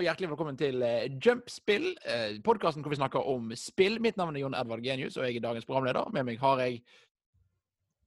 og 0.00 0.06
hjertelig 0.06 0.30
velkommen 0.30 0.56
til 0.56 0.80
eh, 0.82 1.10
Jumpspill, 1.20 1.90
eh, 2.08 2.38
podkasten 2.44 2.80
hvor 2.80 2.94
vi 2.94 2.96
snakker 2.96 3.26
om 3.28 3.50
spill. 3.58 3.98
Mitt 4.00 4.16
navn 4.16 4.36
er 4.36 4.40
Jon 4.46 4.56
Edvard 4.56 4.80
Genius, 4.84 5.18
og 5.20 5.26
jeg 5.26 5.36
er 5.36 5.44
dagens 5.44 5.68
programleder. 5.68 6.08
Med 6.14 6.24
meg 6.24 6.40
har 6.40 6.62
jeg 6.64 6.80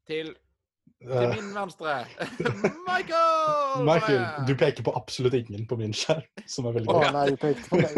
til, 0.07 0.33
til 0.33 1.19
Eh, 1.19 1.35
min 1.35 1.49
venstre 1.53 1.93
Michael! 2.89 3.83
Michael, 3.85 4.25
du 4.47 4.53
peker 4.55 4.85
på 4.87 4.93
absolutt 4.95 5.33
ingen 5.35 5.67
på 5.67 5.75
min 5.75 5.93
skjerm, 5.93 6.23
som 6.47 6.65
er 6.69 6.77
veldig 6.77 6.87
bra. 6.89 7.01
Oh, 7.03 7.13
nei, 7.13 7.25
du 7.29 7.35
pekte 7.41 7.69
på 7.69 7.75
meg. 7.81 7.91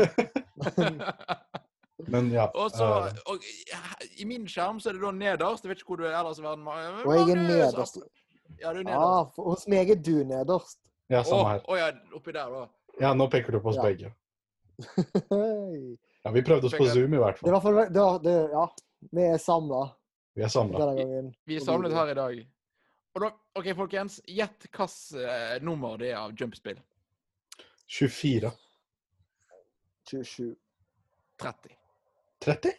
Men 2.13 2.31
ja. 2.33 2.47
og 2.57 2.71
så 2.73 2.87
eh, 3.07 3.19
og, 3.29 3.45
I 4.17 4.25
min 4.27 4.47
skjerm 4.49 4.81
så 4.81 4.89
er 4.89 4.97
det 4.97 5.05
da 5.05 5.11
nederst. 5.15 5.63
Jeg 5.63 5.71
vet 5.71 5.83
ikke 5.83 5.93
hvor 5.93 6.01
du 6.01 6.07
er 6.09 6.17
ellers 6.17 6.41
i 6.41 6.45
verden. 6.45 6.65
Og 6.67 7.13
jeg 7.13 7.37
er 7.37 7.43
nederst. 7.45 8.01
Ja, 8.59 8.73
du 8.73 8.81
er 8.81 8.89
Ah, 8.89 8.89
nederst. 8.89 9.35
for 9.37 9.53
hos 9.53 9.67
meg 9.71 9.93
er 9.93 10.01
du 10.01 10.15
nederst. 10.25 10.81
ja, 11.13 11.21
samme 11.23 11.53
her. 11.53 11.63
å 11.69 11.77
ja, 11.79 11.93
oppi 12.17 12.33
der, 12.33 12.49
da. 12.57 12.65
Ja, 12.99 13.13
nå 13.13 13.27
peker 13.31 13.51
du 13.51 13.59
på 13.59 13.69
oss 13.69 13.75
Ja. 13.75 13.83
begge. 13.83 14.11
Ja, 16.23 16.31
Vi 16.31 16.41
prøvde 16.43 16.65
oss 16.67 16.73
på 16.77 16.85
Zoom 16.89 17.13
i 17.13 17.17
hvert 17.17 17.39
Det 17.43 17.51
var 17.51 17.61
for, 17.61 17.73
fall. 17.73 17.93
det, 17.93 17.99
var- 18.01 18.19
det, 18.19 18.49
Ja, 18.51 18.65
vi 19.11 19.21
er 19.21 19.37
samla 19.37 19.81
Vi 20.35 20.41
er 20.43 20.47
samla. 20.47 20.89
Vi 21.45 21.55
er 21.55 21.59
samlet 21.63 21.93
her 21.93 22.07
i 22.11 22.13
dag. 22.13 22.47
Og 23.15 23.21
da, 23.21 23.29
OK, 23.55 23.69
folkens. 23.75 24.17
Gjett 24.27 24.65
hvilket 24.67 25.13
eh, 25.15 25.61
nummer 25.63 25.97
det 25.97 26.09
er 26.11 26.17
av 26.19 26.33
Jumpspill. 26.35 26.81
24. 27.87 28.51
27. 30.09 30.55
30. 31.39 31.69
30? 32.41 32.71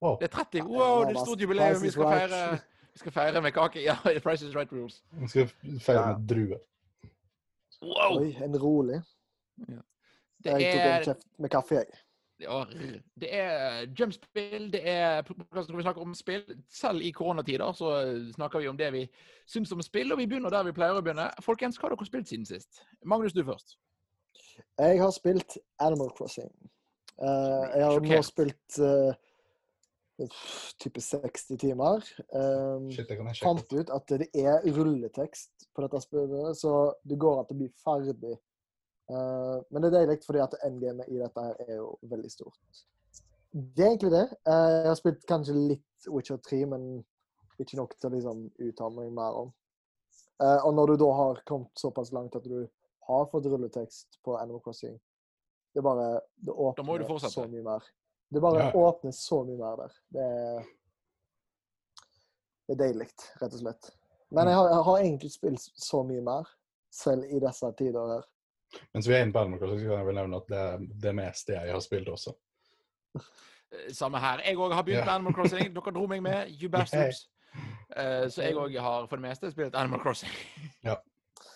Wow. 0.00 0.16
Det 0.20 0.28
er 0.30 0.36
30. 0.36 0.62
Wow, 0.62 1.00
det 1.04 1.08
det 1.08 1.16
er 1.16 1.24
stort 1.24 1.40
jubileum. 1.40 1.82
Vi 1.82 1.90
skal 1.90 2.04
feire, 2.04 2.60
vi 2.92 2.98
skal 3.02 3.12
feire 3.12 3.40
med 3.42 3.52
kake. 3.52 3.82
Ja, 3.88 3.96
Price 4.22 4.46
is 4.46 4.54
right 4.54 4.72
rules. 4.72 5.02
Vi 5.12 5.28
skal 5.28 5.48
feire 5.80 6.06
med 6.18 6.28
drue. 6.28 6.58
Wow! 7.82 8.20
Oi, 8.20 8.36
en 8.44 8.56
rolig. 8.60 9.02
Det 10.40 10.54
Jeg 10.56 10.72
tok 10.72 10.86
en 10.86 11.04
kjeft 11.04 11.26
med 11.38 11.52
kaffe, 11.52 11.82
jeg. 11.82 11.98
ja, 12.40 12.58
det 13.20 13.28
er 13.36 13.82
jumpspill, 13.98 14.70
det 14.72 14.80
er 14.88 15.20
podkasten 15.28 15.74
hvor 15.74 15.82
vi 15.82 15.84
snakker 15.84 16.06
om 16.06 16.14
spill. 16.16 16.44
Selv 16.72 17.04
i 17.04 17.10
koronatider 17.12 17.72
så 17.76 17.92
snakker 18.32 18.64
vi 18.64 18.70
om 18.70 18.78
det 18.80 18.88
vi 18.94 19.04
syns 19.50 19.72
om 19.76 19.82
spill, 19.84 20.12
og 20.12 20.18
vi 20.22 20.26
begynner 20.30 20.52
der 20.54 20.64
vi 20.64 20.76
pleier 20.76 20.96
å 20.96 21.04
begynne. 21.04 21.28
Folkens, 21.44 21.76
hva 21.76 21.90
har 21.90 21.96
dere 21.96 22.08
spilt 22.08 22.32
siden 22.32 22.48
sist? 22.48 22.80
Magnus, 23.04 23.36
du 23.36 23.44
først. 23.44 23.76
Jeg 24.80 25.00
har 25.00 25.10
spilt 25.12 25.58
Animal 25.80 26.12
Crossing. 26.16 26.52
Uh, 27.20 27.68
jeg 27.76 27.84
har 27.84 28.00
nå 28.00 28.20
spilt 28.24 28.80
uh, 28.80 29.12
type 30.80 31.00
60 31.00 31.58
timer. 31.60 32.04
Um, 32.32 32.88
Shit, 32.92 33.10
jeg 33.10 33.36
fant 33.40 33.74
ut 33.74 33.92
at 33.92 34.14
det 34.14 34.28
er 34.36 34.64
rulletekst 34.76 35.68
på 35.74 35.84
dette 35.84 36.00
spillet, 36.04 36.56
så 36.56 36.94
det 37.04 37.20
går 37.20 37.42
an 37.42 37.52
å 37.52 37.58
bli 37.58 37.68
ferdig. 37.84 38.36
Eh, 39.10 39.60
men 39.70 39.82
det 39.82 39.90
er 39.90 39.96
deilig, 39.98 40.18
fordi 40.24 40.42
at 40.44 40.54
endgamet 40.66 41.08
i 41.10 41.18
dette 41.18 41.42
her 41.46 41.62
er 41.66 41.76
jo 41.80 41.92
veldig 42.10 42.30
stort. 42.30 42.82
Det 43.52 43.82
er 43.84 43.88
egentlig 43.90 44.12
det. 44.14 44.26
Eh, 44.46 44.74
jeg 44.76 44.90
har 44.92 44.98
spilt 45.00 45.24
kanskje 45.26 45.56
litt 45.58 46.08
Witcher 46.08 46.38
3, 46.46 46.60
men 46.70 46.84
ikke 47.60 47.76
nok 47.80 47.96
til 47.98 48.08
å 48.08 48.14
liksom 48.14 48.44
uttale 48.68 48.94
meg 49.00 49.12
mer 49.16 49.38
om. 49.44 49.52
Eh, 50.40 50.60
og 50.64 50.74
når 50.78 50.92
du 50.92 50.96
da 51.02 51.10
har 51.18 51.42
kommet 51.48 51.82
såpass 51.82 52.12
langt 52.16 52.36
at 52.38 52.46
du 52.46 52.62
har 53.08 53.26
fått 53.32 53.48
rulletekst 53.50 54.20
på 54.24 54.36
Animal 54.38 54.62
Crossing, 54.64 54.94
det 55.74 55.82
bare 55.86 56.20
Det 56.40 56.54
Da 56.76 56.82
må 56.82 56.98
du 56.98 57.04
åpner 57.04 57.30
så 57.30 57.44
mye 57.50 57.62
mer. 57.62 57.82
Det 58.30 58.40
bare 58.40 58.58
Ja. 58.64 58.72
åpner 58.72 59.12
så 59.12 59.44
mye 59.44 59.58
mer 59.58 59.76
der. 59.76 59.92
Det 60.10 60.22
er 60.22 60.66
det 62.70 62.76
er 62.80 62.86
deilig, 62.86 63.08
rett 63.42 63.54
og 63.54 63.58
slett. 63.58 63.90
Men 64.30 64.46
jeg 64.46 64.54
har, 64.54 64.68
jeg 64.68 64.82
har 64.86 64.98
egentlig 64.98 65.30
spilt 65.32 65.60
så 65.74 66.04
mye 66.06 66.20
mer, 66.22 66.46
selv 66.94 67.24
i 67.26 67.40
disse 67.42 67.72
tider 67.78 68.12
her. 68.14 68.28
Mens 68.94 69.08
vi 69.08 69.14
er 69.16 69.24
inne 69.24 69.34
på 69.34 69.40
Animal 69.42 69.58
Crossing, 69.62 69.80
så 69.82 69.88
kan 69.90 69.98
jeg 70.02 70.06
vel 70.06 70.18
nevne 70.20 70.36
at 70.40 70.48
det 70.52 70.58
er 70.62 70.86
det 71.06 71.12
meste 71.18 71.56
jeg 71.56 71.72
har 71.74 71.80
spilt 71.84 72.08
også. 72.12 72.34
Eh, 73.16 73.92
Samme 73.94 74.18
her. 74.22 74.42
Jeg 74.46 74.56
òg 74.58 74.72
har 74.74 74.82
begynt 74.86 75.04
med 75.06 75.14
Animal 75.14 75.34
Crossing. 75.34 75.70
Dere 75.76 75.94
dro 75.96 76.06
meg 76.10 76.22
med, 76.22 76.50
you 76.60 76.70
bastards. 76.72 77.24
Uh, 77.90 78.28
Så 78.30 78.44
jeg 78.46 78.54
òg 78.54 78.76
har 78.78 79.06
for 79.10 79.18
det 79.18 79.24
meste 79.26 79.50
spilt 79.50 79.74
Animal 79.74 80.00
Crossing. 80.02 80.30
ja. 80.88 80.96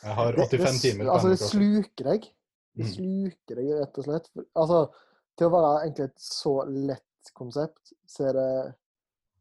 Jeg 0.04 0.14
har 0.18 0.36
85 0.36 0.58
det, 0.58 0.80
timer 0.82 1.06
på 1.08 1.14
altså, 1.14 1.30
det 1.34 1.40
sluker 1.50 2.10
deg. 2.12 2.30
Det 2.74 2.84
Mm. 2.84 2.88
sluker 2.90 3.54
deg, 3.60 3.66
rett 3.78 3.98
og 4.00 4.04
slett. 4.08 4.24
Altså, 4.58 4.78
til 5.38 5.46
å 5.46 5.50
være 5.54 5.68
egentlig 5.84 6.06
et 6.08 6.22
så 6.24 6.54
lett 6.66 7.30
konsept, 7.38 7.92
så 8.10 8.24
er 8.32 8.32
det 8.34 8.48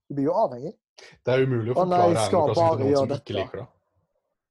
Du 0.10 0.14
blir 0.20 0.28
jo 0.28 0.36
avhengig. 0.38 0.76
Det 1.26 1.34
er 1.34 1.42
umulig 1.48 1.72
Å 1.74 1.80
forklare 1.80 2.04
Animal 2.12 2.30
Crossing 2.30 2.78
til 2.78 2.86
noen 2.86 3.00
som 3.00 3.14
ikke 3.18 3.36
liker 3.40 3.58
det. 3.64 3.66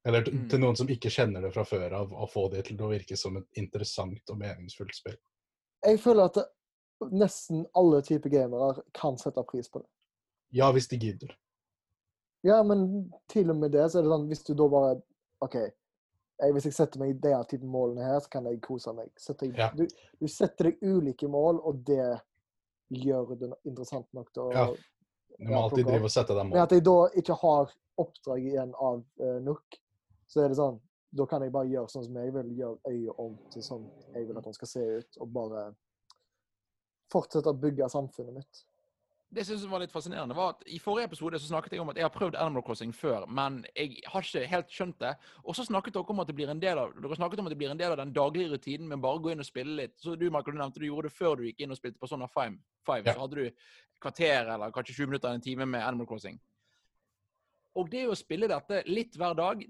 Eller 0.05 0.23
til, 0.27 0.35
Mm. 0.35 0.49
til 0.51 0.59
noen 0.61 0.77
som 0.77 0.89
ikke 0.91 1.11
kjenner 1.11 1.43
det 1.43 1.53
fra 1.55 1.63
før 1.65 1.93
av, 1.95 2.11
å 2.13 2.27
få 2.31 2.49
det 2.51 2.65
til 2.67 2.77
å 2.83 2.89
virke 2.91 3.17
som 3.17 3.37
et 3.39 3.47
interessant 3.61 4.31
og 4.31 4.39
meningsfullt 4.41 4.95
spill. 4.95 5.17
Jeg 5.85 6.01
føler 6.03 6.25
at 6.25 6.35
det, 6.35 6.45
nesten 7.13 7.65
alle 7.75 8.01
typer 8.03 8.31
gamere 8.31 8.83
kan 8.95 9.17
sette 9.19 9.43
pris 9.47 9.69
på 9.71 9.79
det. 9.83 9.89
Ja, 10.53 10.73
hvis 10.73 10.89
de 10.89 10.99
gidder. 10.99 11.37
Ja, 12.45 12.63
men 12.67 13.13
til 13.31 13.51
og 13.51 13.57
med 13.57 13.71
det, 13.73 13.85
så 13.91 13.99
er 14.01 14.03
det 14.03 14.11
sånn 14.11 14.27
hvis 14.29 14.43
du 14.47 14.55
da 14.59 14.67
bare 14.69 14.97
OK. 15.43 15.55
Jeg, 16.43 16.53
hvis 16.57 16.65
jeg 16.67 16.75
setter 16.75 16.99
meg 16.99 17.21
denne 17.23 17.45
typen 17.47 17.71
målene 17.71 18.03
her, 18.03 18.19
så 18.21 18.29
kan 18.33 18.45
jeg 18.51 18.61
kose 18.65 18.93
meg. 18.97 19.11
Setter 19.17 19.47
jeg, 19.47 19.57
Ja. 19.59 19.71
du, 19.77 19.87
du 20.19 20.27
setter 20.27 20.71
deg 20.71 20.81
ulike 20.83 21.29
mål, 21.31 21.61
og 21.63 21.85
det 21.87 22.19
gjør 22.91 23.37
det 23.39 23.53
interessant 23.65 24.09
nok 24.13 24.33
til 24.35 24.43
å 24.43 24.53
Ja, 24.53 24.67
Du 25.39 25.47
må 25.49 25.63
alltid 25.63 25.87
drive 25.87 26.05
og 26.05 26.11
sette 26.11 26.35
deg 26.35 26.51
Men 26.51 26.59
at 26.63 26.71
jeg 26.75 26.83
da 26.85 26.97
ikke 27.17 27.37
har 27.41 27.71
oppdrag 28.03 28.43
igjen 28.51 28.75
av 28.75 29.05
uh, 29.23 29.39
NOK, 29.41 29.79
så 30.33 30.43
er 30.43 30.53
det 30.53 30.59
sånn 30.61 30.81
Da 31.13 31.27
kan 31.29 31.43
jeg 31.45 31.53
bare 31.53 31.69
gjøre 31.69 31.93
sånn 31.93 32.07
som 32.07 32.15
jeg 32.17 32.33
vil, 32.33 32.53
gjøre 32.57 32.89
øyet 32.89 33.19
om 33.21 33.35
til 33.53 33.65
sånn 33.67 33.83
jeg 34.15 34.29
vil 34.29 34.39
at 34.41 34.47
den 34.49 34.55
skal 34.57 34.71
se 34.71 34.85
ut, 34.97 35.19
og 35.21 35.33
bare 35.35 35.65
fortsette 37.13 37.53
å 37.53 37.59
bygge 37.61 37.89
samfunnet 37.93 38.39
mitt. 38.39 38.63
Det 39.33 39.47
synes 39.47 39.63
jeg 39.65 39.71
var 39.73 39.81
litt 39.81 39.93
fascinerende, 39.93 40.37
var 40.37 40.55
at 40.55 40.65
i 40.69 40.79
forrige 40.81 41.09
episode 41.09 41.39
så 41.41 41.49
snakket 41.49 41.73
jeg 41.73 41.81
om 41.81 41.89
at 41.89 41.97
jeg 41.97 42.05
har 42.05 42.13
prøvd 42.13 42.37
Animal 42.37 42.65
Crossing 42.67 42.91
før, 42.93 43.25
men 43.33 43.63
jeg 43.73 44.03
har 44.13 44.27
ikke 44.27 44.43
helt 44.51 44.73
skjønt 44.73 44.99
det. 45.01 45.13
Og 45.45 45.57
så 45.57 45.65
snakket 45.65 45.97
dere 45.97 46.13
om 46.13 46.21
at 46.21 46.29
det 46.29 46.37
blir 46.37 46.53
en 46.53 46.61
del 46.61 46.81
av 46.81 46.93
dere 46.97 47.17
snakket 47.17 47.41
om 47.41 47.49
at 47.49 47.55
det 47.55 47.59
blir 47.63 47.73
en 47.73 47.81
del 47.81 47.95
av 47.95 48.01
den 48.01 48.13
daglige 48.13 48.53
rutinen 48.53 48.91
med 48.91 49.01
bare 49.01 49.21
å 49.21 49.23
gå 49.25 49.33
inn 49.33 49.41
og 49.41 49.49
spille 49.49 49.79
litt. 49.79 49.97
Så 50.05 50.19
du 50.21 50.27
Michael, 50.27 50.59
du 50.59 50.61
nevnte 50.61 50.83
du 50.83 50.89
gjorde 50.89 51.09
det 51.09 51.17
før 51.17 51.41
du 51.41 51.47
gikk 51.49 51.65
inn 51.65 51.73
og 51.73 51.81
spilte 51.81 52.01
Persona 52.01 52.29
5. 52.29 52.59
5 52.89 53.09
Ja. 53.09 53.15
Så 53.15 53.25
hadde 53.25 53.41
du 53.41 53.65
kvarter 54.05 54.53
eller 54.53 54.77
kanskje 54.77 54.99
20 55.01 55.13
minutter 55.13 55.29
eller 55.31 55.41
en 55.41 55.49
time 55.49 55.69
med 55.77 55.87
Animal 55.87 56.11
Crossing. 56.13 56.37
Og 57.81 57.89
det 57.89 58.05
å 58.13 58.19
spille 58.19 58.53
dette 58.53 58.83
litt 58.91 59.17
hver 59.17 59.33
dag, 59.39 59.65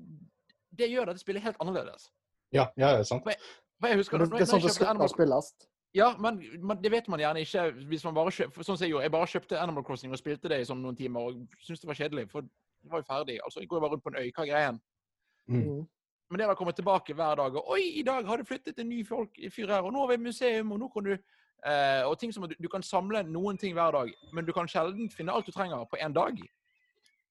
det 0.79 0.89
gjør 0.91 1.11
dette 1.11 1.23
spillet 1.23 1.45
helt 1.45 1.61
annerledes. 1.61 2.09
Ja, 2.53 2.67
ja, 2.77 2.93
det 2.97 3.05
er 3.05 3.09
sant. 3.09 3.25
For 3.25 3.89
jeg 3.89 3.99
husker 4.01 4.19
Men 4.19 4.29
det, 4.31 4.39
det 4.39 4.45
er 4.47 4.51
sånn 4.51 4.61
jeg 4.61 4.69
det 4.69 4.75
skal 4.77 4.91
Animal 4.93 5.11
spilles. 5.11 5.53
ja, 5.97 6.13
men, 6.21 6.39
men 6.63 6.83
det 6.83 6.93
vet 6.93 7.09
man 7.13 7.21
gjerne 7.21 7.41
ikke 7.45 7.65
hvis 7.91 8.05
man 8.07 8.15
bare 8.15 8.35
kjøper, 8.35 8.65
sånn 8.65 8.77
som 8.77 8.85
jeg 8.87 8.93
gjorde. 8.93 9.07
Jeg 9.09 9.15
bare 9.17 9.31
kjøpte 9.33 9.61
Animal 9.61 9.85
Crossing 9.89 10.13
og 10.13 10.21
spilte 10.21 10.53
det 10.53 10.61
i 10.63 10.69
sånn 10.69 10.83
noen 10.85 10.99
timer 10.99 11.31
og 11.31 11.43
syntes 11.65 11.83
det 11.83 11.91
var 11.91 11.99
kjedelig, 11.99 12.29
for 12.33 12.47
det 12.47 12.93
var 12.93 13.03
jo 13.03 13.09
ferdig. 13.09 13.39
Altså, 13.45 13.61
jeg 13.61 13.71
går 13.71 13.81
jo 13.81 13.85
bare 13.85 13.97
rundt 13.97 14.05
på 14.05 14.13
en 14.13 14.21
øy, 14.21 14.31
hva 14.31 14.47
er 14.47 14.53
greien? 14.53 14.81
Mm. 15.51 15.61
Mm. 15.63 15.83
Men 16.31 16.41
det 16.41 16.49
å 16.49 16.57
komme 16.57 16.73
tilbake 16.73 17.15
hver 17.19 17.37
dag 17.37 17.57
og 17.59 17.75
Oi, 17.75 17.83
i 18.01 18.05
dag 18.07 18.25
har 18.25 18.41
det 18.41 18.49
flyttet 18.49 18.79
en 18.81 18.89
ny 18.89 19.03
folk, 19.05 19.37
fyr 19.53 19.69
her, 19.75 19.85
og 19.85 19.93
nå 19.93 20.05
er 20.05 20.15
vi 20.15 20.21
i 20.21 20.27
museum, 20.29 20.73
og 20.73 20.81
nå 20.81 20.89
kan 20.95 21.09
du 21.09 21.13
eh, 21.13 22.03
Og 22.09 22.15
ting 22.21 22.33
som 22.33 22.47
at 22.47 22.55
du, 22.55 22.57
du 22.63 22.71
kan 22.73 22.85
samle 22.87 23.25
noen 23.29 23.59
ting 23.61 23.75
hver 23.77 23.93
dag, 23.99 24.13
men 24.33 24.47
du 24.47 24.53
kan 24.57 24.71
sjelden 24.71 25.11
finne 25.13 25.35
alt 25.35 25.49
du 25.49 25.53
trenger 25.53 25.85
på 25.91 26.01
én 26.01 26.15
dag. 26.15 26.39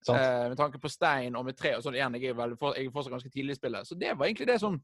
Eh, 0.09 0.47
med 0.49 0.57
tanke 0.57 0.79
på 0.81 0.89
stein 0.89 1.35
og 1.37 1.45
med 1.45 1.57
tre 1.57 1.75
og 1.77 1.83
sånn. 1.85 1.95
Igjen, 1.97 2.15
jeg 2.17 2.31
er, 2.31 2.37
vel, 2.37 2.55
for, 2.57 2.77
jeg 2.77 2.89
er 2.89 2.93
fortsatt 2.93 3.13
ganske 3.13 3.29
tidlig 3.33 3.57
i 3.57 3.59
spillet. 3.59 3.87
Så 3.87 3.97
det 3.99 4.15
var 4.17 4.25
egentlig 4.25 4.47
det 4.49 4.59
som 4.63 4.79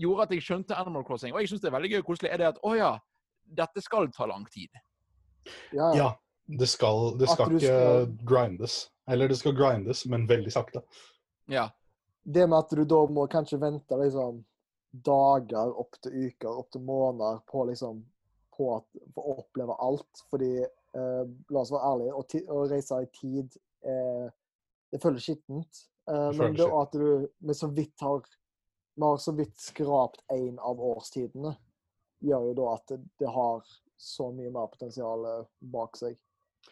gjorde 0.00 0.26
at 0.26 0.34
jeg 0.36 0.44
skjønte 0.44 0.76
Animal 0.76 1.06
Crossing. 1.08 1.32
Og 1.32 1.40
jeg 1.40 1.52
syns 1.52 1.62
det 1.64 1.70
er 1.70 1.76
veldig 1.78 1.92
gøy 1.94 2.02
og 2.02 2.10
koselig, 2.10 2.32
er 2.32 2.42
det 2.42 2.50
at 2.50 2.60
å 2.64 2.74
ja, 2.76 2.92
dette 3.62 3.84
skal 3.84 4.10
ta 4.12 4.28
lang 4.28 4.44
tid. 4.52 4.68
Ja, 5.72 5.88
ja. 5.92 5.94
Ja, 5.96 6.08
det 6.58 6.68
skal, 6.70 7.14
det 7.18 7.30
skal 7.32 7.56
ikke 7.56 7.72
skal- 7.72 8.12
grindes. 8.28 8.78
Eller 9.10 9.28
det 9.28 9.38
skal 9.40 9.56
grindes, 9.56 10.04
men 10.06 10.28
veldig 10.28 10.52
sakte. 10.52 10.84
Ja. 11.50 11.70
Det 12.22 12.44
med 12.46 12.58
at 12.58 12.70
du 12.70 12.84
da 12.86 13.00
må 13.10 13.26
kanskje 13.26 13.58
vente 13.58 13.96
liksom 13.98 14.44
dager 14.92 15.72
opp 15.80 15.96
til 16.04 16.28
uker, 16.28 16.52
opp 16.52 16.68
til 16.70 16.84
måneder 16.86 17.40
på 17.48 17.64
liksom 17.66 18.04
på 18.52 18.68
at, 18.76 19.02
for 19.14 19.24
å 19.24 19.36
oppleve 19.42 19.74
alt. 19.80 20.22
Fordi, 20.30 20.52
eh, 20.62 21.24
la 21.24 21.64
oss 21.64 21.72
være 21.72 21.88
ærlige, 21.88 22.14
å, 22.14 22.42
å 22.54 22.66
reise 22.70 23.00
i 23.02 23.08
tid 23.16 23.56
eh, 23.88 24.28
Det 24.92 25.00
føles 25.02 25.24
skittent. 25.24 25.82
Uh, 26.10 26.28
men 26.36 26.56
det 26.58 26.66
at 26.66 26.92
du 26.98 27.28
vi 27.48 27.54
så 27.54 27.68
vidt 27.72 28.00
har 28.02 28.24
Vi 28.98 29.02
har 29.06 29.16
så 29.22 29.32
vidt 29.32 29.54
skrapt 29.62 30.20
én 30.34 30.58
av 30.60 30.80
årstidene, 30.84 31.54
gjør 32.20 32.48
jo 32.50 32.54
da 32.58 32.66
at 32.74 32.90
det, 32.92 32.98
det 33.22 33.30
har 33.32 33.62
så 33.96 34.26
mye 34.34 34.50
mer 34.52 34.66
potensial 34.68 35.24
eh, 35.30 35.46
bak 35.72 35.96
seg. 35.96 36.18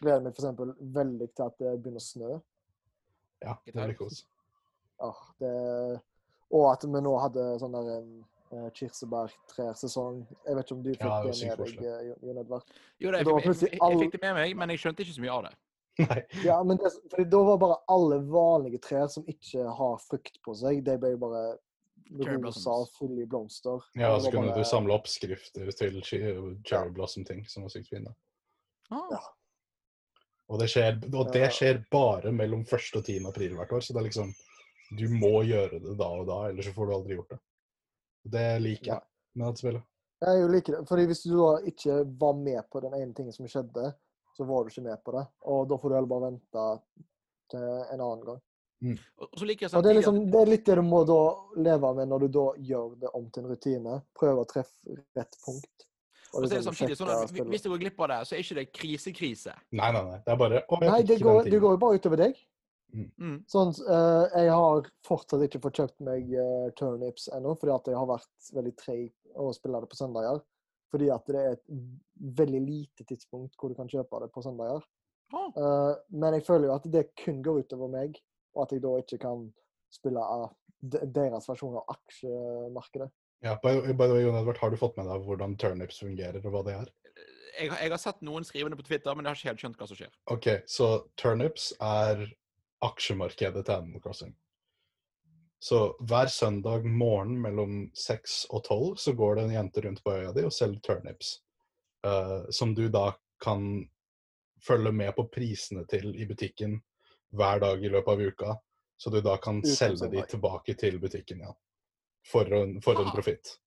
Gleder 0.02 0.20
meg 0.26 0.34
f.eks. 0.36 0.60
veldig 0.98 1.28
til 1.32 1.44
at 1.46 1.56
det 1.62 1.72
begynner 1.80 2.02
å 2.02 2.04
snø. 2.04 2.30
Ja, 3.40 3.54
det 3.64 3.72
blir 3.72 3.94
kos. 3.96 4.20
Ja, 5.00 5.08
det, 5.40 5.54
og 6.52 6.66
at 6.74 6.84
vi 6.84 7.00
nå 7.06 7.14
hadde 7.22 7.46
sånn 7.62 7.72
der 7.78 7.88
en 7.94 8.10
uh, 8.52 8.68
kirsebærtrersesong. 8.76 10.20
Jeg 10.44 10.58
vet 10.58 10.66
ikke 10.68 10.76
om 10.76 10.82
du 10.84 10.90
fikk 10.92 11.06
Ja, 11.06 11.22
det 11.24 11.32
det 11.38 11.48
med 11.48 11.64
deg, 11.64 11.84
eh, 11.86 12.06
Jon- 12.10 12.28
Jon 12.28 12.42
Edvard? 12.44 12.76
Jo, 13.00 13.10
det, 13.14 13.22
jeg, 13.22 13.26
fikk- 13.26 13.46
jeg, 13.64 13.72
jeg, 13.72 13.80
jeg 13.80 14.00
fikk 14.04 14.12
det 14.18 14.22
med 14.26 14.34
meg, 14.42 14.56
men 14.60 14.74
jeg 14.74 14.82
skjønte 14.84 15.06
ikke 15.06 15.16
så 15.16 15.24
mye 15.24 15.36
av 15.38 15.44
det. 15.48 15.54
Nei. 16.04 16.20
Ja, 16.44 16.62
men 16.64 16.78
det, 16.80 16.92
fordi 17.10 17.24
da 17.32 17.40
var 17.44 17.58
bare 17.60 17.80
alle 17.92 18.20
vanlige 18.24 18.78
trær 18.84 19.08
som 19.12 19.26
ikke 19.28 19.66
har 19.78 19.98
frukt 20.04 20.38
på 20.44 20.54
seg, 20.56 20.84
de 20.86 20.96
ble 21.00 21.16
bare 21.20 21.42
rosa 22.18 22.72
og 22.82 22.88
fulle 22.96 23.22
i 23.22 23.26
blomster. 23.28 23.82
Ja, 23.94 24.14
Og 24.14 24.22
så 24.22 24.30
kunne 24.32 24.50
bare... 24.50 24.62
du 24.62 24.68
samle 24.68 24.94
oppskrifter 24.96 25.70
til 25.76 26.00
cherry 26.02 26.90
blossom-ting 26.94 27.44
som 27.48 27.66
var 27.66 27.74
sykt 27.74 27.90
fine. 27.92 28.14
Ah. 28.90 29.06
Ja. 29.12 29.20
Og 30.50 30.58
det 30.58 30.66
skjer, 30.72 30.96
og 31.14 31.30
det 31.30 31.46
skjer 31.54 31.84
bare 31.92 32.32
mellom 32.34 32.64
1. 32.66 32.88
og 32.98 33.04
10. 33.04 33.20
april 33.30 33.54
hvert 33.58 33.76
år, 33.76 33.84
så 33.84 33.94
det 33.94 34.00
er 34.02 34.08
liksom 34.08 34.32
Du 34.98 35.06
må 35.14 35.44
gjøre 35.46 35.78
det 35.78 35.92
da 36.00 36.08
og 36.10 36.26
da, 36.26 36.40
ellers 36.48 36.66
så 36.66 36.74
får 36.74 36.88
du 36.88 36.94
aldri 36.96 37.14
gjort 37.14 37.36
det. 37.36 37.40
Det 38.34 38.48
liker 38.58 38.90
jeg 38.90 39.04
med 39.38 39.46
dette 39.46 39.62
spillet. 39.62 39.84
Jeg 40.20 40.48
liker 40.50 40.74
det. 40.74 40.80
Fordi 40.88 41.04
hvis 41.08 41.22
du 41.22 41.36
da 41.38 41.50
ikke 41.70 42.00
var 42.20 42.34
med 42.36 42.66
på 42.72 42.82
den 42.82 42.96
ene 42.98 43.14
tingen 43.14 43.36
som 43.36 43.46
skjedde, 43.48 43.92
så 44.40 44.46
var 44.48 44.64
du 44.64 44.70
ikke 44.72 44.86
med 44.86 45.02
på 45.04 45.12
det. 45.16 45.24
Og 45.52 45.66
da 45.68 45.76
får 45.80 45.92
du 45.92 45.96
heller 45.98 46.12
bare 46.14 46.30
vente 46.30 46.68
til 47.52 47.66
en 47.66 48.00
annen 48.00 48.24
gang. 48.24 48.40
Og 49.20 49.26
og 49.26 49.36
så 49.36 49.44
liker 49.44 49.66
jeg 49.66 49.76
Og 49.76 49.82
det 49.84 49.90
er, 49.90 49.98
liksom, 49.98 50.18
det 50.32 50.40
er 50.40 50.48
litt 50.48 50.64
det 50.64 50.76
du 50.78 50.82
må 50.86 51.02
da 51.04 51.20
leve 51.60 51.92
med 51.98 52.08
når 52.08 52.22
du 52.24 52.28
da 52.38 52.44
gjør 52.70 52.94
det 53.02 53.10
om 53.18 53.26
til 53.28 53.44
en 53.44 53.50
rutine. 53.52 53.96
Prøve 54.16 54.44
å 54.44 54.48
treffe 54.48 54.96
rett 55.18 55.36
punkt. 55.44 55.84
og 56.32 56.46
så 56.46 56.54
er 56.54 56.54
det 56.54 56.62
samtidig 56.70 56.96
sånn 56.96 57.12
at. 57.12 57.34
Hvis 57.52 57.66
du 57.66 57.68
går 57.74 57.82
glipp 57.82 58.00
av 58.00 58.14
det, 58.14 58.20
så 58.28 58.36
er 58.36 58.44
ikke 58.44 58.58
det 58.60 58.66
krisekrise. 58.72 59.56
Nei, 59.76 59.90
nei, 59.92 60.04
nei. 60.06 60.22
Det 60.24 60.32
er 60.32 60.40
bare 60.40 60.62
å, 60.64 60.80
Nei, 60.86 61.02
det 61.04 61.20
går, 61.20 61.42
det 61.50 61.60
går 61.60 61.76
jo 61.76 61.82
bare 61.84 62.00
utover 62.00 62.24
deg. 62.24 62.40
Mm. 62.96 63.36
Sånn, 63.46 63.74
uh, 63.86 64.24
jeg 64.32 64.50
har 64.50 64.88
fortsatt 65.06 65.44
ikke 65.46 65.60
fått 65.66 65.82
kjøpt 65.82 66.00
meg 66.06 66.32
uh, 66.34 66.70
turnips 66.78 67.28
ennå, 67.36 67.52
fordi 67.60 67.76
at 67.76 67.92
jeg 67.92 68.00
har 68.00 68.08
vært 68.08 68.50
veldig 68.56 68.72
treig 68.80 69.36
å 69.38 69.52
spille 69.54 69.82
det 69.84 69.90
på 69.92 70.00
søndager. 70.00 70.40
Fordi 70.90 71.08
at 71.14 71.26
det 71.30 71.40
er 71.40 71.52
et 71.54 71.64
veldig 72.40 72.60
lite 72.66 73.04
tidspunkt 73.06 73.54
hvor 73.58 73.70
du 73.70 73.76
kan 73.78 73.88
kjøpe 73.90 74.20
det 74.24 74.30
på 74.34 74.42
søndager. 74.42 74.82
Ah. 75.30 75.50
Uh, 75.54 75.92
men 76.10 76.34
jeg 76.34 76.42
føler 76.48 76.66
jo 76.66 76.74
at 76.74 76.88
det 76.90 77.04
kun 77.22 77.42
går 77.46 77.60
utover 77.62 77.92
meg, 77.92 78.16
og 78.56 78.64
at 78.64 78.72
jeg 78.74 78.82
da 78.82 78.96
ikke 78.98 79.18
kan 79.22 79.44
spille 79.94 80.18
av 80.22 80.48
deres 81.14 81.46
versjon 81.50 81.76
av 81.78 81.92
aksjemarkedet. 81.94 83.10
Ja, 83.44 83.54
by, 83.62 83.76
by 83.94 84.04
the 84.08 84.16
way, 84.16 84.24
Jon 84.24 84.36
Edvard, 84.36 84.58
har 84.60 84.70
du 84.72 84.76
fått 84.80 84.98
med 84.98 85.06
deg 85.08 85.22
hvordan 85.24 85.54
turnips 85.60 86.00
fungerer, 86.02 86.42
og 86.44 86.52
hva 86.52 86.64
det 86.66 86.74
er? 86.76 86.90
Jeg, 87.60 87.70
har- 87.70 87.80
jeg 87.86 87.90
har 87.94 88.00
sett 88.02 88.20
noen 88.26 88.44
skrivende 88.44 88.76
på 88.76 88.84
Twitter, 88.88 89.14
men 89.14 89.24
jeg 89.24 89.30
har 89.30 89.38
ikke 89.38 89.50
helt 89.52 89.62
skjønt 89.64 89.78
hva 89.80 89.88
som 89.88 89.98
skjer. 90.00 90.12
OK, 90.34 90.48
så 90.70 90.90
turnips 91.20 91.70
er 91.80 92.26
aksjemarkedet 92.84 93.64
til 93.66 93.74
Animal 93.76 94.02
Crossing. 94.04 94.34
Så 95.62 95.80
hver 96.08 96.26
søndag 96.32 96.84
morgen 96.88 97.34
mellom 97.42 97.90
6 97.94 98.46
og 98.50 98.62
12 98.64 98.96
så 98.96 99.12
går 99.12 99.34
det 99.36 99.42
en 99.44 99.52
jente 99.58 99.80
rundt 99.84 100.00
på 100.04 100.14
øya 100.16 100.32
di 100.32 100.44
og 100.48 100.52
selger 100.56 100.80
turnips. 100.80 101.34
Uh, 102.06 102.46
som 102.50 102.72
du 102.74 102.86
da 102.88 103.10
kan 103.44 103.88
følge 104.64 104.92
med 104.92 105.12
på 105.16 105.26
prisene 105.28 105.84
til 105.88 106.14
i 106.16 106.24
butikken 106.28 106.78
hver 107.36 107.60
dag 107.60 107.84
i 107.84 107.90
løpet 107.92 108.12
av 108.14 108.20
uka. 108.24 108.54
Så 108.96 109.10
du 109.12 109.20
da 109.20 109.36
kan 109.36 109.60
Uten 109.60 109.76
selge 109.76 110.08
de 110.12 110.22
tilbake 110.28 110.74
til 110.80 110.96
butikken 111.00 111.44
ja. 111.44 111.52
For 112.32 112.48
en, 112.52 112.80
for 112.84 112.96
en 113.00 113.06
Ah. 113.08 113.14
profitt. 113.14 113.58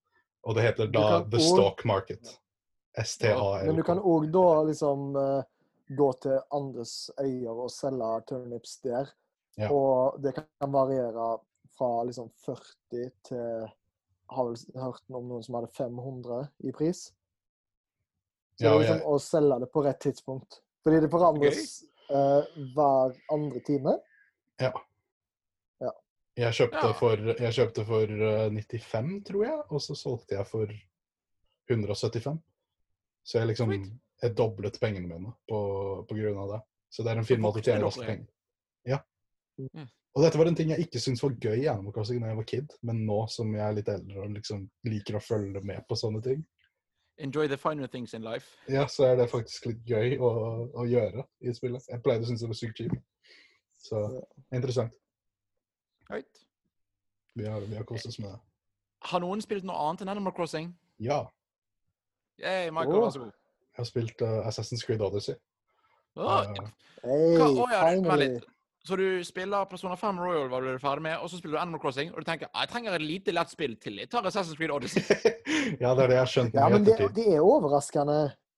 Og 0.44 0.56
det 0.56 0.62
heter 0.64 0.88
da 0.88 1.22
The 1.24 1.38
også- 1.38 1.54
Stock 1.54 1.86
Market. 1.86 2.40
STAL. 3.06 3.66
Men 3.66 3.76
du 3.76 3.84
kan 3.84 3.98
òg 4.00 4.32
da 4.34 4.64
liksom 4.64 5.16
uh, 5.16 5.44
gå 5.90 6.14
til 6.22 6.40
andres 6.54 7.10
øyer 7.20 7.54
og 7.64 7.72
selge 7.72 8.22
turnips 8.28 8.78
der. 8.82 9.10
Ja. 9.58 9.70
Og 9.72 10.22
det 10.22 10.36
kan 10.36 10.72
variere 10.74 11.40
fra 11.84 12.04
liksom 12.04 12.30
40 12.46 13.10
til 13.28 13.68
Har 14.34 14.48
vel 14.48 14.56
hørt 14.80 15.04
om 15.12 15.28
noen 15.28 15.44
som 15.44 15.58
hadde 15.60 15.70
500 15.76 16.48
i 16.64 16.72
pris. 16.74 17.10
Så 18.56 18.64
Ja, 18.66 18.70
det 18.70 18.76
er 18.76 18.80
liksom 18.80 19.10
å 19.12 19.18
selge 19.20 19.58
det 19.60 19.68
på 19.74 19.84
rett 19.84 20.00
tidspunkt. 20.02 20.62
Fordi 20.84 21.02
det 21.04 21.10
forandres 21.12 21.84
eh, 22.10 22.62
hver 22.74 23.18
andre 23.36 23.60
time. 23.68 23.98
Jeg 24.64 26.54
kjøpte, 26.58 26.88
Ja. 26.88 26.94
for, 26.98 27.18
jeg 27.18 27.54
kjøpte 27.54 27.86
for 27.86 28.04
eh, 28.30 28.50
95, 28.50 29.12
tror 29.28 29.46
jeg, 29.46 29.60
og 29.70 29.82
så 29.84 29.96
solgte 29.96 30.40
jeg 30.40 30.48
for 30.50 30.72
175. 31.70 32.40
Så 33.24 33.38
jeg 33.40 33.52
liksom 33.52 33.76
jeg 34.24 34.36
doblet 34.38 34.80
pengene 34.80 35.08
mine 35.08 35.34
på, 35.50 35.60
på 36.08 36.16
grunn 36.16 36.40
av 36.40 36.56
det. 36.56 36.62
Så 36.90 37.04
det 37.04 37.12
er 37.12 37.20
en 37.22 37.28
fin 37.28 37.42
måte 37.44 37.60
å 37.60 37.60
vokste 37.60 37.72
tjene 37.72 37.84
du 37.84 37.90
masse 37.90 38.00
opp, 38.00 38.08
ja. 38.08 38.14
penger. 38.16 38.32
Ja. 38.88 39.00
Ja. 39.74 39.86
Og 40.14 40.22
dette 40.22 40.38
var 40.38 40.46
en 40.46 40.56
ting 40.58 40.70
jeg 40.70 40.86
ikke 40.86 41.02
syntes 41.02 41.24
var 41.24 41.34
gøy 41.42 41.64
i 41.64 41.70
Animal 41.72 41.94
Crossing 41.94 42.22
da 42.22 42.30
jeg 42.30 42.38
var 42.38 42.46
kid, 42.50 42.74
men 42.86 43.00
nå 43.08 43.24
som 43.34 43.50
jeg 43.56 43.64
er 43.66 43.78
litt 43.80 43.90
eldre 43.90 44.22
og 44.22 44.36
liksom 44.36 44.68
liker 44.86 45.18
å 45.18 45.24
følge 45.24 45.64
med 45.66 45.82
på 45.90 45.98
sånne 45.98 46.22
ting, 46.26 46.44
Enjoy 47.18 47.48
the 47.48 47.58
finer 47.58 47.88
things 47.88 48.14
in 48.14 48.24
life. 48.24 48.58
ja, 48.68 48.88
så 48.88 49.04
er 49.06 49.16
det 49.16 49.30
faktisk 49.30 49.68
litt 49.70 49.84
gøy 49.86 50.16
å, 50.18 50.30
å 50.74 50.86
gjøre 50.90 51.22
i 51.46 51.54
spillet. 51.54 51.86
Jeg 51.90 52.02
pleide 52.02 52.26
å 52.26 52.30
synes 52.30 52.42
det 52.42 52.50
var 52.50 52.58
sykt 52.58 52.80
kjipt. 52.82 53.04
Så 53.78 54.00
interessant. 54.56 54.96
Right. 56.10 56.42
Vi 57.38 57.46
har, 57.46 57.62
vi 57.70 57.78
har 57.78 57.86
kost 57.86 58.10
oss 58.10 58.18
med 58.20 58.32
det. 58.32 58.40
Har 59.12 59.22
noen 59.22 59.42
spilt 59.46 59.66
noe 59.68 59.78
annet 59.78 60.02
enn 60.02 60.14
Animal 60.16 60.34
Crossing? 60.34 60.72
Ja. 60.98 61.22
Yay, 62.42 62.72
Michael, 62.74 62.98
oh. 62.98 63.06
vær 63.06 63.14
så 63.14 63.24
god. 63.28 63.38
Jeg 63.74 63.82
har 63.82 63.90
spilt 63.90 64.26
uh, 64.26 64.40
Assassin's 64.50 64.86
Creed 64.86 65.02
Odyssey. 65.06 65.38
Oh, 66.18 66.42
uh, 66.42 66.74
Hey, 67.04 67.38
hva, 67.38 67.68
ja. 67.70 68.53
Så 68.84 68.96
du 69.00 69.24
spiller 69.24 69.66
Persona 69.72 69.96
5 69.96 70.18
Royal, 70.20 70.50
var 70.52 70.62
du 70.66 70.80
ferdig 70.80 71.06
med, 71.06 71.16
og 71.24 71.30
så 71.32 71.38
spiller 71.40 71.56
du 71.56 71.62
Animal 71.62 71.80
Crossing, 71.80 72.10
og 72.12 72.20
du 72.20 72.28
tenker 72.28 72.50
«Ah, 72.52 72.66
jeg 72.66 72.72
trenger 72.74 72.98
et 72.98 73.06
lite 73.06 73.32
lett 73.32 73.52
spill 73.54 73.78
til. 73.80 74.02
Jeg 74.02 74.10
tar 74.12 74.28
Assassin's 74.28 74.58
Creed 74.60 74.74
Odyssey. 74.76 75.04
ja, 75.84 75.94
det 75.96 76.04
er 76.04 76.12
det 76.12 76.18
jeg 76.18 76.24
har 76.24 76.32
skjønt 76.34 76.58
Ja, 76.60 76.68
men 76.74 76.84
det, 76.84 76.98
det 77.16 77.28
er 77.32 77.40
overraskende 77.48 78.18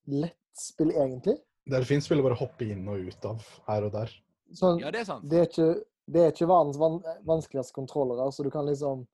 lett 0.09 0.57
spill, 0.57 0.95
egentlig. 0.95 1.37
Det 1.65 1.77
er 1.77 1.85
et 1.85 1.89
fint 1.91 2.05
spill 2.05 2.23
å 2.23 2.25
bare 2.25 2.39
hoppe 2.41 2.65
inn 2.65 2.87
og 2.89 3.05
ut 3.05 3.29
av 3.29 3.45
her 3.69 3.85
og 3.85 3.93
der. 3.93 4.15
Sånn, 4.57 4.81
Ja, 4.81 4.89
det 4.93 5.03
er 5.03 5.09
sant. 5.11 5.29
det 5.29 5.43
er 5.43 5.49
ikke, 5.51 5.69
det 6.09 6.23
er 6.23 6.33
ikke 6.33 6.49
verdens 6.49 6.81
van 6.81 6.99
vanskeligste 7.29 7.77
kontrollere, 7.77 8.25
så 8.33 8.45
du 8.45 8.49
kan 8.53 8.65
liksom 8.65 9.05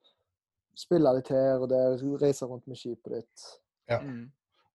spille 0.80 1.12
litt 1.18 1.32
her 1.36 1.60
og 1.60 1.68
der, 1.72 2.00
reise 2.24 2.48
rundt 2.48 2.68
med 2.72 2.80
skipet 2.80 3.18
ditt. 3.20 3.50
Ja. 3.92 4.00
Mm. 4.00 4.30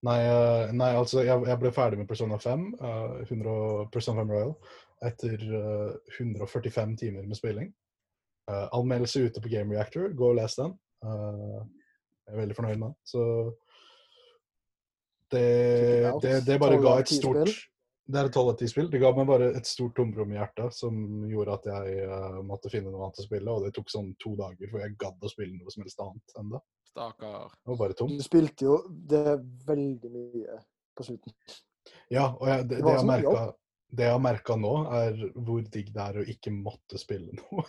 Nei, 0.05 0.19
eh, 0.29 0.73
nei 0.77 0.91
altså, 0.95 1.23
jeg, 1.25 1.47
jeg 1.49 1.59
ble 1.63 1.73
ferdig 1.73 1.99
med 2.03 2.09
Persona 2.09 2.37
5, 2.39 2.67
uh, 2.77 3.23
100, 3.25 3.49
og- 3.49 3.87
Persona 3.95 4.21
5 4.21 4.35
Royal, 4.37 4.53
etter 5.05 5.43
eh, 5.61 6.17
145 6.19 6.97
timer 6.97 7.27
med 7.27 7.37
spilling. 7.37 7.71
Eh, 8.51 8.67
anmeldelse 8.73 9.27
ute 9.27 9.43
på 9.43 9.49
Game 9.53 9.75
Reactor, 9.75 10.09
gå 10.15 10.31
og 10.31 10.37
les 10.39 10.57
den. 10.59 10.75
Eh, 11.05 11.63
jeg 12.27 12.35
er 12.35 12.43
veldig 12.43 12.59
fornøyd 12.59 12.77
med 12.79 12.89
den. 12.89 12.99
Så 13.07 13.23
det, 15.31 15.47
det, 16.23 16.37
det 16.47 16.61
bare 16.63 16.79
ga 16.83 17.01
et 17.03 17.11
stort. 17.11 17.51
Det 18.07 18.21
er 18.21 18.29
et 18.29 18.37
12 18.39 18.51
av 18.53 18.55
10 18.55 18.71
spill. 18.71 18.89
Det 18.91 19.01
ga 19.03 19.11
meg 19.17 19.27
bare 19.27 19.49
et 19.59 19.67
stort 19.67 19.97
tomrom 19.99 20.31
i 20.31 20.37
hjertet 20.39 20.75
som 20.75 20.95
gjorde 21.27 21.57
at 21.59 21.65
jeg 21.73 22.05
uh, 22.07 22.37
måtte 22.47 22.71
finne 22.71 22.93
noe 22.93 23.09
annet 23.09 23.19
å 23.19 23.25
spille. 23.27 23.51
Og 23.51 23.67
det 23.67 23.73
tok 23.75 23.91
sånn 23.91 24.13
to 24.23 24.37
dager 24.39 24.71
før 24.71 24.85
jeg 24.85 24.95
gadd 25.01 25.27
å 25.27 25.31
spille 25.33 25.57
noe 25.57 25.75
som 25.75 25.83
helst 25.83 26.03
annet 26.05 26.37
ennå. 26.39 26.61
Stakkar. 26.93 27.51
Det 27.59 27.73
var 27.73 27.81
bare 27.81 27.97
Du 27.99 28.23
spilte 28.23 28.69
jo 28.69 28.77
det 29.11 29.35
veldig 29.67 30.13
mye 30.15 30.61
på 30.95 31.09
slutten. 31.09 31.35
Ja, 32.15 32.31
og 32.31 32.47
jeg, 32.47 32.69
det, 32.71 32.79
Det 32.79 32.87
det, 32.87 32.95
jeg 32.95 33.11
merka, 33.11 33.43
det 33.89 34.09
jeg 34.09 34.15
har 34.17 34.23
merka 34.23 34.57
nå, 34.59 34.73
er 34.99 35.21
hvor 35.35 35.63
digg 35.63 35.93
det 35.95 36.03
er 36.03 36.21
å 36.21 36.27
ikke 36.27 36.53
måtte 36.55 36.99
spille 37.01 37.37
noe. 37.39 37.65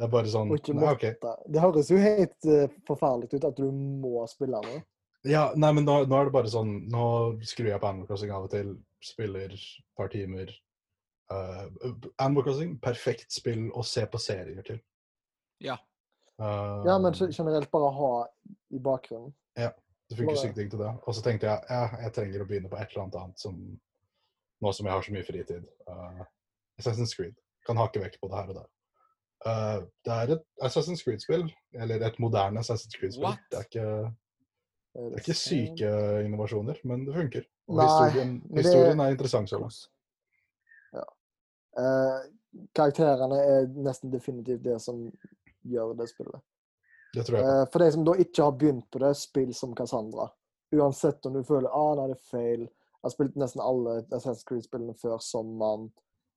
Det 0.00 0.06
er 0.06 0.12
bare 0.12 0.30
sånn 0.32 0.48
nei, 0.48 0.86
okay. 0.88 1.16
Det 1.44 1.60
høres 1.60 1.90
jo 1.92 1.98
helt 2.00 2.46
eh, 2.48 2.70
forferdelig 2.88 3.34
ut 3.36 3.46
at 3.50 3.58
du 3.58 3.66
må 3.68 4.22
spille 4.30 4.60
noe. 4.64 4.80
Ja, 5.28 5.50
nei, 5.52 5.74
men 5.76 5.84
nå, 5.84 5.98
nå 6.08 6.16
er 6.16 6.30
det 6.30 6.32
bare 6.32 6.48
sånn 6.48 6.70
Nå 6.88 7.02
skrur 7.44 7.68
jeg 7.68 7.80
på 7.82 7.88
Animal 7.90 8.08
Crossing 8.08 8.30
av 8.32 8.46
og 8.46 8.54
til, 8.54 8.70
spiller 9.04 9.52
et 9.52 9.66
par 9.98 10.08
timer. 10.12 10.54
Uh, 11.28 11.68
Animal 12.16 12.46
Crossing, 12.46 12.72
perfekt 12.80 13.28
spill 13.36 13.68
å 13.76 13.84
se 13.84 14.06
på 14.08 14.20
serier 14.22 14.64
til. 14.64 14.80
Ja. 15.60 15.76
Uh, 16.40 16.80
Ja, 16.88 16.96
men 16.96 17.12
generelt 17.12 17.68
bare 17.70 17.92
ha 17.98 18.10
i 18.72 18.80
bakgrunnen. 18.80 19.34
Ja. 19.60 19.74
Det 20.10 20.16
funker 20.18 20.40
sykt 20.40 20.56
digg 20.58 20.72
til 20.72 20.80
det. 20.82 20.90
Og 21.06 21.14
så 21.14 21.22
tenkte 21.22 21.46
jeg 21.46 21.68
ja, 21.70 21.84
jeg 22.02 22.14
trenger 22.16 22.42
å 22.42 22.48
begynne 22.48 22.72
på 22.72 22.80
et 22.80 22.88
eller 22.88 23.04
annet 23.04 23.18
annet 23.20 23.44
som 23.44 23.60
nå 24.60 24.72
som 24.76 24.86
jeg 24.86 24.94
har 24.94 25.06
så 25.06 25.14
mye 25.14 25.26
fritid. 25.26 25.66
Uh, 25.88 26.24
Assassin's 26.80 27.14
Creed. 27.16 27.36
Kan 27.66 27.80
hake 27.80 28.02
vekk 28.02 28.18
på 28.20 28.30
det 28.30 28.40
her 28.40 28.52
og 28.52 28.58
der. 28.60 28.68
Uh, 29.40 29.78
det 30.04 30.16
er 30.16 30.34
et 30.36 30.44
Assassin's 30.66 31.04
Creed-spill, 31.04 31.46
eller 31.74 32.02
et 32.06 32.18
moderne 32.20 32.60
Assassin's 32.60 32.96
Creed-spill. 32.98 33.38
Det 33.52 33.64
det 34.90 35.06
er 35.06 35.20
ikke 35.22 35.36
syke 35.38 35.90
innovasjoner, 36.24 36.80
men 36.84 37.04
det 37.06 37.14
funker. 37.14 37.44
Og 37.70 37.76
Nei, 37.78 37.86
historien, 37.86 38.32
historien 38.56 38.98
det- 38.98 39.06
er 39.06 39.10
interessant 39.14 39.50
så 39.50 39.58
langt. 39.60 39.78
Ja. 40.92 41.04
Uh, 41.78 42.18
karakterene 42.74 43.38
er 43.38 43.68
nesten 43.86 44.10
definitivt 44.10 44.64
det 44.64 44.80
som 44.82 45.04
gjør 45.62 45.94
det 45.96 46.08
spillet. 46.10 46.42
Det 47.14 47.24
tror 47.26 47.38
jeg. 47.38 47.46
Eh, 47.46 47.64
for 47.72 47.82
de 47.82 47.92
som 47.92 48.04
da 48.06 48.12
ikke 48.22 48.42
har 48.42 48.52
begynt 48.58 48.90
på 48.90 48.98
det, 49.02 49.14
spill 49.18 49.54
som 49.54 49.74
Cassandra. 49.74 50.28
Uansett 50.74 51.26
om 51.26 51.34
du 51.34 51.42
føler 51.44 51.70
ah, 51.74 51.94
nei, 51.98 52.06
det 52.10 52.16
er 52.18 52.28
feil. 52.30 52.68
Jeg 53.00 53.08
har 53.08 53.14
spilt 53.14 53.36
nesten 53.40 53.62
alle 53.64 54.00
Assassin's 54.12 54.44
Creed-spillene 54.48 54.94
før 55.00 55.20
som 55.24 55.54
mann. 55.60 55.88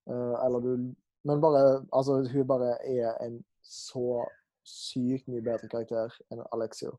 Eh, 0.08 0.36
eller 0.46 0.64
du 0.64 0.94
Men 1.24 1.42
bare 1.42 1.86
Altså, 1.92 2.22
hun 2.32 2.48
bare 2.48 2.78
er 2.88 3.18
en 3.26 3.44
så 3.64 4.24
sykt 4.68 5.28
mye 5.28 5.44
bedre 5.44 5.68
karakter 5.72 6.12
enn 6.32 6.44
Alexio. 6.56 6.98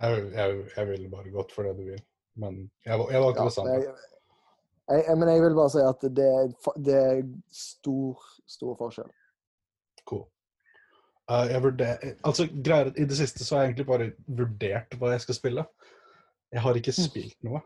Jeg, 0.00 0.26
jeg, 0.32 0.64
jeg 0.76 0.88
ville 0.88 1.10
bare 1.12 1.32
gått 1.32 1.52
for 1.56 1.64
det 1.64 1.76
du 1.78 1.86
vil, 1.88 2.00
men 2.36 2.58
jeg, 2.84 2.96
jeg 3.12 3.22
valgte 3.22 3.40
Ja, 3.40 3.44
det 3.44 3.52
samme. 3.54 3.76
jeg, 4.92 5.18
men 5.18 5.28
jeg 5.28 5.42
vil 5.42 5.56
bare 5.56 5.72
si 5.72 5.84
at 5.84 6.08
det, 6.18 6.32
det 6.84 6.96
er 6.96 7.22
stor, 7.48 8.26
stor 8.56 8.76
forskjell. 8.80 9.08
Cool. 10.04 10.26
Uh, 11.30 11.46
jeg 11.50 11.62
vurder, 11.64 11.96
altså, 12.28 12.48
greier, 12.64 12.92
I 12.92 13.08
det 13.08 13.16
siste 13.18 13.44
så 13.44 13.56
har 13.56 13.64
jeg 13.64 13.72
egentlig 13.72 13.88
bare 13.88 14.10
vurdert 14.26 15.00
hva 15.00 15.14
jeg 15.14 15.24
skal 15.24 15.40
spille. 15.40 15.64
Jeg 16.52 16.62
har 16.62 16.78
ikke 16.78 16.94
spilt 16.94 17.40
noe. 17.44 17.64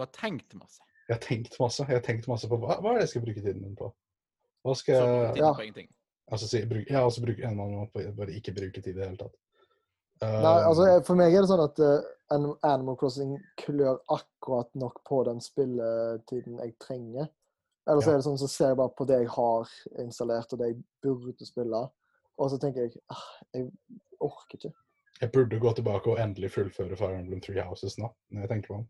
Du 0.00 0.04
har 0.06 0.12
tenkt 0.16 0.54
masse. 0.56 0.80
Jeg 1.10 1.16
har 1.18 1.20
tenkt 1.20 1.56
masse 1.60 1.84
Jeg 1.84 1.96
har 1.98 2.04
tenkt 2.06 2.28
masse 2.30 2.48
på 2.48 2.56
hva, 2.56 2.78
hva 2.80 2.92
er 2.94 3.00
det 3.00 3.06
jeg 3.08 3.12
skal 3.14 3.24
bruke 3.26 3.42
tiden 3.44 3.60
min 3.64 3.76
på. 3.76 3.90
Hva 4.64 4.74
skal 4.78 4.94
Så 4.96 5.08
jeg 5.10 5.36
Ja. 5.42 5.52
på 5.52 5.62
ingenting. 5.66 5.88
altså, 6.32 6.48
si, 6.48 6.64
bruk, 6.64 6.86
Jeg 6.88 6.96
har 6.96 7.04
også 7.04 7.24
brukt 7.24 7.40
en 7.44 7.56
mann 7.56 7.90
på 7.92 8.04
bare 8.16 8.32
ikke 8.38 8.54
bruke 8.56 8.80
tid 8.80 8.94
i 8.94 8.98
det 8.98 9.04
hele 9.08 9.16
tatt. 9.20 9.36
Nei, 10.22 10.62
altså, 10.68 10.84
Um, 10.96 11.02
For 11.04 11.14
meg 11.16 11.34
er 11.34 11.40
det 11.40 11.48
sånn 11.48 11.64
at 11.64 11.78
uh, 11.80 12.56
Animal 12.62 12.96
Crossing 12.96 13.38
klør 13.56 13.98
akkurat 14.12 14.68
nok 14.74 15.02
på 15.08 15.24
den 15.24 15.40
spilletiden 15.40 16.58
jeg 16.60 16.74
trenger. 16.78 17.28
Ellers 17.88 18.06
Ja. 18.06 18.12
er 18.12 18.16
det 18.20 18.24
sånn 18.26 18.38
så 18.38 18.48
ser 18.48 18.68
jeg 18.68 18.76
bare 18.76 18.92
på 18.96 19.06
det 19.08 19.18
jeg 19.20 19.28
har 19.28 19.68
installert, 19.98 20.52
og 20.52 20.58
det 20.58 20.68
jeg 20.68 20.84
burde 21.02 21.46
spille. 21.46 21.90
Og 22.38 22.50
så 22.50 22.58
tenker 22.60 22.82
jeg 22.82 22.92
ah, 23.10 23.24
jeg 23.54 23.70
orker 24.20 24.56
ikke. 24.58 24.72
jeg 25.20 25.32
burde 25.32 25.58
gå 25.60 25.72
tilbake 25.74 26.06
og 26.10 26.18
endelig 26.18 26.50
fullføre 26.52 26.96
Fire 26.96 27.18
Emblem 27.18 27.40
Three 27.40 27.60
Houses 27.62 27.98
nå, 27.98 28.08
når 28.30 28.40
jeg 28.42 28.48
tenker 28.50 28.72
meg 28.74 28.78
om. 28.84 28.88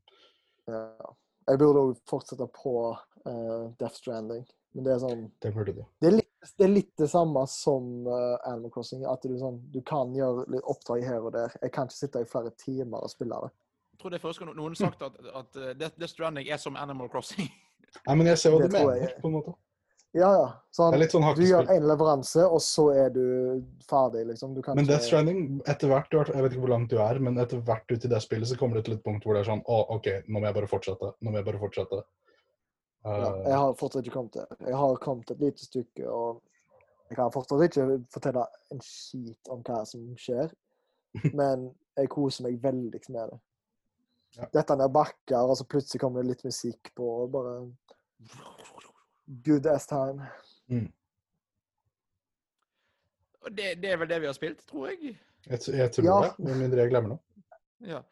Ja. 0.71 1.13
Jeg 1.51 1.61
burde 1.61 1.85
òg 1.85 2.01
fortsette 2.09 2.47
på 2.55 2.75
uh, 2.95 3.71
Death 3.81 3.97
Stranding. 3.99 4.45
Men 4.77 4.87
det 4.87 4.93
er 4.95 5.01
sånn 5.03 5.25
Det 5.43 5.51
burde 5.55 5.75
du. 5.75 5.81
Det 5.99 6.11
er 6.11 6.21
litt 6.21 6.29
det, 6.41 6.65
er 6.65 6.71
litt 6.73 6.93
det 6.97 7.09
samme 7.13 7.43
som 7.53 7.89
uh, 8.07 8.37
Animal 8.49 8.73
Crossing. 8.73 9.03
At 9.09 9.25
du, 9.27 9.35
sånn, 9.41 9.59
du 9.75 9.81
kan 9.87 10.15
gjøre 10.17 10.47
litt 10.55 10.69
oppdrag 10.71 11.05
her 11.05 11.27
og 11.27 11.35
der. 11.37 11.57
Jeg 11.61 11.75
kan 11.75 11.91
ikke 11.91 11.99
sitte 11.99 12.23
i 12.23 12.29
flere 12.29 12.53
timer 12.61 13.03
og 13.03 13.13
spille 13.13 13.41
det. 13.45 13.51
Jeg 13.97 14.03
tror 14.03 14.15
det 14.15 14.21
er 14.21 14.25
første 14.25 14.45
gang 14.45 14.55
noen 14.57 14.77
har 14.77 14.81
sagt 14.81 15.03
at, 15.05 15.19
at 15.43 15.59
uh, 15.59 15.73
Death 15.75 15.99
Death 15.99 16.15
Stranding 16.15 16.49
er 16.49 16.63
som 16.63 16.79
Animal 16.81 17.11
Crossing. 17.13 17.51
Nei, 18.07 18.15
men 18.15 18.31
jeg 18.31 18.39
ser 18.39 18.55
hva 18.55 18.63
du 18.63 18.73
mener, 18.73 19.19
på 19.21 19.29
en 19.29 19.37
måte. 19.41 19.57
Ja, 20.13 20.29
ja. 20.35 20.47
Sånn, 20.75 20.95
sånn 21.11 21.27
du 21.39 21.45
gjør 21.47 21.69
én 21.71 21.85
leveranse, 21.87 22.43
og 22.43 22.59
så 22.65 22.89
er 22.99 23.13
du 23.15 23.23
ferdig, 23.87 24.25
liksom. 24.27 24.57
Du 24.57 24.63
kan 24.63 24.79
Men 24.79 24.89
Death 24.89 25.07
Stranding, 25.07 25.61
etter 25.71 25.91
hvert, 25.91 26.11
jeg 26.11 26.43
vet 26.43 26.55
ikke 26.55 26.65
hvor 26.65 26.73
langt 26.73 26.91
du 26.91 26.99
er, 27.03 27.21
men 27.23 27.39
etter 27.39 27.63
hvert 27.67 27.87
ut 27.91 28.07
i 28.07 28.11
det 28.11 28.19
spillet 28.23 28.51
så 28.51 28.59
kommer 28.59 28.79
du 28.79 28.89
til 28.89 28.97
et 28.97 29.05
punkt 29.07 29.27
hvor 29.27 29.39
det 29.39 29.45
er 29.45 29.51
sånn 29.53 29.63
Å, 29.63 29.79
OK, 29.95 30.09
nå 30.27 30.41
må 30.41 30.49
jeg 30.49 30.57
bare 30.59 30.71
fortsette. 30.71 31.13
Nå 31.21 31.31
må 31.31 31.39
jeg 31.39 31.47
bare 31.51 31.63
fortsette. 31.63 32.03
ja, 32.03 32.07
Uh, 33.01 33.47
Jeg 33.47 33.57
har 33.57 33.71
fortsatt 33.81 34.05
ikke 34.05 34.13
kommet 34.13 34.35
til 34.35 34.67
Jeg 34.67 34.77
har 34.77 34.97
kommet 35.01 35.31
et 35.33 35.39
lite 35.41 35.65
stykke, 35.65 36.03
og 36.05 36.43
jeg 37.09 37.17
kan 37.17 37.31
fortsatt 37.33 37.63
ikke 37.65 37.87
fortelle 38.13 38.43
en 38.75 38.83
skit 38.85 39.49
om 39.49 39.63
hva 39.65 39.79
som 39.89 40.03
skjer. 40.21 40.53
Men 41.41 41.71
jeg 41.97 42.11
koser 42.13 42.45
meg 42.45 42.59
veldig 42.63 43.01
med 43.09 43.33
det. 43.33 43.39
Ja. 44.37 44.51
Dette 44.59 44.77
ned 44.77 44.93
bakker, 44.95 45.41
og 45.41 45.57
så 45.59 45.65
plutselig 45.67 46.03
kommer 46.03 46.21
det 46.21 46.35
litt 46.35 46.45
musikk 46.47 46.93
på, 46.95 47.09
og 47.25 47.33
bare 47.35 47.55
Good 49.47 49.67
ass 49.71 49.87
time. 49.87 50.27
Og 53.41 53.53
det, 53.57 53.75
det 53.81 53.93
er 53.95 54.01
vel 54.01 54.09
det 54.11 54.21
vi 54.21 54.29
har 54.29 54.37
spilt, 54.37 54.63
tror 54.69 54.89
jeg. 54.91 55.15
jeg, 55.49 55.61
jeg 55.79 55.93
tror 55.95 56.07
Ja. 56.09 56.17
det, 56.27 56.45
med 56.45 56.59
mindre 56.61 56.83
jeg 56.85 56.91
glemmer 56.93 57.15
noe. 57.15 57.45
Ja. 57.87 58.03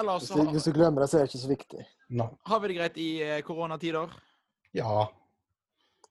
Ellers 0.00 0.24
Hvis 0.30 0.32
du, 0.32 0.50
hvis 0.54 0.64
du 0.64 0.72
glemmer 0.72 1.04
det, 1.04 1.10
så 1.12 1.18
er 1.18 1.26
det 1.26 1.30
ikke 1.34 1.42
så 1.44 1.50
viktig. 1.50 1.82
No. 2.12 2.26
har 2.48 2.60
vi 2.60 2.68
det 2.68 2.76
greit 2.78 2.96
i 3.00 3.10
eh, 3.24 3.42
koronatider. 3.44 4.14
Ja. 4.76 5.06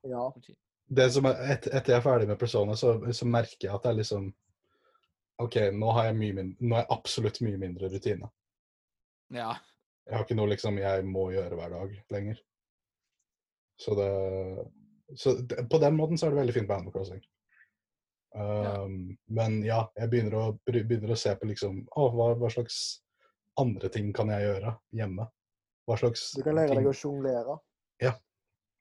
Ja. 0.07 0.27
Det 0.91 1.07
som 1.13 1.25
er, 1.29 1.41
et, 1.55 1.67
etter 1.67 1.93
jeg 1.93 1.97
er 1.99 2.05
ferdig 2.05 2.27
med 2.29 2.39
Persona, 2.41 2.75
så, 2.77 2.93
så 3.13 3.25
merker 3.29 3.67
jeg 3.67 3.73
at 3.75 3.83
det 3.83 3.91
er 3.91 3.99
liksom 3.99 4.29
OK, 5.41 5.57
nå 5.73 5.91
har 5.97 6.09
jeg 6.09 6.17
mye 6.19 6.37
mindre, 6.37 6.57
nå 6.67 6.75
har 6.77 6.83
jeg 6.85 6.91
absolutt 6.93 7.41
mye 7.41 7.57
mindre 7.61 7.89
rutine. 7.89 8.29
Ja. 9.33 9.55
Jeg 10.05 10.15
har 10.17 10.25
ikke 10.25 10.37
noe 10.37 10.51
liksom 10.51 10.77
jeg 10.81 11.05
må 11.07 11.27
gjøre 11.33 11.57
hver 11.57 11.73
dag 11.73 11.93
lenger. 12.13 12.41
Så 13.81 13.95
det 13.97 14.09
Så 15.19 15.33
det, 15.41 15.65
på 15.71 15.77
den 15.81 15.97
måten 15.97 16.17
så 16.17 16.27
er 16.27 16.31
det 16.31 16.39
veldig 16.39 16.53
fint 16.55 16.67
med 16.69 16.77
Animal 16.77 16.93
Crossing. 16.95 17.23
Um, 18.31 19.17
Men 19.27 19.57
ja, 19.67 19.81
jeg 19.99 20.09
begynner 20.13 20.37
å, 20.39 20.45
begynner 20.63 21.11
å 21.11 21.19
se 21.19 21.33
på 21.35 21.49
liksom 21.49 21.81
Å, 21.99 22.05
hva, 22.15 22.29
hva 22.39 22.47
slags 22.53 22.77
andre 23.59 23.89
ting 23.91 24.13
kan 24.15 24.31
jeg 24.31 24.45
gjøre 24.45 24.71
hjemme? 24.95 25.25
Hva 25.89 25.97
slags 25.99 26.29
Du 26.37 26.45
kan 26.45 26.55
lære 26.55 26.71
ting 26.71 26.85
deg 26.85 26.93
å 26.93 26.95
sjonglere. 26.95 27.57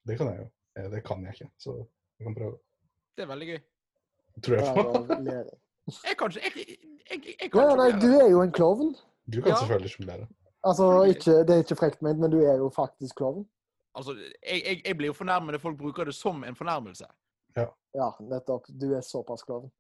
Det 0.07 0.17
kan 0.17 0.31
jeg 0.33 0.39
jo. 0.41 0.47
Eh, 0.79 0.91
Det 0.91 1.03
kan 1.05 1.25
jeg 1.25 1.35
ikke, 1.37 1.51
så 1.61 1.77
jeg 2.19 2.27
kan 2.27 2.35
prøve. 2.35 2.59
Det 3.17 3.25
er 3.25 3.29
veldig 3.31 3.49
gøy. 3.51 3.61
Tror 4.45 4.57
jeg 4.57 4.75
på. 4.77 5.51
Jeg 6.07 6.17
kan 6.21 6.31
ikke 6.31 6.43
Jeg, 6.45 6.77
jeg, 7.11 7.37
jeg, 7.41 7.51
kan 7.51 7.65
Ja, 7.65 7.71
nei, 7.75 7.89
du 7.99 8.13
er 8.15 8.29
jo 8.31 8.43
en 8.45 8.53
klovn. 8.55 8.93
Du 9.27 9.41
kan 9.43 9.51
Ja. 9.51 9.57
selvfølgelig 9.59 9.91
sjonglere. 9.91 10.27
Altså, 10.63 10.87
ikke, 11.11 11.33
det 11.49 11.55
er 11.55 11.63
ikke 11.65 11.77
frekt 11.81 12.03
ment, 12.03 12.21
men 12.21 12.31
du 12.31 12.37
er 12.45 12.61
jo 12.61 12.69
faktisk 12.71 13.17
klovn. 13.19 13.43
Altså, 13.95 14.15
jeg, 14.15 14.63
jeg, 14.67 14.83
jeg 14.87 14.97
blir 14.97 15.11
jo 15.11 15.17
fornærmet 15.19 15.57
når 15.57 15.63
folk 15.63 15.79
bruker 15.79 16.05
det 16.05 16.15
som 16.15 16.45
en 16.45 16.57
fornærmelse. 16.57 17.07
Ja, 17.95 18.11
nettopp. 18.21 18.69
Du 18.81 18.93
er 18.95 19.01
såpass 19.01 19.43
klovn. 19.43 19.71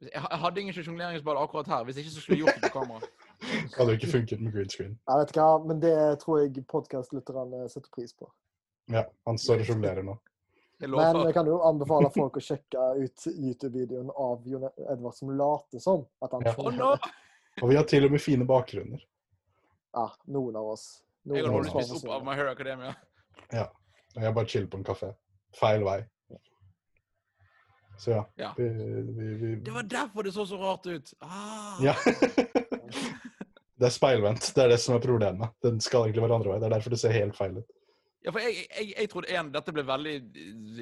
Jeg, 0.00 0.12
jeg 0.12 0.38
hadde 0.42 0.60
ingen 0.60 0.76
sjongleringsball 0.76 1.38
akkurat 1.40 1.68
her, 1.72 1.84
hvis 1.88 1.96
ikke 2.02 2.10
så 2.12 2.20
skulle 2.20 2.36
jeg 2.36 2.44
gjort 2.44 2.58
det 2.60 2.70
på 2.70 2.78
kamera. 2.80 3.00
Det 3.40 3.76
hadde 3.78 3.94
ikke 3.96 4.10
funket 4.12 4.42
med 4.44 4.52
green 4.52 4.70
screen. 4.70 4.98
Jeg 5.08 5.22
vet 5.22 5.32
ikke 5.32 5.46
men 5.68 5.80
det 5.82 5.96
tror 6.20 6.42
jeg 6.42 6.66
podkastlytterne 6.68 7.68
setter 7.72 7.92
pris 7.94 8.12
på. 8.12 8.28
Ja, 8.92 9.06
han 9.26 9.40
står 9.40 9.64
og 9.64 9.70
sjonglerer 9.70 10.04
nå. 10.06 10.18
Men 10.84 11.22
jeg 11.24 11.32
kan 11.32 11.48
jo 11.48 11.56
anbefale 11.64 12.10
folk 12.12 12.36
å 12.36 12.42
sjekke 12.44 12.82
ut 13.00 13.24
YouTube-videoen 13.32 14.10
av 14.12 14.44
Jon 14.44 14.68
Edvard 14.68 15.16
som 15.16 15.32
later 15.32 15.80
som 15.80 16.04
at 16.20 16.36
han 16.36 16.44
Ja. 16.44 16.98
Og 17.62 17.70
vi 17.70 17.76
har 17.78 17.86
til 17.88 18.04
og 18.04 18.12
med 18.12 18.20
fine 18.20 18.44
bakgrunner. 18.44 19.00
Ja, 19.96 20.10
noen 20.28 20.58
av 20.60 20.74
oss. 20.74 21.05
Noen 21.26 21.40
Jeg 21.40 21.46
har 21.46 21.54
holdt 21.56 21.72
spist 21.74 21.96
opp 21.98 22.12
av 22.14 22.26
My 22.26 22.36
Hero 22.38 22.52
Academia. 22.54 22.92
Ja. 23.50 23.66
jeg 24.14 24.34
bare 24.34 24.48
chiller 24.48 24.68
på 24.70 24.78
en 24.78 24.86
kafé. 24.86 25.10
Feil 25.58 25.82
vei. 25.86 26.00
Så 27.98 28.10
ja. 28.12 28.22
Ja. 28.36 28.52
Vi, 28.56 28.68
vi, 28.68 29.28
vi, 29.40 29.54
Det 29.64 29.72
var 29.74 29.82
derfor 29.82 30.22
det 30.22 30.32
så 30.32 30.46
så 30.46 30.58
rart 30.60 30.86
ut. 30.86 31.14
Ah. 31.20 31.82
ja. 31.82 31.94
det 33.78 33.88
er 33.88 33.94
speilvendt. 33.94 34.52
Det 34.54 34.64
er 34.64 34.68
det 34.68 34.78
som 34.80 34.94
er 34.96 35.02
problemet. 35.02 35.56
Den 35.64 35.80
skal 35.80 36.06
egentlig 36.06 36.22
være 36.26 36.38
andre 36.38 36.52
vei. 36.52 36.60
Det 36.60 36.68
er 36.68 36.76
derfor 36.76 36.94
det 36.94 37.00
ser 37.00 37.16
helt 37.16 37.36
feil 37.38 37.58
ut. 37.58 37.75
Ja, 38.26 38.32
for 38.34 38.42
jeg, 38.42 38.64
jeg, 38.66 38.90
jeg 38.90 39.10
trodde 39.12 39.30
en, 39.38 39.52
Dette 39.54 39.72
ble 39.74 39.84
veldig 39.86 40.14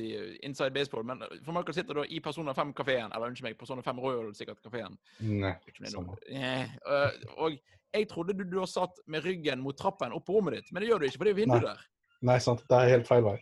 eh, 0.00 0.28
inside 0.48 0.72
baseball, 0.72 1.04
men 1.04 1.20
for 1.44 1.52
Michael 1.52 1.76
sitter 1.76 2.00
da 2.00 2.04
i 2.08 2.20
Persona 2.24 2.54
5-kafeen, 2.56 3.12
eller 3.12 3.28
unnskyld 3.28 3.50
meg, 3.50 3.58
Persona 3.60 3.84
5 3.84 4.00
Royal 4.00 4.30
sikkert 4.36 4.62
kafeen. 4.64 4.96
Nei, 5.20 5.52
samme. 5.92 6.16
Eh, 6.24 6.72
øh, 6.88 7.10
og 7.36 7.58
jeg 7.94 8.08
trodde 8.08 8.32
du, 8.38 8.46
du 8.48 8.56
har 8.62 8.70
satt 8.70 8.96
med 9.12 9.26
ryggen 9.28 9.60
mot 9.60 9.76
trappen 9.76 10.16
opp 10.16 10.24
på 10.24 10.38
rommet 10.38 10.56
ditt, 10.56 10.72
men 10.72 10.80
det 10.80 10.88
gjør 10.88 11.04
du 11.04 11.08
ikke, 11.10 11.20
for 11.20 11.28
det 11.28 11.34
er 11.34 11.40
vindu 11.42 11.60
der. 11.66 11.84
Nei, 12.24 12.38
sant. 12.40 12.64
Det 12.70 12.80
er 12.80 12.94
helt 12.94 13.10
feil 13.10 13.26
vei. 13.26 13.36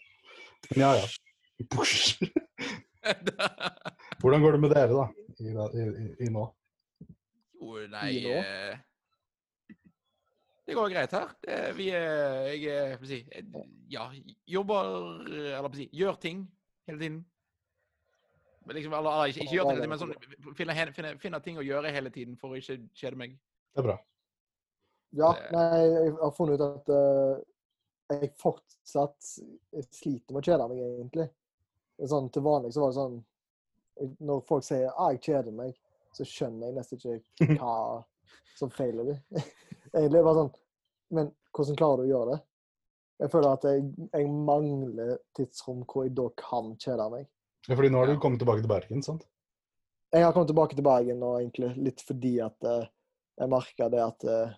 Men 0.72 0.82
ja, 0.82 0.90
ja. 0.98 1.06
Hvordan 4.22 4.42
går 4.42 4.56
det 4.56 4.62
med 4.64 4.74
dere, 4.74 4.92
da? 4.98 5.06
I, 5.38 5.54
i, 5.54 5.86
i, 5.86 6.08
i 6.26 6.32
nå? 6.34 6.48
jo, 7.62 7.86
nei 7.92 8.08
I 8.18 8.24
nå? 8.26 8.34
Det 10.72 10.78
går 10.80 10.92
greit 10.94 11.14
her. 11.16 11.34
Det, 11.44 11.58
vi 11.76 11.90
er 11.96 12.48
Jeg 12.52 12.64
er 12.72 12.96
hva 12.96 13.04
skal 13.04 13.18
jeg 13.18 13.44
si, 13.44 13.66
Ja, 13.92 14.06
jobber 14.56 14.88
Eller 15.28 15.60
hva 15.60 15.68
skal 15.68 15.82
jeg 15.84 15.90
si, 15.90 16.00
gjør 16.00 16.18
ting 16.22 16.46
hele 16.88 16.98
tiden. 16.98 17.20
Men 18.66 18.76
Liksom, 18.78 18.94
eller, 18.94 19.10
eller 19.10 19.32
ikke, 19.32 19.44
ikke 19.44 19.56
gjør 19.56 19.68
ting 19.68 19.76
hele 19.76 19.82
tiden, 19.82 19.92
men 19.92 20.02
sånn 20.02 20.56
finner, 20.58 20.76
hen- 20.78 20.92
finner, 20.94 21.16
finner 21.18 21.42
ting 21.42 21.58
å 21.58 21.64
gjøre 21.66 21.90
hele 21.94 22.12
tiden 22.14 22.36
for 22.38 22.54
å 22.54 22.58
ikke 22.60 22.78
kjede 22.98 23.18
meg. 23.18 23.34
Det 23.74 23.82
er 23.82 23.88
bra. 23.88 23.96
Ja, 25.18 25.32
nei, 25.52 25.80
jeg 25.82 26.12
har 26.20 26.30
funnet 26.36 26.62
ut 26.62 26.64
at 26.68 26.92
uh, 26.94 27.42
jeg 28.14 28.30
fortsatt 28.40 29.32
sliter 29.92 30.32
med 30.32 30.40
å 30.40 30.46
kjede 30.46 30.68
meg, 30.70 30.82
egentlig. 30.86 31.26
Sånn, 32.08 32.30
til 32.32 32.44
vanlig 32.46 32.72
så 32.74 32.82
var 32.82 32.90
det 32.92 32.96
sånn 32.98 33.18
Når 34.24 34.40
folk 34.48 34.64
sier 34.66 34.88
ah, 34.96 35.10
'jeg 35.12 35.20
kjeder 35.26 35.52
meg', 35.54 35.76
så 36.16 36.24
skjønner 36.26 36.70
jeg 36.70 36.76
nesten 36.78 36.98
ikke 36.98 37.58
hva 37.60 37.74
som 38.58 38.70
feiler 38.72 39.10
dem. 39.10 39.20
egentlig 39.92 40.06
er 40.06 40.22
det 40.22 40.24
bare 40.24 40.40
sånn 40.40 40.54
Men 41.12 41.30
hvordan 41.52 41.78
klarer 41.78 42.02
du 42.02 42.06
å 42.06 42.12
gjøre 42.12 42.34
det? 42.34 42.40
Jeg 43.22 43.30
føler 43.30 43.54
at 43.54 43.66
jeg, 43.68 43.84
jeg 44.10 44.30
mangler 44.48 45.12
tidsrom 45.36 45.84
hvor 45.86 46.06
jeg 46.06 46.14
da 46.18 46.26
kan 46.40 46.72
kjede 46.80 47.06
meg. 47.12 47.28
Ja, 47.68 47.76
fordi 47.76 47.92
nå 47.92 48.00
har 48.00 48.10
du 48.10 48.18
kommet 48.22 48.42
tilbake 48.42 48.64
til 48.64 48.72
Bergen, 48.72 49.04
sant? 49.06 49.28
Jeg 50.12 50.24
har 50.26 50.34
kommet 50.34 50.50
tilbake 50.50 50.76
til 50.76 50.84
Bergen 50.84 51.22
nå, 51.22 51.30
egentlig, 51.38 51.70
litt 51.78 52.02
fordi 52.04 52.34
at 52.44 52.66
uh, 52.66 52.88
jeg 53.38 53.52
merka 53.52 53.88
det 53.92 54.00
at 54.02 54.26
uh, 54.26 54.56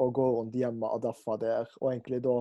å 0.00 0.08
gå 0.16 0.26
rundt 0.34 0.56
hjemme 0.58 0.90
og 0.90 1.04
derfor 1.04 1.38
der, 1.40 1.70
og 1.78 1.92
egentlig 1.92 2.18
da 2.24 2.40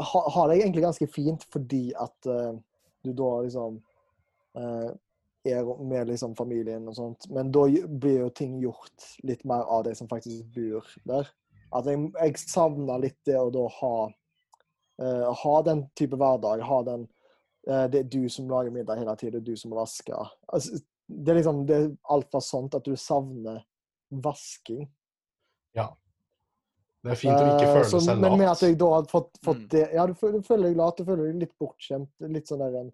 ha, 0.00 0.20
ha 0.34 0.44
det 0.50 0.58
egentlig 0.58 0.84
ganske 0.84 1.08
fint 1.12 1.44
fordi 1.52 1.86
at 2.00 2.28
uh, 2.28 2.56
du 3.04 3.12
da 3.12 3.30
liksom 3.44 3.82
er 4.54 5.66
med 5.82 6.06
liksom 6.08 6.36
familien 6.38 6.84
og 6.88 6.94
sånt. 6.94 7.26
Men 7.34 7.48
da 7.52 7.64
blir 7.66 8.20
jo 8.20 8.28
ting 8.30 8.52
gjort 8.62 9.08
litt 9.26 9.42
mer 9.48 9.66
av 9.66 9.82
de 9.84 9.96
som 9.98 10.06
faktisk 10.08 10.46
bor 10.54 10.86
der. 11.10 11.26
At 11.72 11.86
jeg, 11.86 12.12
jeg 12.20 12.36
savner 12.38 12.98
litt 13.02 13.18
det 13.26 13.36
å 13.40 13.50
da 13.54 13.68
ha 13.80 13.94
uh, 15.02 15.32
ha 15.34 15.54
den 15.66 15.86
type 15.98 16.16
hverdag. 16.16 16.60
Ha 16.62 16.82
den 16.86 17.06
uh, 17.68 17.86
Det 17.88 17.98
er 18.04 18.10
du 18.10 18.28
som 18.28 18.48
lager 18.50 18.70
middag 18.74 19.00
hele 19.00 19.16
tiden, 19.16 19.32
det 19.38 19.42
er 19.42 19.52
du 19.52 19.56
som 19.56 19.70
vasker. 19.74 20.30
Altså, 20.52 20.78
det 21.08 21.32
er 21.32 21.40
liksom 21.40 21.66
det 21.66 21.76
er 21.76 21.90
alt 22.14 22.30
fra 22.32 22.40
sånt 22.40 22.74
at 22.74 22.84
du 22.86 22.94
savner 22.96 23.62
vasking. 24.10 24.86
Ja. 25.74 25.88
Det 27.04 27.12
er 27.12 27.18
fint 27.20 27.34
å 27.36 27.44
ikke 27.44 27.66
Eh, 27.68 27.74
føle 27.74 27.88
så- 27.90 28.00
seg 28.00 28.20
Men 28.20 28.38
med 28.38 28.48
at 28.48 28.60
jeg 28.64 28.78
da 28.78 28.86
har 28.94 29.02
fått, 29.10 29.34
fått 29.44 29.58
Mm. 29.64 29.68
det 29.68 29.92
Ja, 29.92 30.06
du 30.06 30.14
føler, 30.14 30.38
du 30.40 30.42
føler 30.46 30.68
deg 30.68 30.76
lat, 30.76 30.96
du 30.96 31.04
føler 31.04 31.26
deg 31.32 31.40
litt 31.42 31.58
bortskjemt. 31.58 32.08
Litt 32.20 32.46
sånn 32.48 32.58
der 32.60 32.78
en 32.80 32.92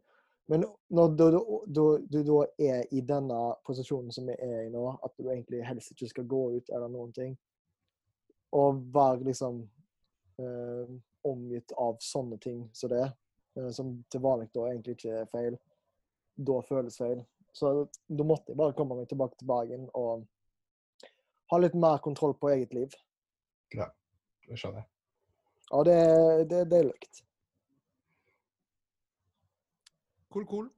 Men 0.49 0.65
når 0.91 1.17
du, 1.17 1.31
du, 1.31 1.45
du, 1.71 1.99
du 2.11 2.23
da 2.25 2.47
er 2.59 2.85
i 2.91 3.01
denne 3.07 3.55
posisjonen 3.65 4.11
som 4.13 4.27
vi 4.27 4.33
er 4.33 4.65
i 4.65 4.69
nå, 4.69 4.99
at 5.05 5.13
du 5.17 5.29
egentlig 5.29 5.63
helst 5.65 5.93
ikke 5.93 6.09
skal 6.09 6.25
gå 6.25 6.57
ut 6.57 6.71
eller 6.71 6.89
noen 6.89 7.13
ting, 7.15 7.37
og 8.57 8.83
være 8.95 9.25
liksom 9.29 9.61
eh, 10.41 10.95
omgitt 11.27 11.73
av 11.79 11.99
sånne 12.03 12.39
ting 12.43 12.65
som 12.75 12.93
det, 12.93 13.07
eh, 13.57 13.71
som 13.77 13.93
til 14.11 14.25
vanlig 14.25 14.51
da 14.55 14.67
egentlig 14.71 14.97
ikke 14.97 15.23
er 15.23 15.31
feil, 15.31 15.59
da 16.37 16.61
føles 16.67 16.99
feil. 16.99 17.23
Så 17.53 17.73
da 18.07 18.27
måtte 18.27 18.53
jeg 18.53 18.59
bare 18.59 18.75
komme 18.79 18.99
meg 18.99 19.09
tilbake 19.11 19.39
til 19.39 19.51
Bergen 19.51 19.89
og 19.99 20.27
ha 21.51 21.59
litt 21.59 21.75
mer 21.75 21.99
kontroll 22.03 22.37
på 22.39 22.53
eget 22.55 22.75
liv. 22.75 22.95
Ja, 23.75 23.91
Det 24.47 24.59
skjønner 24.59 24.83
jeg. 24.83 24.89
Ja, 25.71 25.83
det, 25.87 25.97
det, 25.97 26.47
det 26.51 26.61
er 26.61 26.71
deilig. 26.71 26.95
Cool, 30.31 30.47
cool. 30.47 30.69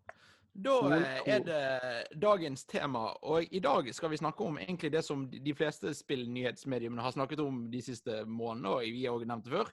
Da 0.53 0.97
eh, 0.97 1.21
er 1.27 1.45
det 1.47 2.21
dagens 2.21 2.65
tema, 2.69 3.07
og 3.25 3.45
i 3.51 3.61
dag 3.61 3.89
skal 3.95 4.11
vi 4.13 4.21
snakke 4.21 4.45
om 4.45 4.59
egentlig 4.59 4.93
det 4.93 5.05
som 5.05 5.25
de 5.31 5.55
fleste 5.57 5.95
spillnyhetsmediene 5.97 7.01
har 7.03 7.15
snakket 7.15 7.41
om 7.41 7.65
de 7.73 7.81
siste 7.83 8.25
månedene, 8.29 8.69
og 8.69 8.81
vi 8.83 9.05
har 9.05 9.17
også 9.17 9.29
nevnt 9.31 9.45
det 9.49 9.55
før. 9.55 9.71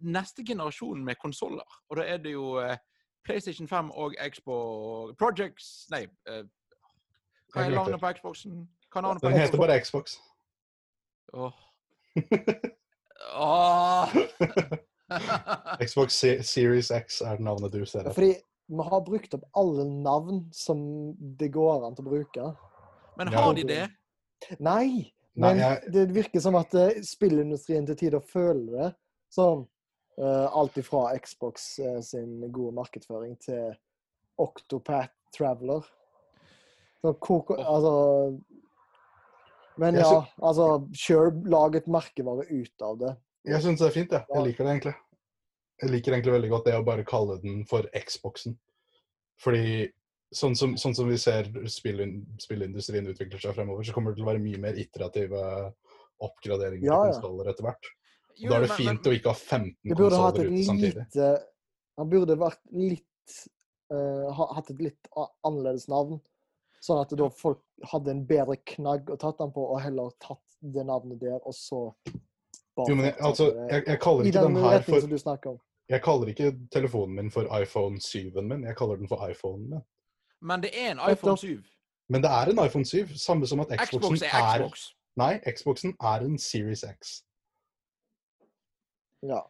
Neste 0.00 0.44
generasjon 0.46 1.04
med 1.04 1.20
konsoller. 1.20 1.76
Og 1.90 2.00
da 2.00 2.06
er 2.08 2.22
det 2.24 2.32
jo 2.32 2.56
eh, 2.62 2.78
PlayStation 3.24 3.68
5 3.68 3.90
og 3.90 4.16
Xbox 4.32 5.16
Projects 5.20 5.86
Nei, 5.92 6.06
eh, 6.28 6.44
hva 7.52 7.64
er 7.64 7.76
navnet 7.76 8.00
på 8.00 8.12
Xboxen? 8.16 8.64
Hva 8.88 9.00
er 9.00 9.08
navnet 9.08 9.22
på 9.22 9.28
Den 9.28 9.40
heter 9.40 9.60
bare 9.60 9.80
Xbox. 9.84 10.18
Åh. 11.32 11.64
Oh. 13.34 14.06
Xbox 15.82 16.14
Series 16.46 16.90
X 16.90 17.20
er 17.20 17.40
navnet 17.42 17.72
du 17.74 17.82
ser 17.86 18.06
etter. 18.06 18.38
Vi 18.68 18.84
har 18.84 19.04
brukt 19.04 19.34
opp 19.34 19.44
alle 19.56 19.84
navn 19.88 20.42
som 20.52 20.80
det 21.40 21.48
går 21.54 21.86
an 21.86 21.96
til 21.96 22.04
å 22.04 22.10
bruke. 22.12 22.48
Men 23.16 23.32
har 23.32 23.54
de 23.56 23.64
det? 23.68 23.84
Nei! 24.58 25.08
Nei, 25.38 25.52
Men 25.54 25.60
jeg, 25.60 25.92
det 25.94 26.04
virker 26.16 26.42
som 26.42 26.56
at 26.58 26.72
eh, 26.74 26.98
spillindustrien 27.06 27.86
til 27.86 27.96
tider 27.98 28.22
føler 28.26 28.72
det. 28.74 28.88
Sånn 29.30 29.62
uh, 30.18 30.46
alt 30.50 30.78
ifra 30.80 31.12
Xbox 31.22 31.68
uh, 31.78 32.00
sin 32.02 32.40
gode 32.50 32.74
markedsføring 32.74 33.36
til 33.44 33.70
Octopath 34.42 35.14
Traveler. 35.36 35.86
Så 36.98 37.14
koko, 37.22 37.54
altså 37.54 37.92
Men 39.78 40.00
ja, 40.00 40.24
altså 40.42 40.88
Sure, 40.90 41.30
lag 41.46 41.76
et 41.78 41.86
merkevare 41.86 42.48
ut 42.50 42.82
av 42.82 42.98
det. 42.98 43.12
jeg 43.46 43.62
syns 43.62 43.78
det 43.78 43.86
er 43.86 43.94
fint, 43.94 44.16
jeg. 44.16 44.26
Jeg 44.34 44.46
liker 44.48 44.66
det 44.66 44.72
egentlig. 44.74 44.96
Jeg 45.78 45.90
liker 45.92 46.12
egentlig 46.16 46.34
veldig 46.34 46.50
godt 46.50 46.64
det 46.66 46.74
å 46.78 46.84
bare 46.86 47.04
kalle 47.06 47.36
den 47.42 47.60
for 47.68 47.86
Xboxen. 47.94 48.56
Fordi 49.38 49.88
sånn 50.34 50.56
som, 50.58 50.74
sånn 50.76 50.96
som 50.98 51.08
vi 51.08 51.16
ser 51.20 51.46
spill, 51.70 52.00
spillindustrien 52.42 53.06
utvikler 53.12 53.40
seg 53.40 53.54
fremover, 53.56 53.86
så 53.86 53.94
kommer 53.94 54.12
det 54.12 54.18
til 54.18 54.26
å 54.26 54.30
være 54.32 54.42
mye 54.42 54.58
mer 54.60 54.80
iterative 54.80 55.42
oppgraderinger 56.24 56.88
Ja, 56.88 56.98
ja. 57.06 57.12
konsoller 57.14 57.52
etter 57.52 57.68
hvert. 57.68 57.92
Jo, 58.38 58.50
da 58.50 58.56
er 58.56 58.60
det 58.66 58.68
men- 58.72 58.76
fint 58.76 59.04
men- 59.04 59.12
å 59.12 59.16
ikke 59.18 59.30
ha 59.32 59.38
15 59.38 59.76
Det 59.84 59.96
burde 59.96 60.16
konsoller 60.18 60.50
ute 60.50 60.64
samtidig. 60.66 61.06
lite 61.06 61.44
Han 61.98 62.10
burde 62.10 62.36
vært 62.38 62.60
litt 62.70 63.04
uh, 63.90 64.30
Hatt 64.54 64.70
et 64.70 64.80
litt 64.80 65.08
annerledes 65.44 65.88
navn. 65.88 66.20
Sånn 66.80 67.00
at 67.00 67.10
da 67.18 67.28
folk 67.30 67.62
hadde 67.90 68.10
en 68.12 68.24
bedre 68.26 68.56
knagg 68.56 69.08
å 69.10 69.16
tatt 69.18 69.38
den 69.38 69.50
på, 69.50 69.64
og 69.72 69.80
heller 69.80 70.10
tatt 70.20 70.42
det 70.60 70.84
navnet 70.86 71.18
der, 71.18 71.40
og 71.44 71.54
så 71.54 71.94
bare 72.76 72.88
Jo, 72.88 72.94
men 72.94 73.04
jeg, 73.06 73.16
altså, 73.20 73.48
jeg, 73.70 73.84
jeg 73.86 73.98
kaller 74.00 74.24
ikke 74.28 74.42
den 74.44 74.54
den 74.54 74.62
her 74.64 74.82
for 74.82 75.58
Jeg 75.88 76.02
kaller 76.04 76.28
ikke 76.28 76.52
telefonen 76.72 77.14
min 77.16 77.30
for 77.32 77.48
iPhone 77.60 77.96
7-en 78.00 78.48
min, 78.48 78.64
jeg 78.64 78.76
kaller 78.76 78.96
den 79.00 79.08
for 79.08 79.22
iPhonen 79.28 79.70
min. 79.70 79.84
Men 80.40 80.62
det 80.62 80.70
er 80.76 80.90
en 80.92 81.00
iPhone 81.12 81.38
7. 81.38 81.62
Men 82.08 82.22
det 82.22 82.30
er 82.30 82.50
en 82.52 82.60
iPhone 82.66 82.84
7, 82.84 83.08
samme 83.16 83.46
som 83.46 83.60
at 83.60 83.72
Xboxen 83.86 84.16
Xbox 84.16 84.22
er 84.22 84.58
Xbox. 84.58 84.84
Nei, 85.16 85.32
Xboxen 85.56 85.94
er 86.00 86.24
en 86.26 86.38
Series 86.38 86.84
X. 87.00 87.14
Ja. 89.26 89.40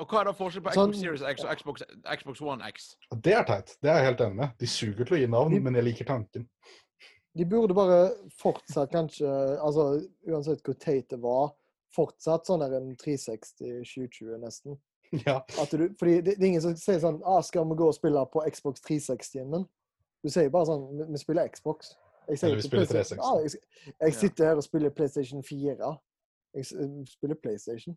Og 0.00 0.06
hva 0.08 0.20
er 0.22 0.28
da 0.30 0.32
forskjell 0.36 0.62
på 0.64 0.72
Sånn- 0.76 0.92
Xbox 0.94 1.02
Series 1.02 1.22
X 1.34 1.44
og 1.44 1.56
Xbox, 1.58 1.82
Xbox 2.20 2.40
One 2.40 2.70
X? 2.72 2.88
Det 3.24 3.34
er 3.34 3.44
teit. 3.48 3.74
Det 3.82 3.90
er 3.90 3.96
jeg 4.00 4.06
helt 4.10 4.20
enig 4.26 4.36
med. 4.36 4.48
De 4.60 4.66
suger 4.66 5.04
til 5.04 5.16
å 5.16 5.20
gi 5.20 5.26
navn, 5.30 5.62
men 5.62 5.74
jeg 5.74 5.84
liker 5.84 6.04
tanken. 6.08 6.48
De 7.38 7.44
burde 7.46 7.74
bare 7.74 7.98
fortsatt 8.40 8.90
kanskje 8.90 9.26
altså 9.62 9.84
Uansett 10.26 10.62
hvor 10.66 10.74
teit 10.82 11.08
det 11.10 11.20
var, 11.22 11.52
fortsatt 11.94 12.46
sånn 12.46 12.60
der 12.64 12.74
en 12.80 12.96
360 12.96 13.84
2020 13.86 14.38
nesten. 14.42 14.78
Ja. 15.26 15.40
At 15.58 15.72
du, 15.72 15.88
fordi 15.98 16.20
det, 16.20 16.36
det 16.38 16.42
er 16.42 16.46
ingen 16.46 16.62
som 16.62 16.76
sier 16.78 17.00
sånn 17.02 17.22
ah, 17.26 17.40
'Skal 17.42 17.66
vi 17.66 17.74
gå 17.78 17.86
og 17.90 17.96
spille 17.96 18.20
på 18.32 18.44
Xbox 18.54 18.82
360-en 18.86 19.50
min?' 19.50 19.66
Du 20.22 20.30
sier 20.30 20.52
bare 20.52 20.68
sånn 20.68 20.84
'Vi 20.98 21.08
vi 21.12 21.18
spiller 21.18 21.48
Xbox'. 21.48 21.96
Jeg 22.28 22.38
sier 22.38 22.48
Eller 22.48 22.60
vi 22.60 22.68
spiller 22.68 22.86
360. 22.86 23.18
Ah, 23.18 23.40
jeg, 23.42 23.50
jeg 24.00 24.14
sitter 24.14 24.46
her 24.46 24.60
og 24.60 24.62
spiller 24.62 24.90
PlayStation 24.90 25.42
4. 25.42 25.96
Jeg 26.54 26.66
eh, 26.78 27.06
spiller 27.06 27.34
PlayStation. 27.42 27.96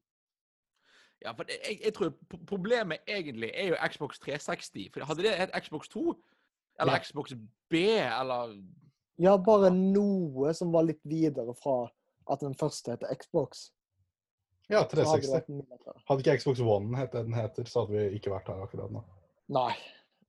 Ja, 1.21 1.31
for 1.31 1.45
jeg, 1.49 1.79
jeg 1.85 1.93
tror 1.93 2.13
problemet 2.47 2.97
egentlig 3.07 3.51
er 3.53 3.67
jo 3.67 3.75
Xbox 3.91 4.19
360. 4.19 4.89
For 4.93 5.05
hadde 5.05 5.23
det 5.23 5.35
hett 5.37 5.53
Xbox 5.65 5.87
2, 5.89 6.15
eller 6.79 6.93
Ja. 6.93 7.03
Xbox 7.03 7.33
B, 7.69 7.75
eller 7.99 8.57
Ja, 9.21 9.37
bare 9.37 9.69
noe 9.69 10.53
som 10.53 10.73
var 10.73 10.83
litt 10.83 11.01
videre 11.05 11.53
fra 11.53 11.91
at 12.31 12.41
den 12.41 12.55
første 12.55 12.91
heter 12.91 13.13
Xbox. 13.15 13.69
Ja, 14.69 14.83
Så 14.83 14.95
hadde 14.95 14.95
360. 14.95 15.33
vært 15.33 15.49
mye 15.49 15.67
lettere. 15.69 15.97
Hadde 16.09 16.23
ikke 16.23 16.37
Xbox 16.39 16.59
One 16.63 16.97
hett 16.97 17.11
det 17.11 17.23
den 17.27 17.33
heter, 17.37 17.67
så 17.69 17.83
hadde 17.83 17.97
vi 17.97 18.19
ikke 18.19 18.31
vært 18.33 18.47
her 18.53 18.63
akkurat 18.63 18.91
nå. 18.95 19.03
Nei. 19.53 19.73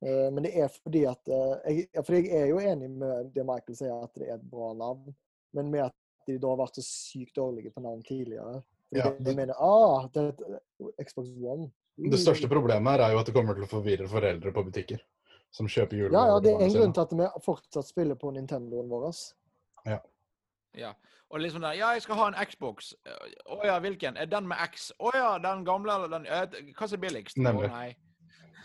Eh, 0.04 0.30
Men 0.34 0.42
det 0.44 0.52
er 0.58 0.68
fordi 0.74 1.04
at 1.08 1.28
eh, 1.32 1.70
jeg, 1.94 2.04
For 2.04 2.16
jeg 2.18 2.30
er 2.34 2.46
jo 2.50 2.58
enig 2.60 2.90
med 2.90 3.30
det 3.34 3.44
Michael 3.46 3.76
sier, 3.78 3.94
at 4.04 4.14
det 4.18 4.28
er 4.28 4.34
et 4.38 4.50
bra 4.50 4.72
navn. 4.74 5.14
Men 5.54 5.70
med 5.70 5.86
at 5.86 5.94
de 6.26 6.38
da 6.40 6.48
har 6.50 6.58
vært 6.64 6.80
så 6.80 6.84
sykt 6.86 7.36
dårlige 7.36 7.70
på 7.72 7.80
navn 7.84 8.02
tidligere. 8.02 8.62
Fordi 8.90 9.00
Ja, 9.00 9.10
de, 9.12 9.24
de 9.24 9.34
mener 9.36 9.54
ah, 9.58 10.06
det 10.12 10.26
er 10.32 11.04
Xbox 11.04 11.28
One. 11.40 11.70
Det 11.96 12.18
største 12.18 12.48
problemet 12.50 12.96
her 12.96 13.04
er 13.06 13.12
jo 13.14 13.20
at 13.20 13.28
det 13.28 13.34
kommer 13.36 13.54
til 13.54 13.66
å 13.66 13.70
forvirre 13.70 14.08
foreldre 14.10 14.50
på 14.52 14.64
butikker. 14.66 15.02
Som 15.54 15.68
kjøper 15.70 15.94
julegaver 16.00 16.18
Ja, 16.18 16.32
ja, 16.32 16.38
det 16.42 16.52
er 16.56 16.64
en 16.66 16.72
grunn 16.74 16.94
til 16.96 17.04
at 17.04 17.12
vi 17.14 17.26
fortsatt 17.44 17.86
spiller 17.86 18.18
på 18.18 18.32
Nintendoen 18.34 18.88
vår. 18.90 19.04
Ja. 19.86 20.00
Og 21.30 21.40
liksom 21.40 21.62
der 21.64 21.72
Ja, 21.78 21.92
jeg 21.96 22.02
skal 22.04 22.18
ha 22.20 22.26
en 22.30 22.38
Xbox. 22.46 22.92
Å 23.50 23.60
ja, 23.66 23.78
hvilken? 23.82 24.16
Er 24.16 24.28
den 24.30 24.48
med 24.48 24.60
X? 24.68 24.92
Å 24.98 25.10
ja, 25.14 25.30
den 25.42 25.64
gamle 25.66 25.94
eller 25.94 26.12
den 26.12 26.28
Hva 26.74 26.88
som 26.88 26.98
er 26.98 27.02
billigst? 27.06 27.38
Å 27.38 27.46
Nemlig. 27.48 27.70
nei. 27.72 27.94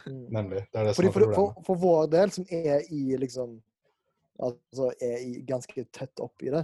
Mm. 0.06 0.26
Nemlig. 0.34 0.62
Det 0.72 0.80
er 0.80 0.89
det 0.89 0.95
som 0.95 1.08
er 1.08 1.12
problemet. 1.12 1.36
for, 1.36 1.63
for 1.67 1.82
vår 1.82 2.12
del, 2.13 2.32
som 2.32 2.45
er 2.50 2.86
i 2.89 3.17
liksom 3.19 3.58
Altså 4.39 4.93
er 5.04 5.17
i, 5.19 5.41
ganske 5.43 5.84
tett 5.91 6.22
oppi 6.24 6.48
det, 6.54 6.62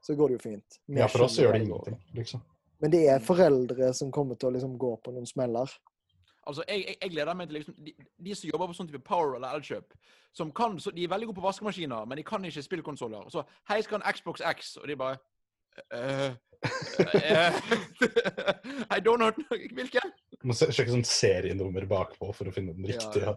så 0.00 0.14
går 0.16 0.30
det 0.30 0.38
jo 0.38 0.42
fint. 0.46 0.78
Vi 0.88 1.02
Ja, 1.02 1.08
for 1.12 1.26
oss 1.26 1.34
gjør 1.36 1.52
det 1.52 1.66
ingenting, 1.66 1.98
liksom. 2.16 2.40
Men 2.80 2.94
det 2.94 3.02
er 3.12 3.20
foreldre 3.20 3.90
som 3.92 4.12
kommer 4.14 4.38
til 4.40 4.48
å 4.48 4.54
liksom 4.54 4.78
gå 4.80 4.94
på 5.04 5.12
noen 5.12 5.28
smeller. 5.28 5.68
Altså, 6.46 6.64
jeg, 6.68 6.84
jeg, 6.86 6.96
jeg 7.02 7.10
gleder 7.10 7.34
meg 7.36 7.48
til 7.48 7.58
liksom 7.58 7.74
de, 7.86 7.92
de 8.24 8.34
som 8.34 8.50
jobber 8.50 8.70
på 8.70 8.76
sånn 8.78 8.88
type 8.88 9.02
Power 9.04 9.36
eller 9.36 9.56
Elkjøp, 9.58 9.96
som 10.36 10.52
kan 10.56 10.78
så, 10.80 10.92
De 10.94 11.04
er 11.04 11.12
veldig 11.12 11.28
gode 11.30 11.40
på 11.40 11.44
vaskemaskiner, 11.44 12.06
men 12.08 12.20
de 12.20 12.24
kan 12.26 12.44
ikke 12.44 12.64
spillkonsoller. 12.64 13.28
Så 13.32 13.44
hei, 13.68 13.80
skal 13.84 14.00
en 14.00 14.06
Xbox 14.16 14.44
X, 14.52 14.76
og 14.80 14.88
de 14.88 14.96
bare 15.00 15.18
uh, 15.92 16.30
uh, 17.04 17.60
I 18.96 19.00
don't 19.04 19.20
know 19.20 19.30
Hvilken? 19.76 20.16
Må 20.44 20.56
sjekke 20.56 20.88
sånn 20.94 21.04
serienummer 21.04 21.84
bakpå 21.90 22.32
for 22.32 22.48
å 22.48 22.54
finne 22.54 22.76
den 22.76 22.88
riktige. 22.88 23.34
ja. 23.34 23.36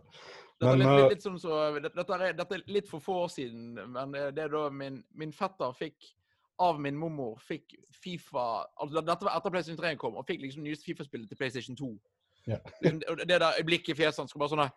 Dette 0.63 0.71
er 0.71 0.79
litt, 0.79 0.87
litt, 0.87 1.13
litt 1.17 1.23
sånn 1.25 1.39
så, 1.41 1.55
dette, 1.81 2.03
er, 2.15 2.35
dette 2.37 2.55
er 2.55 2.61
litt 2.71 2.87
for 2.87 3.03
få 3.03 3.23
år 3.25 3.31
siden, 3.33 3.73
men 3.91 4.13
det 4.13 4.45
er 4.45 4.51
da 4.53 4.67
min, 4.71 5.01
min 5.17 5.33
fetter 5.35 5.73
fikk 5.75 6.13
av 6.61 6.79
min 6.79 6.97
mormor 6.97 7.39
fikk 7.41 7.75
Fifa 8.03 8.63
altså 8.77 9.01
Dette 9.01 9.25
var 9.25 9.37
etter 9.37 9.53
PlayStation 9.53 9.79
3 9.79 9.95
kom, 10.01 10.17
og 10.19 10.27
fikk 10.27 10.43
liksom 10.43 10.65
nyeste 10.65 10.85
Fifa-spillet 10.85 11.29
til 11.31 11.39
PlayStation 11.39 11.77
2. 11.79 11.89
Ja. 12.49 12.59
Det 13.29 13.39
der 13.39 13.63
blikket 13.65 13.95
i 13.95 14.01
fjesene 14.03 14.27
skulle 14.27 14.43
bare 14.43 14.55
sånn 14.55 14.73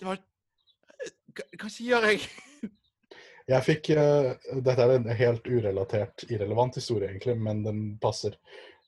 Det 0.00 0.08
var 0.08 0.20
hva, 0.20 1.46
hva 1.62 1.70
sier 1.72 2.06
jeg? 2.10 2.24
Jeg 3.50 3.66
fikk 3.66 3.88
uh, 3.98 4.34
Dette 4.62 4.84
er 4.84 4.92
en 4.94 5.08
helt 5.16 5.48
urelatert, 5.48 6.26
irrelevant 6.30 6.76
historie, 6.78 7.08
egentlig, 7.10 7.34
men 7.40 7.64
den 7.64 7.80
passer. 8.02 8.36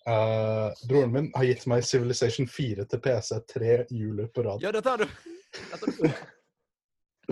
Uh, 0.06 0.70
broren 0.90 1.12
min 1.14 1.30
har 1.34 1.46
gitt 1.48 1.64
meg 1.70 1.82
Civilization 1.86 2.46
4 2.50 2.86
til 2.90 3.02
PC 3.02 3.40
tre 3.50 3.74
juler 3.90 4.28
på 4.34 4.44
rad. 4.46 4.62
Ja, 4.62 4.70
dette 4.74 4.92
er 4.92 5.02
du. 5.02 5.18
Dette 5.58 5.82
er 5.82 5.98
du. 5.98 6.22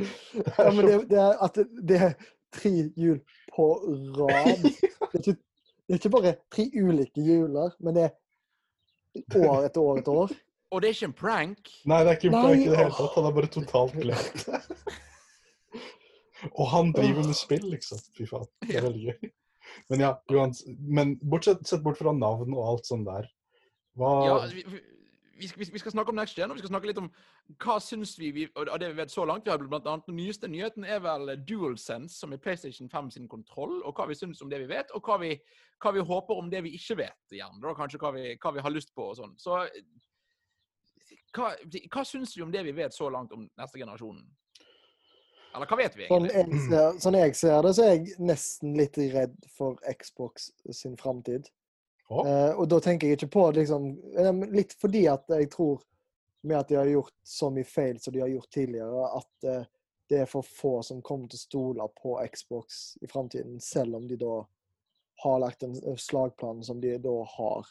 Ja, 0.00 0.70
men 0.70 0.86
det, 0.86 0.92
det 1.10 1.18
er 1.18 1.40
at 1.42 1.56
det, 1.58 1.64
det 1.84 1.96
er 1.98 2.12
tre 2.54 2.70
hjul 2.96 3.16
på 3.50 3.64
rad. 4.16 4.62
Det 4.62 5.08
er, 5.10 5.16
ikke, 5.18 5.34
det 5.34 5.96
er 5.96 5.98
ikke 5.98 6.12
bare 6.14 6.32
tre 6.54 6.66
ulike 6.78 7.24
hjuler, 7.26 7.74
men 7.82 7.96
det 7.98 8.04
er 8.06 8.14
år 9.42 9.66
etter 9.66 9.82
år 9.82 9.98
etter 10.00 10.20
år. 10.22 10.36
Og 10.70 10.82
det 10.82 10.88
er 10.90 10.94
ikke 10.94 11.08
en 11.10 11.16
prank. 11.18 11.70
Nei, 11.90 12.00
det 12.06 12.12
er 12.12 12.18
ikke 12.18 12.28
en 12.30 12.36
prank 12.38 12.60
i 12.62 12.68
det 12.70 12.78
hele 12.78 12.94
tatt. 12.94 13.14
Han 13.16 13.26
er 13.30 13.34
bare 13.38 13.50
totalt 13.50 13.96
glemt. 13.98 14.46
Og 16.56 16.66
han 16.72 16.92
driver 16.96 17.26
med 17.26 17.36
spill, 17.36 17.66
liksom. 17.74 17.98
Fy 18.16 18.24
faen. 18.30 18.46
Det 18.64 18.78
er 18.78 18.86
veldig 18.86 19.02
gøy. 19.10 19.32
Men 19.92 20.00
ja, 20.02 20.14
men 20.90 21.12
bortsett 21.30 21.66
sett 21.68 21.82
bort 21.84 21.98
fra 22.00 22.14
navn 22.16 22.54
og 22.56 22.64
alt 22.72 22.88
sånt 22.88 23.06
der 23.06 23.28
hva 23.98 24.08
Ja, 24.26 24.38
vi, 24.54 24.62
vi- 24.66 24.86
vi, 25.40 25.48
skal, 25.48 25.64
vi 25.72 25.78
skal 25.80 25.92
snakke 25.94 26.12
om 26.12 26.18
next 26.18 26.36
gen, 26.36 26.50
og 26.52 26.56
vi 26.58 26.60
skal 26.60 26.68
snakke 26.72 26.88
litt 26.90 26.98
om 27.00 27.06
hva 27.64 27.78
syns 27.80 28.10
vi, 28.20 28.28
vi 28.36 28.42
av 28.60 28.74
det 28.82 28.90
vi 28.92 28.98
vet 28.98 29.12
så 29.12 29.24
langt. 29.24 29.46
Vi 29.46 29.50
har 29.54 29.62
blant 29.62 29.86
annet 29.88 30.04
Den 30.10 30.18
nyeste 30.18 30.48
nyheten 30.52 30.84
er 30.84 31.00
vel 31.00 31.30
DualSense, 31.48 32.12
som 32.20 32.34
er 32.36 32.40
PlayStation 32.44 32.90
5 32.92 33.08
sin 33.14 33.28
kontroll, 33.28 33.78
og 33.88 33.94
hva 33.96 34.04
vi 34.10 34.18
syns 34.18 34.42
om 34.44 34.50
det 34.52 34.58
vi 34.64 34.68
vet, 34.68 34.92
og 34.92 35.00
hva 35.08 35.16
vi, 35.22 35.30
hva 35.80 35.94
vi 35.96 36.04
håper 36.10 36.36
om 36.42 36.50
det 36.52 36.60
vi 36.66 36.74
ikke 36.76 36.98
vet, 37.00 37.16
igjen. 37.32 37.56
Da, 37.62 37.72
kanskje 37.78 38.00
hva 38.02 38.12
vi, 38.18 38.26
hva 38.36 38.52
vi 38.58 38.64
har 38.66 38.74
lyst 38.74 38.92
på 38.96 39.06
og 39.12 39.16
sånn. 39.16 39.32
Så 39.40 39.62
hva, 41.36 41.54
hva 41.90 42.04
syns 42.04 42.34
du 42.34 42.42
om 42.42 42.52
det 42.52 42.62
vi 42.66 42.72
vet 42.76 42.94
så 42.94 43.10
langt 43.10 43.32
om 43.32 43.48
neste 43.58 43.78
generasjon? 43.78 44.20
Eller 45.54 45.66
hva 45.66 45.78
vet 45.80 45.96
vi 45.98 46.06
Sånn 46.06 46.28
egentlig? 46.30 46.58
jeg, 46.60 46.68
ser, 46.70 46.98
sånn 47.02 47.18
jeg 47.18 47.36
ser 47.38 47.62
det, 47.66 47.72
så 47.74 47.86
er 47.86 47.94
jeg 47.94 48.18
nesten 48.22 48.76
litt 48.78 48.98
redd 49.14 49.36
for 49.56 49.80
Xbox 49.98 50.50
sin 50.76 50.96
framtid. 51.00 51.50
Oh. 52.10 52.22
Eh, 52.26 52.52
og 52.58 52.68
da 52.70 52.80
tenker 52.82 53.06
jeg 53.06 53.18
ikke 53.18 53.32
på 53.36 53.42
liksom 53.54 53.92
eh, 54.18 54.30
Litt 54.50 54.72
fordi 54.82 55.04
at 55.10 55.30
jeg 55.30 55.46
tror 55.52 55.82
med 56.42 56.56
at 56.56 56.70
de 56.70 56.78
har 56.78 56.88
gjort 56.90 57.14
så 57.26 57.50
mye 57.52 57.68
feil 57.68 58.00
som 58.00 58.14
de 58.14 58.22
har 58.22 58.30
gjort 58.32 58.50
tidligere, 58.54 59.10
at 59.18 59.46
eh, 59.46 59.66
det 60.10 60.22
er 60.22 60.30
for 60.30 60.42
få 60.42 60.72
som 60.82 61.02
kommer 61.04 61.28
til 61.30 61.38
å 61.38 61.42
stole 61.42 61.88
på 62.00 62.16
Xbox 62.32 62.80
i 63.04 63.10
framtiden, 63.10 63.60
selv 63.62 63.98
om 64.00 64.08
de 64.08 64.16
da 64.18 64.40
har 65.22 65.42
lagt 65.42 65.62
en 65.62 65.76
en 65.76 66.00
slagplan 66.00 66.64
som 66.64 66.80
de 66.80 66.96
da 66.98 67.16
har 67.36 67.68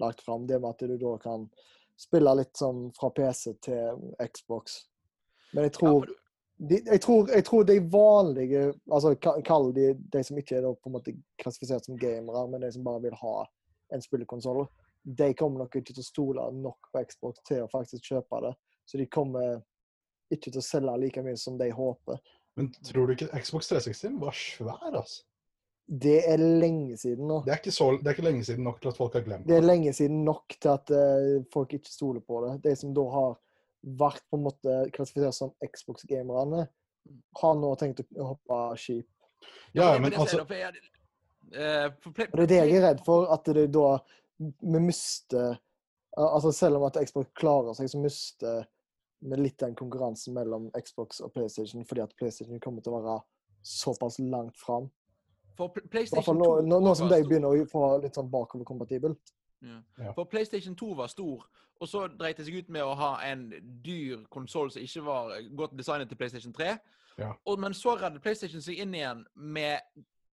lagt 0.00 0.24
fram. 0.24 0.46
Det 0.48 0.58
med 0.58 0.70
at 0.70 0.88
du 0.88 0.96
da 0.96 1.12
kan 1.20 1.44
spille 2.00 2.32
litt 2.38 2.56
sånn 2.56 2.86
fra 2.96 3.10
PC 3.16 3.54
til 3.66 4.00
Xbox. 4.24 4.80
Men 5.52 5.66
jeg 5.68 5.74
tror 5.76 6.08
de, 6.60 6.76
jeg, 6.76 7.00
tror, 7.00 7.30
jeg 7.32 7.44
tror 7.48 7.64
de 7.64 7.78
vanlige 7.92 8.66
altså 8.92 9.14
ka- 9.16 9.38
Kall 9.46 9.70
de 9.76 9.94
de 10.12 10.20
som 10.24 10.36
ikke 10.40 10.58
er 10.58 10.66
da 10.66 10.74
på 10.76 10.90
en 10.90 10.96
måte 10.98 11.14
klassifisert 11.40 11.86
som 11.88 11.96
gamere, 12.00 12.42
men 12.52 12.60
de 12.60 12.68
som 12.74 12.84
bare 12.84 13.00
vil 13.06 13.16
ha 13.22 13.36
en 13.96 14.04
spillekonsoll, 14.04 14.66
de 15.04 15.30
kommer 15.34 15.64
nok 15.64 15.78
ikke 15.80 15.94
til 15.94 16.02
å 16.04 16.08
stole 16.10 16.44
nok 16.60 16.90
på 16.92 17.02
Xbox 17.08 17.40
til 17.48 17.64
å 17.64 17.70
faktisk 17.72 18.10
kjøpe 18.12 18.42
det. 18.44 18.52
Så 18.84 19.00
de 19.00 19.08
kommer 19.08 19.62
ikke 20.30 20.50
til 20.52 20.60
å 20.60 20.66
selge 20.66 20.98
like 21.00 21.24
mye 21.24 21.40
som 21.40 21.56
de 21.58 21.70
håper. 21.74 22.20
Men 22.60 22.68
tror 22.84 23.08
du 23.08 23.14
ikke 23.16 23.40
Xbox 23.40 23.70
360 23.72 24.20
var 24.20 24.36
svær, 24.36 24.84
altså? 24.92 25.24
Det 25.90 26.20
er 26.30 26.38
lenge 26.38 26.94
siden 27.00 27.26
nå. 27.26 27.40
Det 27.42 27.50
er, 27.50 27.58
ikke 27.58 27.74
så, 27.74 27.88
det 27.98 28.06
er 28.06 28.14
ikke 28.14 28.28
lenge 28.28 28.44
siden 28.46 28.62
nok 28.62 28.76
til 28.78 28.92
at 28.92 28.98
folk 28.98 29.14
har 29.18 29.24
glemt 29.26 29.46
Det 29.46 29.50
Det 29.50 29.56
er 29.58 29.66
lenge 29.66 29.92
siden 29.96 30.20
nok 30.24 30.54
til 30.54 30.70
at 30.70 30.92
uh, 30.94 31.40
folk 31.52 31.72
ikke 31.74 31.90
stoler 31.90 32.22
på 32.22 32.42
det. 32.44 32.52
De 32.68 32.74
som 32.78 32.92
da 32.94 33.06
har 33.10 33.32
vært 33.80 34.22
på 34.30 34.38
en 34.38 34.44
måte 34.44 34.76
klassifisert 34.94 35.34
som 35.34 35.50
Xbox-gamerne, 35.64 36.66
har 37.40 37.54
nå 37.58 37.70
tenkt 37.80 38.04
å 38.04 38.34
hoppe 38.34 38.60
skip. 38.78 39.08
Ja, 39.72 39.94
men 39.98 40.12
altså 40.12 40.42
eh, 40.44 41.86
Og 41.88 42.36
det 42.36 42.44
er 42.44 42.50
det 42.50 42.58
jeg 42.58 42.74
er 42.76 42.84
redd 42.90 43.00
for, 43.06 43.30
at 43.32 43.48
det 43.48 43.70
da 43.72 43.94
vi 44.38 44.82
mister 44.84 45.56
Altså 46.20 46.50
selv 46.52 46.80
om 46.80 46.84
at 46.88 46.98
Xbox 47.06 47.30
klarer 47.38 47.76
seg, 47.78 47.88
så 47.88 47.98
mister 48.02 48.64
vi 49.22 49.36
litt 49.38 49.60
den 49.62 49.76
konkurransen 49.78 50.34
mellom 50.34 50.66
Xbox 50.74 51.20
og 51.22 51.30
PlayStation, 51.32 51.84
fordi 51.86 52.02
at 52.02 52.16
PlayStation 52.18 52.58
kommer 52.60 52.82
til 52.82 52.92
å 52.92 52.98
være 52.98 53.14
såpass 53.62 54.18
langt 54.18 54.58
fram. 54.58 54.88
For 55.58 55.72
PlayStation 55.92 56.38
nå, 56.38 56.44
2 56.44 56.60
nå, 56.62 56.68
nå, 56.68 56.80
nå 56.86 56.94
som 56.98 57.08
de 57.10 57.20
begynner 57.26 57.52
å 57.52 57.66
få 57.68 57.86
litt 58.02 58.16
sånn 58.16 58.30
bakoverkompatibelt. 58.32 59.34
Ja. 59.60 59.80
Ja. 60.00 60.12
For 60.16 60.24
PlayStation 60.24 60.76
2 60.76 60.94
var 60.96 61.10
stor, 61.12 61.44
og 61.80 61.88
så 61.88 62.06
dreit 62.12 62.38
det 62.40 62.46
seg 62.46 62.60
ut 62.60 62.70
med 62.72 62.84
å 62.84 62.94
ha 62.96 63.10
en 63.24 63.48
dyr 63.84 64.24
konsoll 64.32 64.70
som 64.72 64.84
ikke 64.84 65.04
var 65.04 65.34
godt 65.56 65.76
designet 65.76 66.08
til 66.08 66.20
PlayStation 66.20 66.54
3. 66.56 66.74
Ja. 67.20 67.34
Og, 67.44 67.60
men 67.60 67.76
så 67.76 67.96
reddet 68.00 68.22
PlayStation 68.24 68.62
seg 68.64 68.80
inn 68.80 68.94
igjen 68.96 69.22
med, 69.34 69.84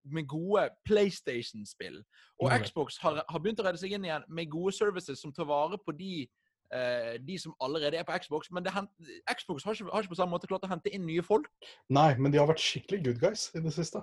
med 0.05 0.27
gode 0.31 0.69
PlayStation-spill. 0.87 2.01
Og 2.43 2.51
Mm. 2.51 2.65
Xbox 2.65 2.99
har, 3.03 3.23
har 3.29 3.43
begynt 3.43 3.61
å 3.63 3.67
redde 3.67 3.79
seg 3.79 3.95
inn 3.95 4.07
igjen 4.07 4.25
med 4.29 4.51
gode 4.51 4.75
services 4.75 5.23
som 5.23 5.35
tar 5.35 5.47
vare 5.47 5.79
på 5.79 5.95
de, 5.95 6.27
eh, 6.73 7.15
de 7.23 7.37
som 7.39 7.55
allerede 7.63 7.99
er 8.01 8.07
på 8.09 8.17
Xbox. 8.25 8.51
Men 8.51 8.65
det 8.67 8.73
hent, 8.75 8.91
Xbox 9.31 9.65
har 9.67 9.77
ikke, 9.77 9.91
har 9.93 10.05
ikke 10.05 10.15
på 10.15 10.19
samme 10.21 10.35
måte 10.37 10.49
klart 10.51 10.65
å 10.67 10.71
hente 10.73 10.93
inn 10.95 11.05
nye 11.07 11.23
folk. 11.27 11.49
Nei, 11.93 12.11
men 12.19 12.33
de 12.35 12.41
har 12.41 12.49
vært 12.51 12.63
skikkelig 12.65 13.03
good 13.07 13.21
guys 13.23 13.49
i 13.59 13.63
det 13.65 13.73
siste. 13.77 14.03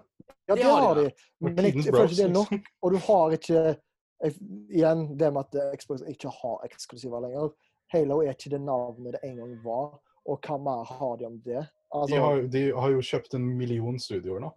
Ja, 0.49 0.55
Det 0.55 0.62
det 0.62 0.67
har 0.69 0.79
de 0.82 0.88
har 0.88 0.99
de, 1.01 1.05
Vært 1.10 1.55
men 1.58 1.63
jeg, 1.65 1.75
jeg 1.75 1.93
føler 1.93 2.05
ikke 2.05 2.19
det 2.21 2.27
er 2.27 2.36
nok. 2.36 2.51
liksom. 2.53 2.75
Og 2.84 2.91
du 2.95 2.99
har 3.10 3.38
ikke 3.39 3.63
jeg, 4.19 4.36
Igjen, 4.75 5.03
det 5.17 5.32
med 5.34 5.45
at 5.47 5.55
eh, 5.55 5.75
Xbox 5.79 6.01
ikke 6.12 6.32
har 6.41 6.63
eksklusiver 6.67 7.21
lenger. 7.23 7.51
Halo 7.93 8.19
er 8.21 8.36
ikke 8.36 8.51
det 8.53 8.62
navnet 8.62 9.15
det 9.15 9.21
en 9.25 9.38
gang 9.41 9.53
var, 9.63 9.93
og 10.29 10.43
hva 10.45 10.58
mer 10.62 10.84
har 10.86 11.15
de 11.17 11.25
om 11.29 11.38
det? 11.45 11.62
Altså, 11.89 12.12
De 12.13 12.19
har, 12.21 12.41
de 12.53 12.63
har 12.75 12.91
jo 12.93 12.99
kjøpt 13.01 13.34
en 13.39 13.47
million 13.58 13.95
studioer 13.97 14.43
nå. 14.43 14.51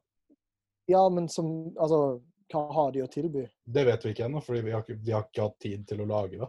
Ja, 0.91 1.05
men 1.09 1.29
som 1.33 1.71
Altså, 1.81 2.19
hva 2.53 2.65
har 2.77 2.91
de 2.93 3.05
å 3.05 3.09
tilby? 3.09 3.47
Det 3.65 3.87
vet 3.89 4.03
vi 4.05 4.13
ikke 4.13 4.27
ennå, 4.27 4.43
fordi 4.45 4.61
vi 4.67 4.75
har 4.75 4.83
ikke, 4.85 4.99
de 5.01 5.15
har 5.15 5.25
ikke 5.29 5.47
hatt 5.47 5.57
tid 5.63 5.87
til 5.89 6.03
å 6.05 6.09
lage 6.11 6.43
det. 6.43 6.49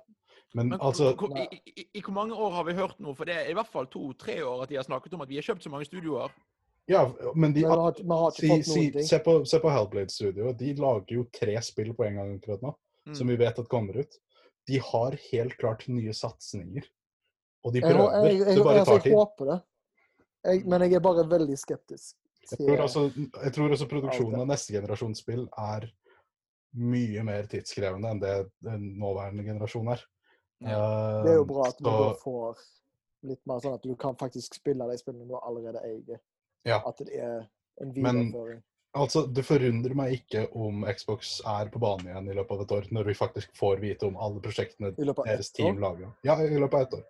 Men 0.54 0.70
Men 0.70 0.80
altså 0.80 1.16
hvor- 1.18 1.34
i, 1.38 1.62
i, 1.66 1.86
i, 1.98 2.02
hvor 2.02 2.14
mange 2.14 2.36
år 2.36 2.52
har 2.54 2.64
vi 2.68 2.74
hørt 2.78 3.00
noe? 3.02 3.16
For 3.16 3.26
det 3.26 3.36
er 3.36 3.50
i 3.50 3.54
hvert 3.58 3.68
fall 3.74 3.88
to-tre 3.88 4.36
år 4.46 4.64
at 4.64 4.70
de 4.70 4.76
har 4.78 4.84
snakket 4.86 5.14
om 5.14 5.22
at 5.22 5.30
vi 5.30 5.36
har 5.40 5.48
kjøpt 5.48 5.64
så 5.66 5.70
mange 5.74 5.86
studioer. 5.90 6.30
Ja, 6.88 7.06
men 7.36 7.54
de 7.54 7.62
Men 7.62 7.72
har, 7.72 7.78
har 7.80 8.32
ikke 8.32 8.36
si, 8.36 8.50
fått 8.50 8.66
si, 8.68 8.92
ting. 8.92 9.06
se, 9.08 9.20
på, 9.24 9.38
se 9.48 9.60
på 9.64 9.72
Hellblade 9.72 10.12
Studio. 10.12 10.52
De 10.54 10.74
lager 10.76 11.16
jo 11.16 11.24
tre 11.34 11.56
spill 11.62 11.94
på 11.94 12.06
en 12.06 12.16
gang 12.20 12.36
akkurat 12.40 12.62
nå, 12.62 12.76
Mm. 13.06 13.16
som 13.16 13.28
vi 13.28 13.36
vet 13.36 13.58
at 13.60 13.68
kommer 13.68 13.98
ut. 14.00 14.14
De 14.68 14.78
har 14.80 15.12
helt 15.32 15.58
klart 15.60 15.88
nye 15.90 16.14
satsinger. 16.14 16.86
Og 17.66 17.74
de 17.74 17.80
Jeg, 17.82 17.92
prøver. 17.92 18.28
jeg, 18.30 18.38
jeg, 18.40 18.56
Det 18.56 18.64
bare 18.64 18.80
altså, 18.80 18.98
tar 19.00 19.10
jeg 19.10 19.18
håper 19.18 19.46
det. 19.52 19.58
Jeg, 20.46 20.66
men 20.68 20.82
jeg 20.82 20.94
er 20.94 21.00
bare 21.00 21.26
veldig 21.30 21.58
skeptisk. 21.60 22.16
Jeg 22.52 22.60
tror 22.60 22.78
også, 22.86 23.04
jeg 23.44 23.54
tror 23.54 23.70
også 23.72 23.88
produksjonen 23.90 24.40
av 24.40 24.48
neste 24.48 24.74
generasjons 24.74 25.20
spill 25.20 25.48
er 25.58 25.90
mye 26.76 27.24
mer 27.24 27.44
tidskrevende 27.48 28.10
enn 28.12 28.20
det 28.24 28.34
den 28.64 28.88
nåværende 29.00 29.44
generasjon 29.46 29.88
er. 29.94 30.02
Det 30.64 31.32
er 31.32 31.36
jo 31.36 31.46
bra 31.46 31.68
at 31.68 31.78
du 31.78 31.84
Så- 31.90 32.20
får 32.24 32.58
litt 33.24 33.46
mer 33.48 33.60
sånn 33.60 33.74
at 33.76 33.82
du 33.84 33.96
kan 33.96 34.16
faktisk 34.16 34.54
spille 34.56 34.88
de 34.90 34.98
spillene 34.98 35.28
du 35.28 35.36
allerede 35.40 35.82
eier. 35.84 36.20
Ja. 36.66 36.82
At 36.86 36.98
det 36.98 37.10
er 37.16 37.48
en 37.82 37.94
Men- 37.96 38.32
videreføring. 38.32 38.64
Altså, 38.96 39.26
Det 39.34 39.44
forundrer 39.46 39.96
meg 39.96 40.12
ikke 40.22 40.56
om 40.56 40.84
Xbox 40.86 41.42
er 41.46 41.66
på 41.70 41.80
banen 41.80 42.06
igjen 42.06 42.30
i 42.30 42.34
løpet 42.36 42.52
av 42.52 42.62
et 42.62 42.72
år, 42.72 42.88
når 42.92 43.04
vi 43.06 43.14
faktisk 43.14 43.50
får 43.58 43.80
vite 43.82 44.04
om 44.06 44.16
alle 44.18 44.40
prosjektene 44.40 44.96
deres 44.96 45.50
team 45.52 45.78
lager. 45.80 46.14
Ja, 46.24 46.36
i 46.36 46.48
løpet 46.50 46.74
av 46.74 46.82
ett 46.82 46.94
år. 46.94 47.04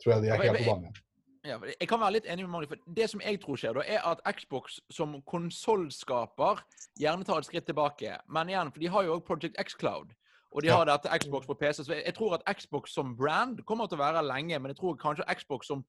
Tror 0.00 0.12
jeg 0.14 0.22
de 0.22 0.28
er 0.28 0.36
helt 0.42 0.58
på 0.58 0.64
banen 0.64 0.84
igjen. 0.84 0.94
Ja, 1.44 1.58
Jeg 1.80 1.88
kan 1.88 2.00
være 2.00 2.12
litt 2.12 2.24
enig 2.24 2.40
med 2.40 2.50
Magnus. 2.50 2.68
for 2.68 2.76
Det 2.94 3.10
som 3.10 3.20
jeg 3.20 3.40
tror 3.40 3.56
skjer, 3.56 3.74
da, 3.74 3.80
er 3.80 4.00
at 4.06 4.20
Xbox 4.36 4.80
som 4.90 5.20
konsollskaper 5.22 6.60
gjerne 6.98 7.24
tar 7.24 7.38
et 7.38 7.44
skritt 7.44 7.66
tilbake. 7.66 8.18
Men 8.28 8.46
igjen, 8.48 8.72
for 8.72 8.80
de 8.80 8.86
har 8.86 9.02
jo 9.04 9.16
òg 9.18 9.24
Project 9.24 9.56
X 9.58 9.74
Cloud. 9.74 10.14
Og 10.54 10.62
de 10.62 10.68
Ja. 10.68 10.76
har 10.76 10.86
dette 10.86 11.10
Xbox 11.18 11.46
på 11.46 11.54
PC. 11.58 11.84
Så 11.84 11.92
jeg, 11.92 12.14
tror 12.14 12.34
at 12.34 12.56
Xbox 12.56 12.94
som 12.94 13.16
brand 13.16 13.64
kommer 13.66 13.86
til 13.86 13.98
å 13.98 14.04
være 14.04 14.22
lenge. 14.22 14.58
Men 14.58 14.70
jeg 14.70 14.76
tror 14.76 14.96
kanskje 14.96 15.26
Xbox 15.34 15.66
som 15.66 15.84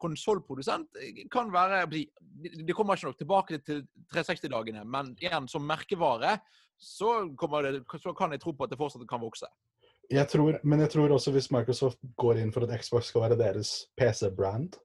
konsollprodusent 0.00 0.88
kan 1.30 1.52
være 1.52 1.86
De 1.90 2.06
de 2.66 2.72
kommer 2.72 2.94
ikke 2.94 3.06
nok 3.06 3.18
tilbake 3.18 3.58
til 3.66 3.86
360-dagene, 4.14 4.84
men 4.86 5.16
igjen, 5.20 5.48
som 5.48 5.64
merkevare 5.66 6.38
så, 6.78 7.34
kommer 7.36 7.62
det, 7.62 7.82
så 7.98 8.12
kan 8.14 8.30
jeg 8.30 8.40
tro 8.40 8.52
på 8.54 8.64
at 8.64 8.70
det 8.70 8.78
fortsatt 8.78 9.08
kan 9.10 9.20
vokse. 9.20 9.48
Jeg 10.10 10.28
tror, 10.28 10.60
men 10.62 10.80
jeg 10.80 10.90
tror 10.90 11.12
også 11.12 11.32
hvis 11.34 11.50
Microsoft 11.50 11.98
går 12.16 12.38
inn 12.40 12.52
for 12.52 12.64
at 12.64 12.80
Xbox 12.80 13.10
skal 13.10 13.26
være 13.26 13.38
deres 13.40 13.72
PC-brand 13.98 14.78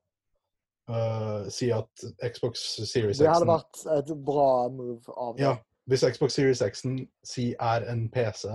uh, 0.89 1.45
Si 1.53 1.69
at 1.71 2.03
Xbox 2.33 2.65
Series 2.89 3.21
X 3.21 3.23
Det 3.23 3.29
hadde 3.31 3.47
vært 3.47 3.83
et 3.99 4.11
bra 4.25 4.67
move 4.73 5.15
av 5.15 5.37
det. 5.37 5.45
Ja, 5.45 5.53
hvis 5.87 6.03
Xbox 6.17 6.35
Series 6.35 6.63
X 6.65 6.83
si 7.23 7.53
er 7.55 7.87
en 7.93 8.09
PC 8.11 8.49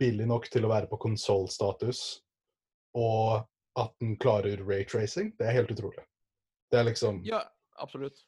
billig 0.00 0.26
nok 0.28 0.48
til 0.52 0.66
å 0.66 0.72
være 0.72 0.88
på 0.90 0.98
konsollstatus, 1.00 2.00
og 2.98 3.42
at 3.78 3.92
den 4.02 4.16
klarer 4.20 4.62
raytracing, 4.66 5.34
det 5.38 5.46
er 5.46 5.60
helt 5.60 5.70
utrolig. 5.74 6.02
Det 6.70 6.80
er 6.80 6.88
liksom 6.88 7.22
Ja, 7.26 7.44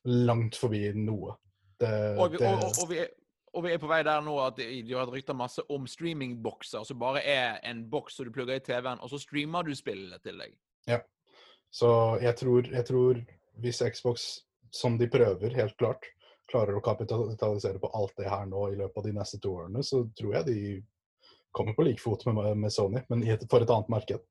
langt 0.04 0.56
forbi 0.58 0.84
noe. 0.96 1.36
Det, 1.80 1.90
Og 2.18 2.32
vi, 2.32 2.38
det, 2.38 2.52
og, 2.52 2.78
og, 2.78 2.88
vi 2.90 3.00
er, 3.02 3.08
og 3.52 3.64
vi 3.66 3.72
er 3.74 3.80
på 3.82 3.90
vei 3.90 4.02
der 4.06 4.22
nå 4.22 4.36
at 4.40 4.56
de 4.60 4.82
de 4.86 4.94
har 4.94 5.10
rykta 5.10 5.34
masse 5.34 5.62
om 5.68 5.86
streamingbokser, 5.88 6.84
som 6.86 7.00
bare 7.00 7.24
er 7.26 7.58
en 7.68 7.84
boks 7.90 8.16
som 8.16 8.28
du 8.28 8.32
plugger 8.34 8.60
i 8.60 8.64
TV-en, 8.64 9.02
og 9.02 9.10
så 9.10 9.20
streamer 9.20 9.66
du 9.66 9.74
spillene 9.74 10.20
til 10.22 10.38
deg. 10.38 10.54
Så 11.72 12.18
jeg 12.20 12.36
tror, 12.36 12.68
jeg 12.68 12.84
tror 12.86 13.20
hvis 13.64 13.82
Xbox, 13.94 14.26
som 14.70 14.98
de 14.98 15.08
prøver, 15.08 15.54
helt 15.56 15.76
klart, 15.80 16.04
klarer 16.50 16.76
å 16.76 16.84
kapitalisere 16.84 17.80
på 17.80 17.90
alt 17.96 18.12
det 18.18 18.28
her 18.28 18.44
nå 18.48 18.66
i 18.72 18.76
løpet 18.76 18.98
av 19.00 19.06
de 19.08 19.14
neste 19.16 19.40
to 19.40 19.54
årene, 19.62 19.84
så 19.84 20.02
tror 20.18 20.36
jeg 20.36 20.48
de 20.50 20.58
kommer 21.52 21.74
på 21.76 21.84
lik 21.86 22.00
fot 22.00 22.24
med, 22.26 22.56
med 22.56 22.70
Sony, 22.72 23.02
men 23.08 23.22
i 23.24 23.32
et, 23.34 23.44
for 23.50 23.64
et 23.64 23.70
annet 23.70 23.88
marked. 23.92 24.22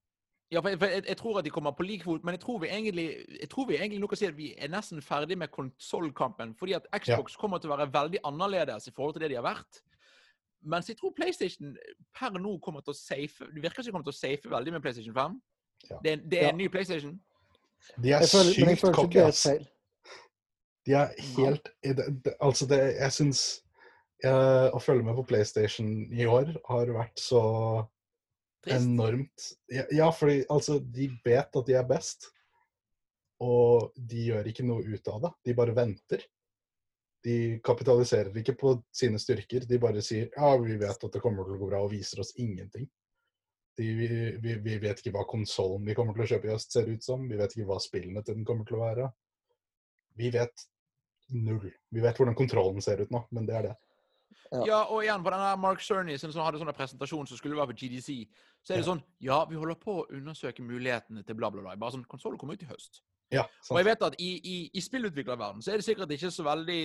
Ja, 0.52 0.60
for 0.60 0.70
jeg, 0.70 0.80
for 0.80 0.86
jeg, 0.92 1.04
jeg 1.08 1.18
tror 1.18 1.38
at 1.40 1.46
de 1.46 1.50
kommer 1.50 1.72
på 1.72 1.84
lik 1.88 2.04
fot, 2.04 2.24
men 2.28 2.36
jeg 2.36 2.42
tror 2.44 2.60
vi 2.60 2.68
egentlig 2.68 3.06
jeg 3.40 3.50
tror 3.50 3.68
vi 3.70 3.78
egentlig 3.78 4.02
nå 4.04 4.08
kan 4.12 4.20
si 4.20 4.26
at 4.28 4.36
vi 4.38 4.50
er 4.58 4.68
nesten 4.74 5.02
ferdig 5.02 5.38
med 5.40 5.48
konsollkampen. 5.56 6.56
Fordi 6.60 6.74
at 6.76 6.90
Xbox 6.98 7.38
kommer 7.40 7.58
til 7.62 7.72
å 7.72 7.78
være 7.78 7.88
veldig 7.94 8.20
annerledes 8.28 8.88
i 8.88 8.94
forhold 8.96 9.16
til 9.16 9.24
det 9.24 9.32
de 9.32 9.40
har 9.40 9.48
vært. 9.48 9.80
Mens 10.62 10.90
jeg 10.90 10.98
tror 11.00 11.14
PlayStation 11.16 11.72
per 12.20 12.36
nå 12.38 12.58
kommer 12.62 12.84
til 12.86 12.94
å 12.94 12.98
safe 12.98 13.48
Det 13.50 13.64
virker 13.64 13.82
som 13.82 13.90
de 13.90 13.96
kommer 13.96 14.06
til 14.06 14.14
å 14.14 14.20
safe 14.20 14.52
veldig 14.52 14.74
med 14.76 14.84
PlayStation 14.84 15.16
5. 15.16 15.40
Ja. 15.90 15.98
Det, 16.04 16.18
det 16.32 16.40
er 16.40 16.44
Ja. 16.44 16.50
en 16.50 16.58
ny 16.58 16.68
PlayStation. 16.70 17.16
De 18.04 18.12
er 18.12 18.28
sykt 18.30 18.94
cocky, 18.94 19.18
ass. 19.24 19.48
De 20.86 20.94
er 20.94 21.16
helt 21.38 21.70
det, 21.84 21.96
det, 22.26 22.34
Altså, 22.42 22.68
det, 22.68 22.78
jeg 23.00 23.12
syns 23.12 23.61
eh, 24.28 24.68
Å 24.72 24.82
følge 24.82 25.06
med 25.08 25.18
på 25.18 25.26
PlayStation 25.32 25.90
i 26.12 26.28
år 26.30 26.54
har 26.70 26.92
vært 26.96 27.22
så 27.22 27.42
Trist. 28.62 28.76
enormt 28.78 29.48
ja, 29.74 29.88
ja, 29.96 30.12
fordi 30.14 30.44
altså, 30.54 30.80
de 30.80 31.10
vet 31.26 31.58
at 31.62 31.68
de 31.68 31.78
er 31.78 31.88
best, 31.90 32.30
og 33.42 33.92
de 33.98 34.28
gjør 34.30 34.52
ikke 34.52 34.68
noe 34.68 34.86
ut 34.86 35.08
av 35.10 35.24
det. 35.26 35.32
De 35.50 35.58
bare 35.58 35.74
venter. 35.74 36.26
De 37.26 37.36
kapitaliserer 37.66 38.38
ikke 38.38 38.58
på 38.58 38.76
sine 38.94 39.18
styrker. 39.22 39.66
De 39.70 39.80
bare 39.82 40.04
sier 40.06 40.30
ja, 40.36 40.52
vi 40.62 40.78
vet 40.78 41.06
at 41.08 41.16
det 41.16 41.22
kommer 41.24 41.48
til 41.48 41.58
å 41.58 41.62
gå 41.62 41.70
bra, 41.72 41.82
og 41.82 41.94
viser 41.94 42.22
oss 42.22 42.36
ingenting. 42.38 42.86
De, 43.80 43.88
vi, 43.98 44.08
vi, 44.44 44.56
vi 44.62 44.78
vet 44.84 45.00
ikke 45.00 45.14
hva 45.16 45.26
konsollen 45.30 45.86
vi 45.88 45.96
kommer 45.98 46.14
til 46.14 46.26
å 46.26 46.30
kjøpe 46.34 46.50
i 46.50 46.54
høst 46.54 46.76
ser 46.76 46.90
ut 46.92 47.06
som. 47.06 47.24
Vi 47.30 47.40
vet 47.40 47.56
ikke 47.56 47.70
hva 47.70 47.80
spillene 47.82 48.22
til 48.26 48.38
den 48.38 48.46
kommer 48.46 48.68
til 48.68 48.78
å 48.78 48.84
være. 48.84 49.10
Vi 50.22 50.30
vet 50.34 50.68
null. 51.32 51.72
Vi 51.90 52.04
vet 52.04 52.20
hvordan 52.20 52.38
kontrollen 52.38 52.84
ser 52.84 53.02
ut 53.02 53.14
nå, 53.14 53.24
men 53.34 53.48
det 53.48 53.58
er 53.58 53.70
det. 53.70 53.78
Ja. 54.52 54.64
Ja, 54.68 54.80
og 54.92 55.06
igjen 55.06 55.24
på 55.24 55.32
denne 55.32 55.52
Mark 55.62 55.84
Cerny 55.84 56.18
som 56.20 56.34
hadde 56.44 56.60
sånn 56.60 56.74
presentasjon 56.76 57.30
som 57.30 57.40
skulle 57.40 57.56
være 57.56 57.72
på 57.72 57.78
GDC, 57.84 58.18
så 58.66 58.74
er 58.74 58.82
det 58.82 58.88
sånn 58.90 59.02
Ja, 59.24 59.44
vi 59.48 59.60
holder 59.60 59.80
på 59.80 60.02
å 60.02 60.08
undersøke 60.12 60.66
mulighetene 60.66 61.24
til 61.28 61.38
bla, 61.40 61.50
bla, 61.54 61.64
bla. 61.64 61.78
Bare 61.80 61.96
sånn 61.96 62.08
Konsollen 62.12 62.40
kommer 62.42 62.60
ut 62.60 62.66
i 62.66 62.70
høst. 62.70 63.02
Ja, 63.32 63.46
Og 63.72 63.78
jeg 63.80 63.88
vet 63.88 64.02
at 64.04 64.16
i, 64.20 64.30
i, 64.44 64.56
i 64.76 64.82
spillutviklerverdenen 64.84 65.64
så 65.64 65.72
er 65.72 65.80
det 65.80 65.86
sikkert 65.86 66.12
ikke 66.12 66.34
så 66.36 66.44
veldig 66.44 66.80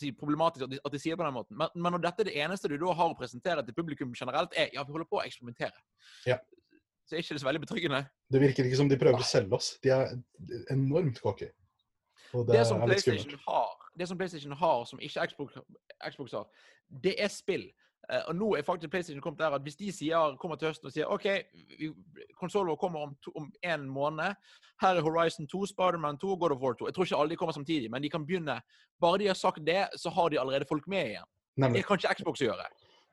si, 0.00 0.10
problematisk 0.18 0.64
at 0.66 0.72
de, 0.72 0.80
at 0.82 0.94
de 0.94 0.98
sier 0.98 1.14
det 1.14 1.20
på 1.20 1.28
den 1.28 1.36
måten, 1.36 1.54
men, 1.60 1.70
men 1.78 1.94
når 1.94 2.02
dette 2.08 2.24
er 2.24 2.28
det 2.28 2.40
eneste 2.42 2.70
du 2.72 2.74
da 2.80 2.96
har 2.98 3.12
å 3.12 3.18
presentere 3.18 3.62
til 3.62 3.76
publikum 3.76 4.10
generelt, 4.18 4.50
er 4.58 4.72
ja, 4.74 4.82
vi 4.82 4.96
holder 4.96 5.06
på 5.06 5.20
å 5.20 5.22
eksperimentere. 5.22 5.84
Ja. 6.26 6.40
Så 7.06 7.14
er 7.14 7.22
ikke 7.22 7.36
det 7.36 7.44
så 7.44 7.48
veldig 7.48 7.62
betryggende. 7.62 8.02
Det 8.34 8.42
virker 8.42 8.66
ikke 8.66 8.80
som 8.80 8.90
de 8.90 8.98
prøver 8.98 9.22
å 9.22 9.28
selge 9.28 9.54
oss. 9.58 9.70
De 9.84 9.94
er 9.94 10.10
enormt 10.74 11.22
cocky. 11.22 11.52
Det, 12.32 12.44
det, 12.50 12.64
som 12.66 12.82
PlayStation 12.82 13.38
har, 13.46 13.81
det 13.98 14.08
som 14.08 14.18
PlayStation 14.18 14.52
har, 14.52 14.84
som 14.84 15.00
ikke 15.00 15.26
Xbox, 15.30 15.56
Xbox 16.10 16.32
har, 16.32 16.46
det 17.04 17.14
er 17.18 17.28
spill. 17.32 17.68
Uh, 18.10 18.18
og 18.28 18.34
nå 18.34 18.48
er 18.58 18.64
faktisk 18.66 18.90
PlayStation 18.90 19.22
kommet 19.22 19.40
der 19.40 19.54
at 19.54 19.62
hvis 19.62 19.76
de 19.78 19.92
sier, 19.94 20.36
kommer 20.42 20.58
til 20.58 20.72
høsten 20.72 20.88
og 20.90 20.94
sier 20.94 21.10
OK, 21.12 21.28
konsollen 22.40 22.76
kommer 22.80 23.06
om, 23.06 23.14
to, 23.24 23.30
om 23.38 23.52
en 23.62 23.86
måned. 23.88 24.34
Her 24.82 24.98
er 24.98 25.06
Horizon 25.06 25.46
2, 25.46 25.66
Spiderman 25.70 26.18
2 26.18 26.32
og 26.34 26.40
God 26.40 26.56
of 26.56 26.64
War 26.64 26.74
2. 26.74 26.88
Jeg 26.88 26.94
tror 26.94 27.06
ikke 27.06 27.20
alle 27.20 27.30
de 27.30 27.36
kommer 27.36 27.52
samtidig, 27.52 27.90
men 27.90 28.02
de 28.02 28.10
kan 28.10 28.26
begynne. 28.26 28.58
Bare 29.00 29.18
de 29.18 29.30
har 29.30 29.38
sagt 29.38 29.62
det, 29.66 29.86
så 29.96 30.10
har 30.10 30.28
de 30.28 30.40
allerede 30.40 30.66
folk 30.68 30.88
med 30.88 31.14
igjen. 31.14 31.30
Nemlig. 31.56 31.78
Det 31.78 31.86
kan 31.86 32.00
ikke 32.00 32.14
Xbox 32.18 32.42
gjøre. 32.42 32.66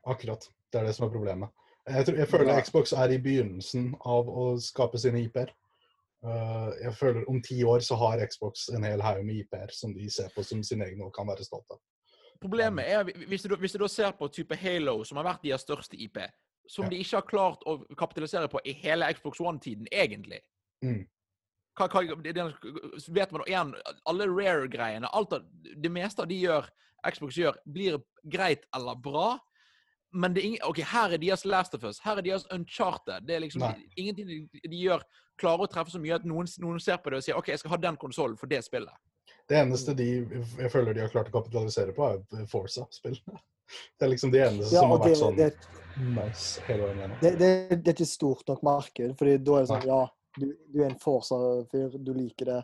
Akkurat. 0.07 0.49
Det 0.73 0.81
er 0.81 0.85
det 0.85 0.95
som 0.95 1.05
er 1.05 1.11
problemet. 1.13 1.49
Jeg, 1.89 2.05
tror, 2.05 2.15
jeg 2.15 2.27
føler 2.27 2.53
Ja. 2.53 2.61
Xbox 2.61 2.91
er 2.91 3.09
i 3.09 3.17
begynnelsen 3.17 3.95
av 4.05 4.29
å 4.29 4.51
skape 4.61 4.97
sine 4.97 5.21
IP-er. 5.25 5.53
Uh, 6.25 6.73
jeg 6.83 6.91
føler 6.99 7.29
om 7.31 7.37
ti 7.41 7.61
år 7.63 7.79
så 7.79 7.95
har 7.95 8.19
Xbox 8.27 8.65
en 8.75 8.83
hel 8.83 8.99
haug 8.99 9.21
med 9.23 9.39
IP-er 9.39 9.71
som 9.71 9.93
de 9.95 10.09
ser 10.11 10.27
på 10.35 10.43
som 10.43 10.59
sine 10.67 10.89
egne 10.89 11.05
og 11.07 11.13
kan 11.15 11.27
være 11.29 11.45
stolt 11.47 11.69
av. 11.71 11.79
Problemet 12.39 12.87
er, 12.87 13.07
hvis 13.27 13.43
du, 13.47 13.55
hvis 13.55 13.75
du 13.75 13.79
da 13.79 13.87
ser 13.91 14.11
på 14.15 14.27
type 14.31 14.55
Halo, 14.59 15.03
som 15.07 15.19
har 15.19 15.27
vært 15.27 15.43
deres 15.43 15.63
største 15.63 15.95
IP, 15.99 16.19
som 16.69 16.85
Ja. 16.85 16.89
de 16.89 16.99
ikke 16.99 17.17
har 17.17 17.27
klart 17.27 17.63
å 17.65 17.79
kapitalisere 17.97 18.47
på 18.51 18.59
i 18.65 18.73
hele 18.73 19.07
Xbox 19.13 19.39
One-tiden, 19.39 19.87
egentlig. 19.91 20.41
Mm. 20.85 21.07
Hva, 21.79 21.87
hva, 21.87 22.03
det, 22.23 22.35
det, 22.35 22.45
vet 23.15 23.31
man 23.31 23.43
igjen, 23.47 23.73
alle 24.05 24.27
rare-greiene, 24.27 25.07
alt 25.07 25.35
det 25.83 25.91
meste 25.91 26.23
av 26.23 26.27
de 26.27 26.39
gjør, 26.39 26.67
Xbox 27.07 27.39
gjør, 27.39 27.59
blir 27.65 27.99
greit 28.23 28.67
eller 28.75 28.99
bra. 28.99 29.37
Men 30.11 30.33
det 30.33 30.41
er 30.41 30.47
ingen, 30.47 30.63
ok, 30.67 30.81
her 30.83 31.15
er 31.15 31.21
deres 31.21 31.45
Last 31.45 31.75
of 31.75 31.83
Us, 31.83 31.99
her 32.03 32.17
er 32.17 32.25
deres 32.25 32.45
Uncharted. 32.51 33.27
Det 33.27 33.35
er 33.35 33.43
liksom 33.45 33.63
Nei. 33.63 33.89
ingenting 33.95 34.27
de, 34.27 34.39
de 34.67 34.79
gjør 34.79 35.03
klarer 35.39 35.65
å 35.65 35.71
treffe 35.71 35.93
så 35.93 36.01
mye 36.03 36.17
at 36.19 36.25
noen, 36.27 36.47
noen 36.63 36.79
ser 36.83 36.99
på 37.01 37.11
det 37.13 37.21
og 37.21 37.25
sier 37.25 37.39
OK, 37.39 37.51
jeg 37.53 37.61
skal 37.61 37.73
ha 37.75 37.79
den 37.87 37.97
konsollen 38.01 38.37
for 38.39 38.51
det 38.51 38.61
spillet. 38.65 38.93
Det 39.49 39.57
eneste 39.57 39.95
de 39.97 40.07
jeg 40.59 40.71
føler 40.73 40.93
de 40.93 41.01
har 41.05 41.11
klart 41.13 41.31
å 41.31 41.37
kapitalisere 41.39 41.95
på, 41.95 42.09
er 42.37 42.49
Forza-spill. 42.51 43.17
Det 43.69 44.01
er 44.01 44.09
liksom 44.09 44.31
de 44.33 44.39
eneste 44.41 44.73
Ja, 44.73 44.81
som 44.81 44.89
har 44.95 44.97
det, 45.03 45.09
vært 45.11 45.19
sånn 45.19 45.35
det, 45.37 45.49
nice 46.15 46.61
hele 46.65 46.87
veien 46.87 47.01
gjennom. 47.03 47.17
det, 47.21 47.31
det, 47.37 47.49
det 47.75 47.91
er 47.91 47.93
ikke 47.99 48.07
stort 48.09 48.47
nok 48.49 48.63
marked. 48.65 49.11
fordi 49.19 49.35
da 49.45 49.57
er 49.59 49.61
det 49.67 49.69
sånn 49.69 49.83
Ja, 49.85 49.99
du, 50.41 50.45
du 50.73 50.79
er 50.79 50.87
en 50.87 50.95
Forsa-fyr, 51.03 51.97
du 52.01 52.09
liker 52.17 52.49
det. 52.49 52.55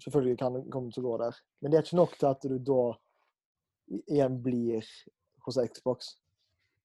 Selvfølgelig 0.00 0.38
kan 0.40 0.56
det 0.56 0.62
komme 0.72 0.94
til 0.94 1.04
å 1.04 1.10
gå 1.10 1.18
der. 1.26 1.36
Men 1.60 1.74
det 1.74 1.76
er 1.76 1.84
ikke 1.84 1.98
nok 2.00 2.16
til 2.16 2.30
at 2.30 2.46
du 2.48 2.56
da 2.70 2.86
igjen 4.16 4.38
blir 4.46 4.88
hos 5.44 5.60
Xbox. 5.76 6.14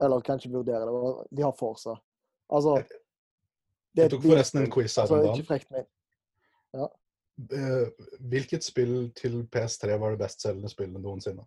Eller 0.03 0.27
kanskje 0.27 0.51
vurderer 0.51 0.91
det. 0.91 1.15
De 1.39 1.47
har 1.47 1.55
Forsa. 1.63 1.95
Altså 2.51 2.75
det 3.95 4.05
Jeg 4.05 4.11
tok 4.11 4.23
forresten 4.23 4.61
en 4.63 4.71
quiz 4.71 4.95
her 4.95 5.01
Altså, 5.03 5.15
om 5.15 5.23
ikke 5.25 5.33
dagen. 5.33 5.45
frekt, 5.45 5.71
men 5.71 5.85
Eh, 7.39 7.87
hvilket 8.19 8.63
spill 8.67 9.11
til 9.15 9.45
PS3 9.47 9.95
var 9.99 10.11
det 10.11 10.19
bestselgende 10.19 10.69
spillet 10.69 10.99
noensinne? 11.01 11.45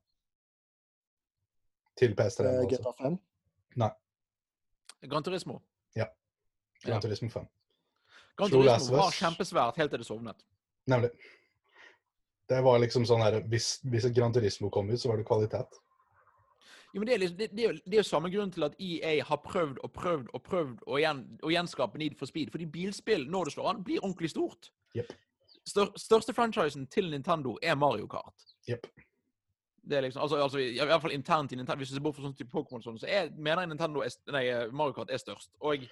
Til 2.00 2.14
PS3, 2.16 2.46
eh, 2.46 2.60
altså. 2.62 2.68
GTA 2.70 2.92
5. 3.02 3.18
Gran 5.10 5.22
Turismo. 5.22 5.58
Ja. 5.96 6.06
Gran 6.84 6.94
Ja. 6.96 7.00
Turismo 7.00 7.28
5. 7.28 7.46
Gran 8.36 8.48
Slo 8.48 8.62
Turismo 8.62 8.96
var 8.96 9.10
kjempesvært 9.10 9.76
helt 9.76 9.90
til 9.90 9.98
det 9.98 10.06
sovnet. 10.06 10.44
Nemlig. 10.86 11.10
Det 12.48 12.64
var 12.64 12.78
liksom 12.78 13.04
sånn 13.06 13.22
her 13.22 13.40
Hvis, 13.48 13.80
hvis 13.84 14.04
et 14.04 14.14
Gran 14.16 14.32
Turismo 14.32 14.70
kom 14.70 14.90
ut, 14.90 15.00
så 15.00 15.08
var 15.08 15.16
det 15.16 15.26
kvalitet. 15.26 15.78
Jo, 16.92 17.00
men 17.00 17.08
det, 17.08 17.14
er 17.14 17.20
liksom, 17.22 17.36
det, 17.38 17.48
det, 17.56 17.64
er 17.64 17.70
jo, 17.72 17.78
det 17.86 17.96
er 17.96 18.02
jo 18.02 18.08
samme 18.08 18.30
grunn 18.32 18.50
til 18.52 18.66
at 18.66 18.74
EA 18.78 19.12
har 19.24 19.38
prøvd 19.44 19.78
og 19.80 19.92
prøvd 19.96 20.26
og 20.36 20.42
prøvd 20.44 20.82
å, 20.86 20.98
gjen, 21.00 21.22
å 21.42 21.52
gjenskape 21.54 21.98
Need 21.98 22.18
for 22.20 22.28
Speed. 22.28 22.50
Fordi 22.52 22.66
bilspill, 22.74 23.24
når 23.32 23.48
det 23.48 23.54
slår 23.54 23.70
an, 23.70 23.80
blir 23.86 24.02
ordentlig 24.04 24.30
stort. 24.34 24.68
Yep. 24.98 25.14
Stør, 25.68 25.92
største 25.96 26.34
franchisen 26.36 26.84
til 26.92 27.08
Nintendo 27.10 27.56
er 27.62 27.78
Mario 27.80 28.06
Kart. 28.12 28.44
Yep. 28.68 28.86
Det 29.82 29.96
er 29.98 30.04
liksom, 30.04 30.22
altså, 30.22 30.36
altså, 30.44 30.60
I 30.62 30.76
hvert 30.84 31.02
fall 31.02 31.16
internt 31.16 31.52
i 31.52 31.56
Nintendo, 31.58 31.80
hvis 31.80 31.90
du 31.90 31.96
ser 31.96 32.04
bort 32.04 32.14
fra 32.18 32.26
sånn 32.28 32.36
type 32.38 32.52
Pokémon, 32.52 32.84
sånn, 32.84 33.00
så 33.02 33.08
er, 33.10 33.32
mener 33.34 33.64
jeg 33.64 33.72
Nintendo 33.72 34.04
er, 34.04 34.12
nei, 34.36 34.44
Mario 34.70 34.94
Kart 35.00 35.10
er 35.10 35.18
størst. 35.22 35.50
Og 35.64 35.88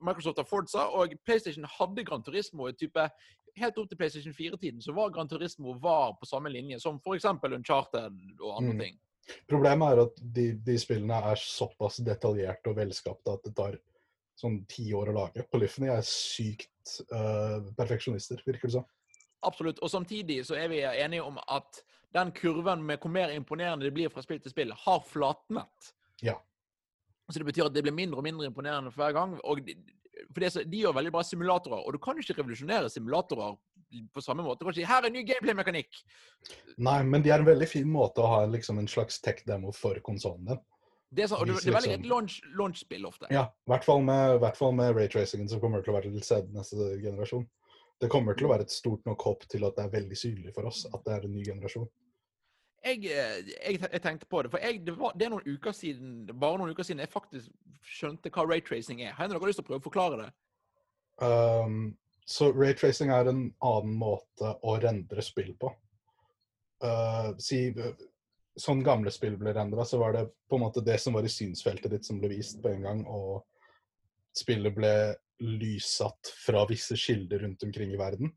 Microsoft 0.00 0.38
har 0.40 0.48
Forza, 0.48 0.86
og 0.96 1.12
PlayStation 1.26 1.66
hadde 1.68 2.06
Gran 2.08 2.22
Turismo 2.24 2.70
type 2.72 3.10
Helt 3.58 3.78
opp 3.82 3.88
til 3.90 3.98
PlayStation 3.98 4.30
4-tiden 4.32 4.78
så 4.80 4.92
var 4.94 5.10
Gran 5.10 5.28
Turismo 5.28 5.72
var 5.82 6.12
på 6.20 6.26
samme 6.30 6.52
linje 6.54 6.76
som 6.78 7.00
f.eks. 7.02 7.24
Uncharted 7.26 8.14
og 8.38 8.52
andre 8.60 8.74
Mm. 8.76 8.78
ting. 8.84 9.00
Problemet 9.50 9.94
er 9.94 10.02
at 10.06 10.20
de, 10.36 10.46
de 10.66 10.76
spillene 10.80 11.20
er 11.32 11.40
såpass 11.40 12.00
detaljerte 12.06 12.72
og 12.72 12.78
velskapte 12.80 13.36
at 13.36 13.46
det 13.46 13.54
tar 13.58 13.78
sånn 14.40 14.62
ti 14.70 14.88
år 14.96 15.12
å 15.12 15.16
lage. 15.18 15.44
Polyphony 15.52 15.90
er 15.92 16.04
sykt 16.06 16.96
uh, 17.12 17.60
perfeksjonister, 17.76 18.40
virker 18.46 18.70
det 18.70 18.78
som. 18.78 18.88
Absolutt. 19.46 19.80
Og 19.84 19.92
samtidig 19.92 20.42
så 20.48 20.56
er 20.58 20.68
vi 20.72 20.82
enige 20.84 21.24
om 21.24 21.38
at 21.48 21.82
den 22.16 22.32
kurven 22.34 22.82
med 22.84 23.00
hvor 23.00 23.12
mer 23.12 23.32
imponerende 23.34 23.86
det 23.86 23.94
blir 23.94 24.10
fra 24.12 24.24
spill 24.24 24.40
til 24.42 24.52
spill, 24.52 24.74
har 24.84 25.02
flatnet. 25.06 25.92
Ja. 26.24 26.36
Så 27.30 27.38
det 27.38 27.46
betyr 27.46 27.68
at 27.68 27.76
det 27.76 27.84
blir 27.86 27.94
mindre 27.94 28.18
og 28.20 28.26
mindre 28.26 28.48
imponerende 28.50 28.90
for 28.90 29.04
hver 29.04 29.14
gang. 29.16 29.36
Og 29.46 29.62
de, 29.66 29.76
for 30.32 30.42
det, 30.42 30.64
de 30.72 30.82
gjør 30.82 30.96
veldig 30.98 31.12
bra 31.14 31.22
simulatorer, 31.24 31.84
og 31.84 31.94
du 31.94 32.00
kan 32.02 32.18
ikke 32.18 32.36
revolusjonere 32.40 32.90
simulatorer 32.92 33.54
på 34.14 34.22
samme 34.24 34.44
måte. 34.46 34.64
Kan 34.64 34.74
si 34.74 34.86
'her 34.86 35.06
er 35.06 35.10
ny 35.10 35.22
gameplay-mekanikk'. 35.26 36.02
Nei, 36.78 37.02
men 37.02 37.22
de 37.22 37.30
er 37.30 37.38
en 37.38 37.48
veldig 37.48 37.68
fin 37.68 37.88
måte 37.90 38.22
å 38.22 38.26
ha 38.30 38.40
liksom, 38.46 38.78
en 38.78 38.88
slags 38.88 39.20
tech-demo 39.20 39.72
for 39.72 39.98
konsollen 40.06 40.46
din. 40.46 40.60
Det 41.10 41.24
er, 41.24 41.30
sånn, 41.32 41.40
og 41.42 41.48
det, 41.48 41.56
det 41.64 41.72
er 41.72 41.74
veldig 41.74 41.94
et 41.96 42.52
launch-spill 42.54 43.06
ofte. 43.08 43.26
Ja, 43.34 43.48
i 43.50 43.72
hvert 43.72 43.86
fall 43.86 44.04
med, 44.06 44.36
hvert 44.44 44.56
fall 44.58 44.76
med 44.78 44.94
raytracingen 44.94 45.48
som 45.50 45.60
kommer 45.62 45.82
til 45.82 45.90
å 45.90 45.96
være 45.96 46.12
til 46.12 46.22
stede 46.22 46.54
neste 46.54 46.92
generasjon. 47.02 47.48
Det 48.00 48.08
kommer 48.12 48.38
til 48.38 48.46
å 48.46 48.52
være 48.52 48.68
et 48.68 48.72
stort 48.72 49.02
nok 49.08 49.24
hopp 49.26 49.42
til 49.50 49.66
at 49.66 49.74
det 49.76 49.84
er 49.84 49.96
veldig 49.96 50.16
synlig 50.16 50.54
for 50.54 50.70
oss 50.70 50.84
at 50.86 51.02
det 51.04 51.16
er 51.16 51.26
en 51.26 51.34
ny 51.34 51.42
generasjon. 51.44 51.88
Jeg, 52.80 53.02
eh, 53.12 53.50
jeg, 53.50 53.80
jeg 53.82 54.02
tenkte 54.02 54.28
på 54.30 54.40
det, 54.42 54.52
for 54.54 54.62
jeg, 54.62 54.80
det, 54.86 54.94
var, 54.96 55.12
det 55.18 55.26
er 55.26 55.34
noen 55.34 55.50
uker 55.50 55.74
siden, 55.76 56.14
bare 56.30 56.62
noen 56.62 56.70
uker 56.72 56.86
siden 56.86 57.02
jeg 57.02 57.12
faktisk 57.12 57.50
skjønte 57.84 58.32
hva 58.32 58.46
raytracing 58.46 59.02
er. 59.04 59.12
Har 59.18 59.28
dere 59.28 59.50
lyst 59.50 59.60
til 59.60 59.66
å 59.66 59.68
prøve 59.68 59.82
å 59.82 59.88
forklare 59.90 60.22
det? 60.22 60.30
Um, 61.20 61.98
så 62.24 62.50
raytracing 62.52 63.10
er 63.14 63.30
en 63.30 63.44
annen 63.64 63.94
måte 63.98 64.54
å 64.62 64.76
rendre 64.82 65.22
spill 65.24 65.54
på. 65.60 65.72
Uh, 66.84 67.36
si 67.42 67.68
sånn 68.60 68.82
gamle 68.84 69.12
spill 69.14 69.36
ble 69.40 69.54
rendra, 69.56 69.84
så 69.84 70.00
var 70.00 70.14
det 70.16 70.26
på 70.48 70.58
en 70.58 70.64
måte 70.64 70.84
det 70.84 70.98
som 71.00 71.16
var 71.16 71.26
i 71.26 71.32
synsfeltet 71.32 71.92
ditt, 71.92 72.06
som 72.06 72.20
ble 72.20 72.32
vist 72.32 72.60
på 72.62 72.72
en 72.72 72.84
gang, 72.86 73.02
og 73.06 73.44
spillet 74.36 74.74
ble 74.74 74.94
lyssatt 75.40 76.32
fra 76.44 76.66
visse 76.68 76.96
kilder 77.00 77.44
rundt 77.44 77.62
omkring 77.64 77.94
i 77.94 78.00
verden. 78.00 78.32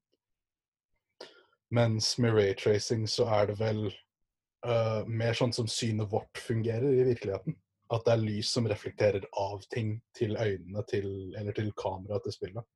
Mens 1.74 2.14
med 2.22 2.36
raytracing 2.38 3.08
så 3.10 3.26
er 3.34 3.50
det 3.50 3.58
vel 3.60 3.88
uh, 3.88 5.02
mer 5.10 5.36
sånn 5.38 5.54
som 5.56 5.68
synet 5.68 6.12
vårt 6.12 6.38
fungerer 6.38 6.92
i 6.94 7.08
virkeligheten. 7.10 7.58
At 7.94 8.06
det 8.06 8.14
er 8.14 8.24
lys 8.24 8.52
som 8.54 8.68
reflekterer 8.70 9.26
av 9.38 9.66
ting 9.74 9.98
til 10.18 10.38
øynene 10.38 10.86
til, 10.90 11.10
eller 11.38 11.56
til 11.58 11.74
kameraet 11.78 12.26
til 12.28 12.36
spillet. 12.38 12.70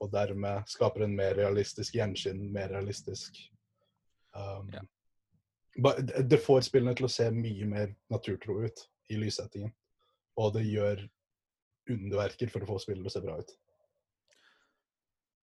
Og 0.00 0.12
dermed 0.12 0.68
skaper 0.70 1.04
en 1.04 1.16
mer 1.16 1.34
realistisk 1.36 1.94
gjenskinn, 1.98 2.46
mer 2.52 2.72
realistisk 2.72 3.36
um, 4.34 4.70
Ja. 4.72 4.80
det- 6.00 6.40
får 6.40 6.60
spillene 6.60 6.94
til 6.96 7.06
å 7.06 7.10
se 7.10 7.30
mye 7.30 7.66
mer 7.66 7.94
naturtro 8.10 8.62
ut 8.64 8.88
i 9.10 9.16
lyssettingen. 9.16 9.72
Og 10.36 10.54
det 10.54 10.64
gjør 10.66 11.08
underverker 11.90 12.50
for 12.50 12.60
å 12.60 12.66
få 12.66 12.78
spillet 12.80 13.02
til 13.02 13.10
å 13.10 13.12
se 13.12 13.20
bra 13.20 13.38
ut. 13.38 13.52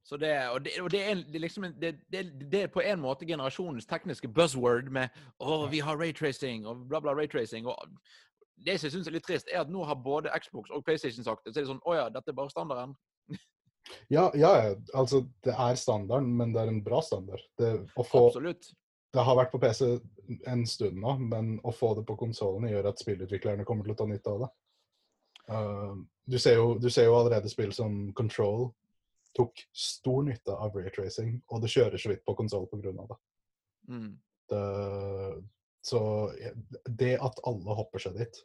Så 0.08 0.18
det, 0.18 0.50
og 0.50 0.64
det, 0.64 0.72
og 0.82 0.92
det, 0.92 1.02
er, 1.04 1.16
det, 1.16 1.42
liksom, 1.42 1.64
det, 1.82 2.00
det, 2.12 2.22
det 2.52 2.62
er 2.64 2.68
på 2.72 2.80
en 2.80 3.02
måte 3.04 3.28
generasjonens 3.28 3.86
tekniske 3.86 4.30
buzzword 4.32 4.88
med 4.90 5.10
å, 5.44 5.66
vi 5.68 5.82
har 5.84 6.00
raytracing 6.00 6.64
og 6.66 6.86
bla, 6.88 7.02
bla, 7.04 7.12
raytracing. 7.12 7.68
Og 7.68 7.76
det 8.66 8.78
som 8.80 8.88
jeg 8.88 8.94
syns 8.94 9.10
er 9.12 9.18
litt 9.18 9.28
trist, 9.28 9.52
er 9.52 9.66
at 9.66 9.70
nå 9.70 9.84
har 9.84 10.00
både 10.00 10.32
Xbox 10.40 10.72
og 10.72 10.86
PlayStation 10.88 11.28
sagt 11.28 11.44
det. 11.44 11.54
Så 11.54 11.60
er 11.60 11.68
det 11.68 11.74
sånn 11.74 11.84
Å 11.84 11.98
ja, 11.98 12.06
dette 12.14 12.32
er 12.32 12.40
bare 12.40 12.54
standarden. 12.54 12.96
Ja, 14.12 14.32
ja, 14.36 14.52
altså 14.94 15.24
det 15.44 15.54
er 15.54 15.80
standarden, 15.80 16.30
men 16.38 16.54
det 16.56 16.62
er 16.62 16.72
en 16.72 16.84
bra 16.84 17.02
standard. 17.04 17.44
Det, 17.60 17.72
få, 17.96 18.28
Absolutt. 18.28 18.70
det 19.14 19.26
har 19.28 19.38
vært 19.40 19.54
på 19.54 19.62
PC 19.64 19.98
en 20.48 20.66
stund 20.68 21.00
nå, 21.02 21.18
men 21.24 21.56
å 21.64 21.74
få 21.76 21.94
det 21.98 22.06
på 22.08 22.18
konsollene 22.20 22.72
gjør 22.72 22.92
at 22.92 23.04
spillutviklerne 23.04 23.66
kommer 23.68 23.88
til 23.88 23.96
å 23.96 24.00
ta 24.02 24.08
nytte 24.10 24.34
av 24.34 24.44
det. 24.44 24.50
Uh, 25.48 25.96
du, 26.28 26.36
ser 26.40 26.58
jo, 26.60 26.74
du 26.82 26.90
ser 26.92 27.08
jo 27.08 27.16
allerede 27.16 27.52
spill 27.52 27.72
som 27.76 28.10
Control 28.18 28.68
tok 29.38 29.60
stor 29.76 30.26
nytte 30.28 30.56
av 30.56 30.76
retracing, 30.76 31.38
og 31.54 31.62
det 31.64 31.72
kjører 31.72 32.02
så 32.02 32.12
vidt 32.12 32.26
på 32.28 32.36
konsoll 32.36 32.68
pga. 32.72 32.92
det. 32.98 33.20
Mm. 33.88 34.14
det. 34.52 34.64
Så 35.88 36.00
det 37.00 37.14
at 37.24 37.38
alle 37.48 37.76
hopper 37.78 38.02
seg 38.04 38.18
dit, 38.20 38.40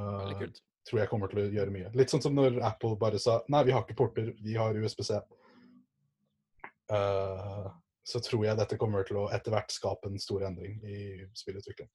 uh, 0.00 0.24
Veldig 0.24 0.38
kult. 0.40 0.62
Tror 0.88 1.00
jeg 1.00 1.10
kommer 1.10 1.30
til 1.32 1.42
å 1.42 1.46
gjøre 1.52 1.72
mye. 1.72 1.92
Litt 1.96 2.12
sånn 2.12 2.22
som 2.24 2.36
når 2.36 2.60
Apple 2.64 2.98
bare 3.00 3.20
sa 3.22 3.38
nei, 3.52 3.62
vi 3.68 3.74
har 3.74 3.84
ikke 3.84 3.96
porter, 3.98 4.32
vi 4.44 4.56
har 4.58 4.76
USBC. 4.76 5.16
Uh, 6.92 7.70
så 8.04 8.20
tror 8.20 8.44
jeg 8.44 8.58
dette 8.60 8.76
kommer 8.80 9.06
til 9.08 9.22
å 9.22 9.28
etter 9.32 9.54
hvert 9.54 9.72
skape 9.72 10.10
en 10.10 10.20
stor 10.20 10.44
endring 10.44 10.76
i 10.84 11.24
spillutvikling. 11.36 11.88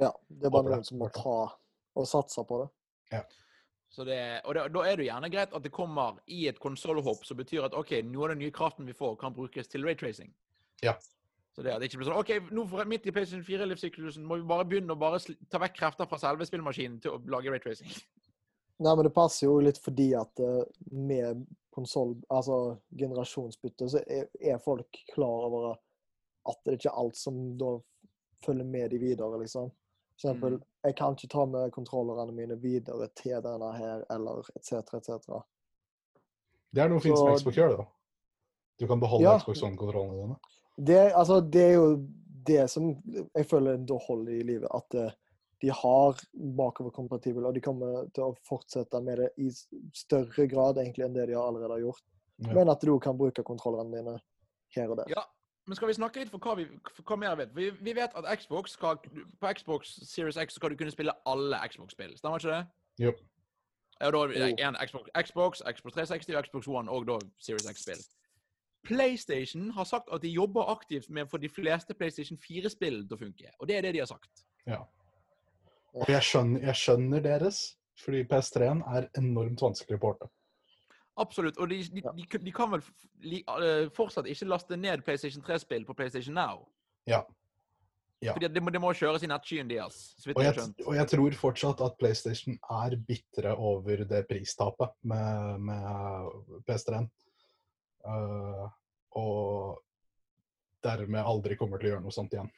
Ja, 0.00 0.12
det 0.28 0.48
er 0.48 0.54
bare 0.54 0.78
noen 0.78 0.86
som 0.86 1.00
må 1.02 1.10
ta 1.12 1.40
og 1.98 2.06
satse 2.08 2.44
på 2.48 2.62
det. 2.62 2.68
Så 3.92 4.04
det, 4.04 4.20
og 4.44 4.54
det, 4.54 4.66
da 4.72 4.82
er 4.84 5.00
det 5.00 5.08
gjerne 5.08 5.30
greit 5.32 5.54
at 5.56 5.64
det 5.64 5.72
kommer 5.72 6.18
i 6.28 6.42
et 6.48 6.58
konsollhopp 6.60 7.24
som 7.24 7.38
betyr 7.40 7.66
at 7.68 7.76
OK, 7.76 7.94
noe 8.04 8.28
av 8.28 8.34
den 8.34 8.42
nye 8.44 8.54
kraften 8.54 8.88
vi 8.88 8.96
får, 8.96 9.16
kan 9.20 9.36
brukes 9.36 9.70
til 9.72 9.86
raytracing. 9.88 10.30
Ja. 10.84 10.94
Så 11.58 11.64
det, 11.66 11.72
at 11.74 11.80
det 11.82 11.88
ikke 11.90 11.98
blir 11.98 12.06
sånn 12.06 12.20
OK, 12.20 12.28
nå 12.54 12.62
for, 12.70 12.86
midt 12.86 13.06
i 13.10 13.10
PlayStation 13.10 13.42
4-livssyklusen 13.42 14.22
må 14.22 14.36
vi 14.38 14.44
bare 14.46 14.64
begynne 14.68 14.94
å 14.94 14.98
bare 15.00 15.18
sl- 15.18 15.34
ta 15.50 15.58
vekk 15.58 15.74
krefter 15.80 16.06
fra 16.06 16.18
selve 16.22 16.46
spillmaskinen 16.46 17.00
til 17.02 17.16
å 17.16 17.18
lage 17.34 17.50
raytracing. 17.50 17.88
Nei, 18.84 18.92
men 18.94 19.08
det 19.08 19.10
passer 19.16 19.48
jo 19.48 19.56
litt 19.66 19.80
fordi 19.82 20.12
at 20.14 20.38
uh, 20.38 20.60
med 20.94 21.40
konsoll, 21.74 22.12
altså 22.30 22.76
generasjonsbytte, 22.94 23.88
så 23.90 24.04
er, 24.06 24.28
er 24.38 24.60
folk 24.62 25.00
klar 25.10 25.48
over 25.48 25.72
at 26.46 26.60
det 26.64 26.76
ikke 26.78 26.92
er 26.92 27.00
alt 27.02 27.18
som 27.18 27.40
da 27.58 27.72
følger 28.46 28.70
med 28.70 28.94
de 28.94 29.00
videre, 29.02 29.40
liksom. 29.42 29.72
For 30.18 30.28
eksempel, 30.30 30.56
Mm. 30.60 30.62
jeg 30.86 30.94
kan 30.98 31.14
ikke 31.18 31.28
ta 31.34 31.44
med 31.46 31.72
kontrollerne 31.74 32.32
mine 32.34 32.56
videre 32.62 33.08
til 33.18 33.42
denne 33.42 33.72
her, 33.76 34.04
eller 34.14 34.46
etc., 34.54 34.94
etc. 34.94 35.42
Det 36.74 36.82
er 36.82 36.90
noe 36.90 37.02
fint 37.02 37.18
som 37.18 37.34
Xbox 37.34 37.58
gjør, 37.58 37.76
da. 37.82 37.86
Du 38.78 38.86
kan 38.86 39.02
beholde 39.02 39.26
Ja. 39.26 39.36
Xbox 39.42 39.62
One-kontrollene 39.66 40.22
dine. 40.22 40.38
Det, 40.78 40.98
altså, 41.12 41.40
det 41.42 41.64
er 41.64 41.74
jo 41.74 41.88
det 42.48 42.64
som 42.70 42.92
jeg 43.34 43.46
føler 43.50 43.80
da 43.86 43.98
holder 44.06 44.36
i 44.38 44.44
livet. 44.46 44.68
At 44.74 44.94
eh, 44.98 45.16
de 45.62 45.70
har 45.74 46.20
bakoverkompatibel, 46.58 47.46
og 47.46 47.54
de 47.54 47.62
kommer 47.64 48.06
til 48.14 48.28
å 48.28 48.36
fortsette 48.46 49.00
med 49.02 49.18
det 49.22 49.32
i 49.42 49.50
større 49.96 50.46
grad 50.50 50.78
egentlig 50.78 51.08
enn 51.08 51.16
det 51.16 51.26
de 51.30 51.36
har 51.38 51.48
allerede 51.50 51.74
har 51.74 51.82
gjort. 51.88 52.04
Ja. 52.46 52.52
Men 52.54 52.70
at 52.70 52.84
du 52.84 52.94
kan 53.02 53.18
bruke 53.18 53.42
kontrollerne 53.42 53.90
dine 53.96 54.14
her 54.76 54.92
og 54.92 55.00
der. 55.00 55.10
Ja, 55.10 55.24
men 55.66 55.76
skal 55.76 55.90
vi 55.90 55.96
snakke 55.98 56.22
litt 56.22 56.30
for 56.32 56.40
hva, 56.40 56.54
vi, 56.56 56.68
for 56.94 57.02
hva 57.10 57.18
mer 57.20 57.34
vi 57.34 57.42
vet? 57.42 57.56
Vi, 57.56 57.70
vi 57.90 57.96
vet 57.98 58.14
at 58.16 58.28
Xbox 58.40 58.76
skal, 58.78 59.00
på 59.02 59.50
Xbox 59.58 59.98
Series 60.06 60.38
X 60.40 60.54
skal 60.56 60.72
du 60.72 60.78
kunne 60.80 60.94
spille 60.94 61.12
alle 61.28 61.58
Xbox-spill. 61.72 62.14
Stemmer 62.16 62.40
ikke 62.40 62.54
det? 62.54 62.62
Jo. 63.08 63.12
Ja, 63.98 64.12
da 64.14 64.22
Jo. 64.30 64.46
en 64.68 64.78
Xbox, 64.86 65.10
Xbox, 65.26 65.62
Xbox 65.74 65.98
360 65.98 66.36
og 66.36 66.46
Xbox 66.46 66.68
One, 66.70 66.90
og 66.90 67.08
da 67.08 67.18
Series 67.42 67.66
X-spill. 67.66 68.00
PlayStation 68.88 69.70
har 69.76 69.86
sagt 69.88 70.08
at 70.14 70.22
de 70.24 70.30
jobber 70.32 70.70
aktivt 70.72 71.10
med 71.12 71.26
å 71.26 71.30
få 71.32 71.40
de 71.42 71.50
fleste 71.52 71.94
PlayStation 71.96 72.38
4-spill 72.40 73.02
til 73.04 73.16
å 73.16 73.20
funke. 73.20 73.52
Og 73.58 73.68
det 73.68 73.78
er 73.78 73.86
det 73.86 73.94
de 73.98 74.02
har 74.04 74.10
sagt. 74.10 74.44
Ja. 74.68 74.82
Og 75.96 76.08
jeg 76.08 76.24
skjønner, 76.24 76.64
jeg 76.68 76.80
skjønner 76.82 77.24
deres, 77.24 77.60
fordi 77.98 78.24
PS3-en 78.30 78.82
er 78.94 79.08
enormt 79.18 79.62
vanskelig 79.64 79.98
å 79.98 80.02
porte. 80.02 80.30
Absolutt. 81.18 81.58
Og 81.58 81.70
de, 81.72 81.82
de, 81.90 82.02
Ja. 82.04 82.12
de, 82.14 82.38
de 82.46 82.52
kan 82.54 82.70
vel 82.70 82.84
fortsatt 83.96 84.28
ikke 84.30 84.46
laste 84.46 84.78
ned 84.78 85.02
PlayStation 85.06 85.42
3-spill 85.42 85.86
på 85.88 85.96
PlayStation 85.98 86.36
Now. 86.38 86.68
Ja. 87.08 87.24
Ja. 88.22 88.32
Fordi 88.34 88.48
det 88.50 88.62
må, 88.62 88.70
de 88.74 88.80
må 88.82 88.90
kjøres 88.98 89.22
i 89.22 89.28
nettskyen 89.30 89.68
deres. 89.70 89.98
Og 90.34 90.42
jeg 90.42 90.54
og 90.86 90.94
jeg 90.96 91.10
tror 91.12 91.36
fortsatt 91.38 91.82
at 91.86 91.98
PlayStation 92.00 92.56
er 92.74 92.96
bitre 93.06 93.52
over 93.54 94.02
det 94.10 94.24
pristapet 94.30 94.94
med, 95.06 95.60
med 95.68 96.62
PS3-en. 96.66 97.06
Uh, 98.06 98.68
og 99.18 99.82
dermed 100.84 101.26
aldri 101.26 101.56
kommer 101.58 101.80
til 101.80 101.90
å 101.90 101.94
gjøre 101.94 102.06
noe 102.06 102.14
sånt 102.14 102.34
igjen. 102.34 102.50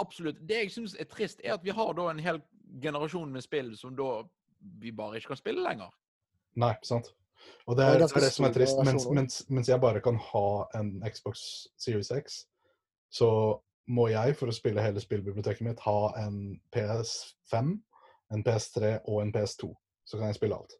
Absolutt. 0.00 0.40
Det 0.46 0.64
jeg 0.64 0.74
syns 0.74 0.94
er 1.00 1.08
trist, 1.10 1.40
er 1.44 1.56
at 1.56 1.64
vi 1.64 1.74
har 1.74 1.94
da 1.96 2.10
en 2.10 2.22
hel 2.22 2.40
generasjon 2.82 3.32
med 3.32 3.44
spill 3.44 3.72
som 3.78 3.96
da 3.98 4.20
vi 4.80 4.92
bare 4.94 5.18
ikke 5.18 5.32
kan 5.34 5.40
spille 5.40 5.64
lenger. 5.64 5.90
Nei, 6.60 6.74
sant? 6.86 7.12
Og 7.66 7.76
det 7.76 7.84
er 7.86 7.94
er 7.94 8.02
det, 8.02 8.10
er 8.16 8.26
det 8.26 8.32
som 8.34 8.46
er 8.46 8.54
trist. 8.54 8.80
Mens, 8.84 9.06
mens, 9.08 9.42
mens 9.48 9.68
jeg 9.68 9.80
bare 9.80 10.02
kan 10.04 10.18
ha 10.20 10.46
en 10.76 10.92
Xbox 11.08 11.42
Series 11.80 12.10
X, 12.12 12.44
så 13.10 13.30
må 13.90 14.06
jeg, 14.12 14.36
for 14.38 14.50
å 14.50 14.54
spille 14.54 14.82
hele 14.84 15.02
spillbiblioteket 15.02 15.66
mitt, 15.66 15.80
ha 15.86 16.12
en 16.20 16.60
PS5, 16.74 17.72
en 18.34 18.44
PS3 18.46 18.92
og 19.08 19.22
en 19.24 19.32
PS2. 19.34 19.70
Så 20.06 20.18
kan 20.18 20.30
jeg 20.30 20.38
spille 20.38 20.58
alt. 20.58 20.76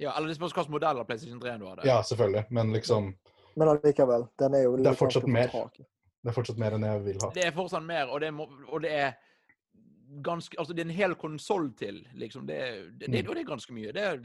Ja, 0.00 0.14
Eller 0.16 0.30
det 0.32 0.36
spørs 0.38 0.54
hvilken 0.56 0.72
modell 0.72 1.00
av 1.02 1.06
PlayStation 1.08 1.40
3 1.40 1.56
du 1.60 1.66
hadde. 1.68 1.86
Ja, 1.88 2.00
selvfølgelig, 2.06 2.44
men 2.50 2.72
liksom 2.72 3.10
Men 3.56 3.68
allikevel, 3.68 4.28
den 4.38 4.54
er 4.54 4.62
jo 4.64 4.76
Det 4.76 4.86
er 4.86 4.96
fortsatt 4.96 5.26
mer. 5.28 5.50
Det 6.20 6.30
er 6.30 6.36
fortsatt 6.36 6.60
mer 6.60 6.76
enn 6.76 6.86
jeg 6.86 7.02
vil 7.04 7.18
ha. 7.24 7.30
Det 7.34 7.44
er 7.46 7.52
fortsatt 7.56 7.84
mer, 7.84 8.08
og 8.12 8.20
det, 8.20 8.30
må, 8.34 8.46
og 8.68 8.82
det 8.84 8.92
er 8.92 9.12
ganske 10.24 10.56
Altså, 10.58 10.72
det 10.74 10.84
er 10.84 10.90
en 10.90 10.96
hel 10.96 11.14
konsoll 11.14 11.72
til, 11.76 12.02
liksom. 12.14 12.46
Det, 12.46 12.58
det, 13.00 13.12
det, 13.12 13.24
Mm. 13.24 13.28
og 13.28 13.34
det 13.36 13.42
er 13.42 13.48
ganske 13.48 13.74
mye. 13.74 13.92
Det 13.92 14.02
er, 14.02 14.22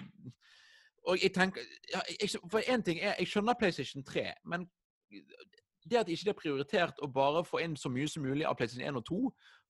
og 1.08 1.24
jeg 1.24 1.34
tenker 1.34 1.62
ja, 1.94 2.02
jeg, 2.22 2.30
For 2.52 2.60
én 2.60 2.82
ting 2.82 3.00
er 3.00 3.16
Jeg 3.20 3.28
skjønner 3.28 3.54
PlayStation 3.60 4.04
3, 4.04 4.32
men 4.46 4.70
det 5.90 5.98
at 5.98 6.08
ikke 6.10 6.26
det 6.26 6.34
er 6.34 6.40
prioritert 6.42 7.02
å 7.04 7.08
bare 7.14 7.44
få 7.46 7.62
inn 7.62 7.76
så 7.78 7.90
mye 7.90 8.08
som 8.10 8.24
mulig 8.26 8.46
av 8.46 8.56
PlayStation 8.58 8.88
1 8.90 8.98
og 8.98 9.06
2 9.06 9.20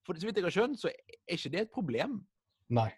For 0.06 0.14
så 0.14 0.28
vidt 0.28 0.38
jeg 0.38 0.46
har 0.46 0.56
skjønt, 0.56 0.80
så 0.80 0.88
er 0.90 1.36
ikke 1.36 1.52
det 1.52 1.62
et 1.66 1.74
problem. 1.74 2.22
Nei. 2.70 2.92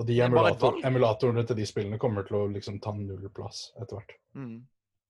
Og 0.00 0.06
de 0.06 0.14
Det 0.16 0.24
emulator, 0.24 0.78
emulatorene 0.86 1.44
til 1.46 1.56
de 1.56 1.66
spillene 1.68 1.98
kommer 2.00 2.24
til 2.24 2.38
å 2.38 2.46
liksom 2.48 2.78
ta 2.80 2.94
null 2.96 3.28
plass 3.34 3.72
etter 3.76 3.98
hvert. 3.98 4.14
Mm. 4.34 4.62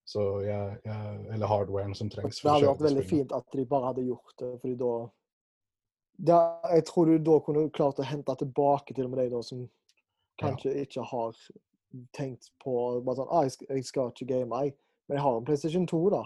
Så 0.05 0.23
jeg, 0.43 0.79
jeg 0.85 1.27
Eller 1.35 1.47
hardwaren 1.47 1.95
som 1.95 2.11
trengs. 2.11 2.41
Det 2.43 2.51
hadde 2.51 2.71
vært 2.73 2.87
veldig 2.89 3.05
spillene. 3.05 3.29
fint 3.29 3.35
at 3.37 3.59
de 3.59 3.67
bare 3.71 3.93
hadde 3.93 4.07
gjort 4.09 4.35
det, 4.39 4.55
fordi 4.61 4.79
da 4.81 4.95
da, 6.23 6.39
Jeg 6.75 6.85
tror 6.87 7.05
du 7.05 7.19
da 7.19 7.39
kunne 7.41 7.69
klart 7.71 8.01
å 8.03 8.07
hente 8.07 8.35
tilbake 8.39 8.95
til 8.95 9.07
og 9.07 9.15
med 9.15 9.23
de 9.23 9.31
da 9.37 9.43
som 9.47 9.63
kanskje 10.41 10.75
ikke 10.83 11.05
har 11.07 11.39
tenkt 12.17 12.51
på 12.63 12.75
bare 13.05 13.21
sånn 13.21 13.31
ah, 13.31 13.47
jeg, 13.47 13.55
skal, 13.55 13.67
'Jeg 13.71 13.85
skal 13.85 14.11
ikke 14.11 14.29
game, 14.35 14.61
jeg, 14.65 14.75
men 15.09 15.17
jeg 15.17 15.23
har 15.23 15.37
en 15.37 15.45
PlayStation 15.45 15.87
2', 15.87 16.11
da. 16.11 16.23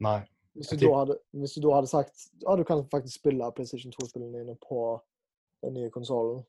Nei. 0.00 0.20
Hvis 0.56 0.68
du, 0.72 0.76
da 0.86 0.92
hadde, 0.96 1.16
hvis 1.36 1.52
du 1.52 1.60
da 1.60 1.74
hadde 1.74 1.90
sagt 1.90 2.28
ah, 2.46 2.56
du 2.56 2.64
kan 2.64 2.84
faktisk 2.88 3.20
spille 3.20 3.52
PlayStation 3.52 3.92
2-spillene 3.92 4.38
dine 4.38 4.56
på 4.68 5.00
den 5.64 5.74
nye 5.74 5.90
konsollen, 5.90 6.44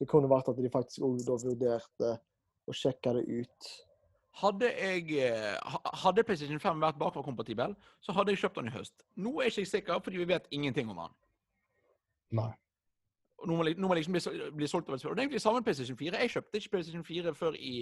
det 0.00 0.08
kunne 0.08 0.30
vært 0.30 0.48
at 0.48 0.58
de 0.58 0.72
faktisk 0.72 1.04
òg 1.04 1.20
da 1.26 1.36
vurderte 1.42 2.10
å 2.68 2.74
sjekke 2.76 3.12
det 3.18 3.24
ut. 3.28 3.70
Hadde, 4.40 4.70
jeg, 4.70 5.10
eh, 5.20 5.76
hadde 6.04 6.24
PlayStation 6.24 6.60
5 6.62 6.80
vært 6.80 6.98
bakvarkompatibel, 7.00 7.74
så 8.00 8.14
hadde 8.16 8.32
jeg 8.32 8.44
kjøpt 8.44 8.60
den 8.60 8.70
i 8.70 8.74
høst. 8.74 9.04
Nå 9.20 9.34
er 9.38 9.48
jeg 9.48 9.58
ikke 9.58 9.72
sikker, 9.74 10.02
fordi 10.04 10.22
vi 10.22 10.28
vet 10.30 10.46
ingenting 10.54 10.88
om 10.92 11.02
den. 11.02 11.16
Nei. 12.40 12.52
Nå 13.44 13.56
må, 13.56 13.64
nå 13.64 13.88
må 13.88 13.96
liksom 13.96 14.16
bli, 14.16 14.50
bli 14.56 14.68
solgt 14.68 14.88
over 14.88 14.96
et. 14.96 15.04
Og 15.04 15.16
det 15.16 15.22
er 15.22 15.26
egentlig 15.26 15.42
samme 15.42 15.64
PlayStation 15.64 15.96
4. 15.96 16.20
Jeg 16.20 16.32
kjøpte 16.36 16.60
ikke 16.60 16.72
PlayStation 16.76 17.04
4 17.04 17.34
før 17.34 17.56
i 17.58 17.74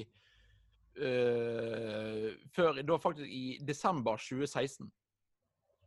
øh, 0.96 2.28
Før 2.54 2.82
da 2.82 2.98
faktisk 3.02 3.30
i 3.30 3.58
desember 3.66 4.16
2016. 4.16 4.90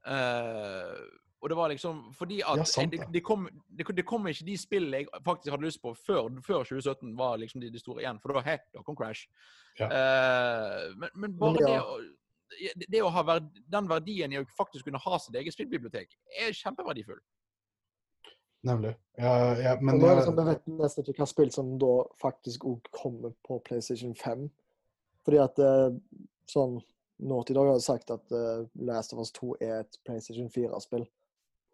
Eh, 0.07 1.01
og 1.41 1.49
det 1.49 1.58
var 1.58 1.71
liksom 1.73 1.99
fordi 2.13 2.39
at 2.45 2.62
Ja, 2.62 2.65
sant 2.69 2.91
det, 2.93 2.99
det. 3.01 3.08
det, 3.13 3.23
kom, 3.25 3.47
det, 3.67 3.86
det 3.97 4.06
kom 4.06 4.27
ikke 4.30 4.45
de 4.45 4.58
spillene 4.62 5.01
jeg 5.01 5.23
faktisk 5.25 5.51
hadde 5.51 5.65
lyst 5.65 5.82
på 5.82 5.93
før, 5.97 6.30
før 6.45 6.63
2017 6.69 7.17
var 7.17 7.41
liksom 7.41 7.62
de, 7.63 7.71
de 7.73 7.82
store 7.82 8.04
igjen. 8.04 8.19
For 8.22 8.38
da, 8.38 8.43
hei, 8.45 8.57
da 8.76 8.84
kom 8.86 8.97
Crash. 8.99 9.26
Ja. 9.80 9.89
Uh, 9.89 10.95
men, 11.01 11.09
men 11.15 11.38
bare 11.39 11.65
ja. 11.65 11.82
det, 12.53 12.74
det, 12.76 12.89
det 12.93 13.01
å 13.01 13.09
ha 13.09 13.26
verd, 13.26 13.49
den 13.74 13.89
verdien 13.89 14.34
i 14.36 14.41
å 14.41 14.45
faktisk 14.57 14.86
kunne 14.86 15.01
ha 15.01 15.22
sitt 15.24 15.38
eget 15.41 15.57
spillbibliotek, 15.57 16.13
er 16.45 16.53
kjempeverdifull. 16.53 17.22
Nemlig. 18.61 18.93
Ja, 19.18 19.57
ja, 19.57 19.78
Men 19.82 19.95
og 19.95 20.03
nå 20.03 20.09
er 20.11 20.20
det 20.20 20.22
jeg, 20.22 20.28
sånn, 20.28 20.38
Vi 20.38 20.49
vet 20.51 20.68
nesten 20.78 21.07
ikke 21.07 21.24
hva 21.24 21.30
spill 21.32 21.53
som 21.53 21.72
da 21.82 21.93
faktisk 22.22 22.68
òg 22.70 22.89
kommer 22.93 23.34
på 23.47 23.57
PlayStation 23.65 24.13
5. 24.18 24.45
Fordi 25.26 25.39
at 25.41 25.61
eh, 25.61 25.88
sånn 26.49 26.78
Naughty 27.22 27.55
Dog 27.57 27.72
har 27.72 27.82
sagt 27.82 28.13
at 28.13 28.34
eh, 28.34 28.68
Last 28.86 29.15
of 29.15 29.22
Us 29.24 29.34
2 29.38 29.55
er 29.61 29.82
et 29.82 29.97
PlayStation 30.05 30.49
4-spill. 30.53 31.07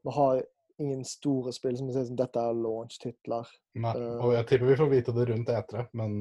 Vi 0.08 0.14
har 0.16 0.44
ingen 0.80 1.06
store 1.06 1.52
spill 1.56 1.78
som 1.78 1.90
sier 1.92 2.06
som 2.08 2.18
dette 2.20 2.42
er 2.42 2.54
launch-titler. 2.58 3.50
nei, 3.82 3.96
eh, 3.98 4.20
og 4.22 4.36
jeg 4.36 4.48
tipper 4.52 4.70
vi 4.70 4.78
får 4.80 4.92
vite 4.92 5.16
det 5.16 5.26
rundt 5.32 5.50
etere, 5.50 5.88
men 5.98 6.14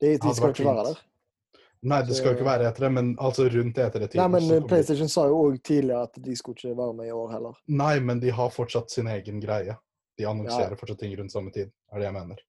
De, 0.00 0.16
de 0.20 0.32
skal 0.34 0.52
ikke 0.52 0.66
være 0.66 0.88
der. 0.90 1.04
Nei, 1.86 2.00
det 2.02 2.16
skal 2.18 2.32
jo 2.32 2.36
ikke 2.38 2.48
være 2.48 2.66
etere, 2.70 2.88
men 2.90 3.12
altså 3.22 3.46
rundt 3.52 3.78
etere-tiden. 3.78 4.18
Nei, 4.18 4.40
men 4.40 4.56
eh, 4.56 4.64
PlayStation 4.66 5.10
sa 5.12 5.26
jo 5.30 5.38
òg 5.44 5.60
tidligere 5.62 6.08
at 6.08 6.18
de 6.24 6.36
skulle 6.36 6.58
ikke 6.58 6.78
være 6.78 6.96
med 6.98 7.10
i 7.10 7.14
år 7.14 7.30
heller. 7.36 7.60
Nei, 7.68 7.94
men 8.02 8.20
de 8.24 8.32
har 8.34 8.50
fortsatt 8.52 8.90
sin 8.90 9.10
egen 9.12 9.40
greie. 9.44 9.76
De 10.16 10.26
annonserer 10.26 10.76
fortsatt 10.80 11.04
ting 11.04 11.14
rundt 11.18 11.32
samme 11.32 11.52
tid, 11.54 11.70
er 11.92 12.00
det 12.00 12.08
jeg 12.08 12.16
mener. 12.16 12.40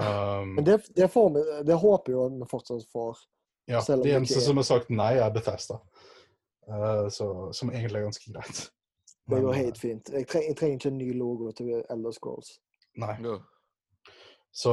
Um, 0.00 0.54
Men 0.56 0.66
det, 0.66 0.78
det, 0.94 1.08
får 1.10 1.28
vi, 1.34 1.42
det 1.66 1.76
håper 1.78 2.14
jo 2.14 2.28
vi 2.38 2.48
fortsatt 2.50 2.86
får. 2.90 3.18
ja, 3.70 3.82
de 3.90 4.14
eneste 4.14 4.40
som 4.42 4.58
har 4.58 4.66
sagt 4.66 4.90
nei, 4.90 5.12
er 5.18 5.34
Bethesda. 5.34 5.80
Uh, 6.70 7.10
så, 7.12 7.28
som 7.52 7.70
egentlig 7.74 8.00
er 8.00 8.08
ganske 8.08 8.32
greit. 8.32 8.64
Det 9.24 9.34
Men, 9.34 9.42
går 9.42 9.54
eh, 9.54 9.60
helt 9.64 9.78
fint. 9.78 10.10
Jeg, 10.12 10.26
treng, 10.28 10.44
jeg 10.50 10.56
trenger 10.56 10.80
ikke 10.80 10.90
en 10.92 10.98
ny 11.00 11.12
logo 11.16 11.50
til 11.56 11.70
Elder 11.90 12.12
Scrolls. 12.12 12.58
Nei. 13.00 13.16
Så 14.52 14.72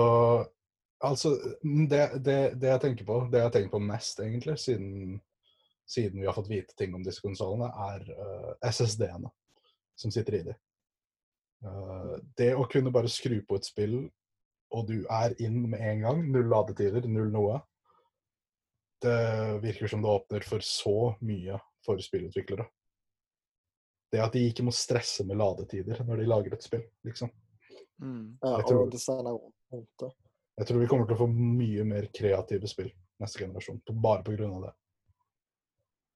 altså 0.99 1.31
det, 1.89 2.01
det, 2.25 2.37
det 2.61 2.73
jeg 2.73 2.81
tenker 2.83 3.07
på, 3.07 3.19
det 3.31 3.39
jeg 3.39 3.47
har 3.47 3.53
tenkt 3.55 3.71
på 3.71 3.81
mest, 3.83 4.19
egentlig, 4.19 4.57
siden, 4.59 5.21
siden 5.87 6.19
vi 6.21 6.27
har 6.27 6.35
fått 6.35 6.51
vite 6.51 6.75
ting 6.77 6.93
om 6.95 7.05
disse 7.05 7.23
konsollene, 7.23 7.71
er 7.87 8.03
uh, 8.11 8.51
SSD-ene 8.69 9.31
som 9.97 10.13
sitter 10.13 10.37
i 10.37 10.43
de. 10.49 10.57
Uh, 11.65 12.19
det 12.37 12.51
å 12.57 12.67
kunne 12.69 12.93
bare 12.93 13.09
skru 13.11 13.39
på 13.47 13.57
et 13.57 13.71
spill, 13.71 13.97
og 14.71 14.87
du 14.91 15.01
er 15.11 15.35
inn 15.43 15.63
med 15.71 15.81
en 15.83 16.05
gang, 16.05 16.21
null 16.31 16.51
ladetider, 16.51 17.07
null 17.07 17.31
noe, 17.33 17.63
det 19.01 19.17
virker 19.63 19.89
som 19.89 20.03
det 20.03 20.11
åpner 20.11 20.45
for 20.45 20.61
så 20.61 21.15
mye 21.25 21.57
for 21.85 21.97
spillutviklere. 22.03 22.67
Det 24.11 24.19
at 24.19 24.33
de 24.35 24.43
ikke 24.49 24.65
må 24.67 24.73
stresse 24.75 25.23
med 25.27 25.39
ladetider 25.39 26.01
når 26.03 26.19
de 26.19 26.27
lager 26.27 26.53
et 26.57 26.65
spill, 26.65 26.83
liksom. 27.07 27.31
Mm. 28.01 28.37
Ja, 28.41 28.57
Jeg 28.57 28.65
tror-. 28.67 30.11
Jeg 30.57 30.67
tror 30.67 30.79
vi 30.81 30.87
kommer 30.87 31.07
til 31.07 31.15
å 31.15 31.21
få 31.23 31.27
mye 31.31 31.85
mer 31.87 32.09
kreative 32.13 32.67
spill 32.67 32.91
neste 33.21 33.39
generasjon, 33.39 33.81
på- 33.85 34.01
bare 34.01 34.23
pga. 34.23 34.35
det. 34.65 34.73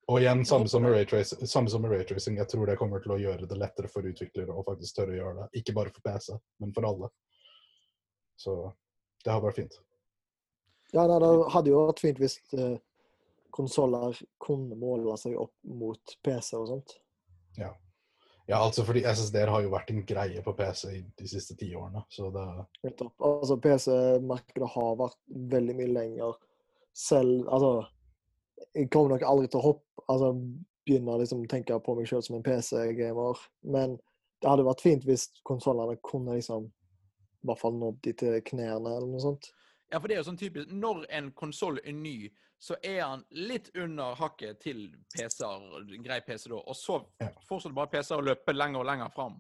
Og 0.07 0.19
igjen, 0.21 0.45
samme 0.45 0.67
som, 0.69 0.83
med 0.83 1.25
samme 1.49 1.69
som 1.69 1.81
med 1.81 1.91
raytracing, 1.91 2.37
jeg 2.37 2.47
tror 2.47 2.65
det 2.65 2.77
kommer 2.77 2.99
til 3.01 3.15
å 3.15 3.17
gjøre 3.17 3.47
det 3.49 3.57
lettere 3.57 3.89
for 3.89 4.05
utviklere 4.05 4.53
å 4.53 4.65
faktisk 4.65 4.99
tørre 4.99 5.15
å 5.15 5.17
gjøre 5.17 5.37
det. 5.39 5.61
Ikke 5.61 5.73
bare 5.73 5.89
for 5.89 6.01
PC, 6.05 6.35
men 6.59 6.73
for 6.73 6.85
alle. 6.85 7.09
Så 8.37 8.53
det 9.23 9.31
har 9.31 9.41
vært 9.41 9.55
fint. 9.55 9.79
Ja, 10.93 11.07
nei, 11.07 11.17
det 11.19 11.31
hadde 11.55 11.71
jo 11.71 11.87
vært 11.87 12.03
fint 12.03 12.21
hvis 12.21 12.37
eh, 12.53 12.77
konsoller 13.55 14.19
kunne 14.37 14.77
måle 14.77 15.17
seg 15.17 15.39
opp 15.41 15.55
mot 15.63 16.17
PC 16.21 16.53
og 16.59 16.67
sånt. 16.69 16.99
Ja, 17.57 17.71
altså 18.53 18.83
fordi 18.85 19.01
SSD-er 19.09 19.49
har 19.49 19.63
jo 19.65 19.73
vært 19.73 19.89
en 19.89 20.03
greie 20.05 20.41
på 20.45 20.53
PC 20.53 20.83
i 20.93 21.01
de 21.17 21.27
siste 21.29 21.55
ti 21.57 21.71
årene, 21.75 22.03
så 22.13 22.29
det. 22.33 22.45
Altså, 22.85 23.57
PC-markedet 23.57 24.69
har 24.75 24.99
vært 24.99 25.17
veldig 25.55 25.75
mye 25.79 25.93
lenger. 25.95 26.37
Selv 26.95 27.49
Altså, 27.49 27.87
jeg 28.75 28.89
kommer 28.93 29.15
nok 29.15 29.25
aldri 29.27 29.49
til 29.51 29.59
å 29.59 29.65
hoppe 29.65 30.05
Altså 30.05 30.29
begynne 30.85 31.15
å 31.15 31.17
liksom 31.19 31.41
tenke 31.49 31.75
på 31.81 31.95
meg 31.97 32.05
sjøl 32.05 32.21
som 32.21 32.37
en 32.37 32.43
PC-gamer, 32.45 33.39
men 33.73 33.95
det 34.41 34.51
hadde 34.51 34.67
vært 34.67 34.83
fint 34.85 35.05
hvis 35.07 35.23
konsollene 35.47 35.97
kunne 36.05 36.35
liksom 36.37 36.67
i 36.69 37.49
hvert 37.49 37.61
fall 37.61 37.73
nådd 37.77 37.97
de 38.05 38.13
til 38.17 38.35
knærne, 38.45 38.91
eller 38.91 39.09
noe 39.09 39.23
sånt. 39.23 39.49
Ja, 39.89 39.97
for 39.97 40.09
det 40.09 40.15
er 40.15 40.21
jo 40.23 40.27
sånn 40.29 40.39
typisk 40.39 40.71
Når 40.73 41.03
en 41.13 41.27
konsoll 41.37 41.77
er 41.81 41.93
ny, 41.93 42.29
så 42.59 42.77
er 42.81 43.01
han 43.03 43.25
litt 43.35 43.71
under 43.77 44.15
hakket 44.19 44.61
til 44.63 44.87
PC-er, 45.15 45.83
grei 46.05 46.21
PC 46.25 46.47
da, 46.49 46.61
og 46.61 46.77
så 46.77 47.01
fortsetter 47.47 47.75
bare 47.75 47.91
PC-er 47.93 48.21
å 48.21 48.25
løpe 48.25 48.55
lenger 48.55 48.81
og 48.81 48.89
lenger 48.89 49.11
fram. 49.13 49.35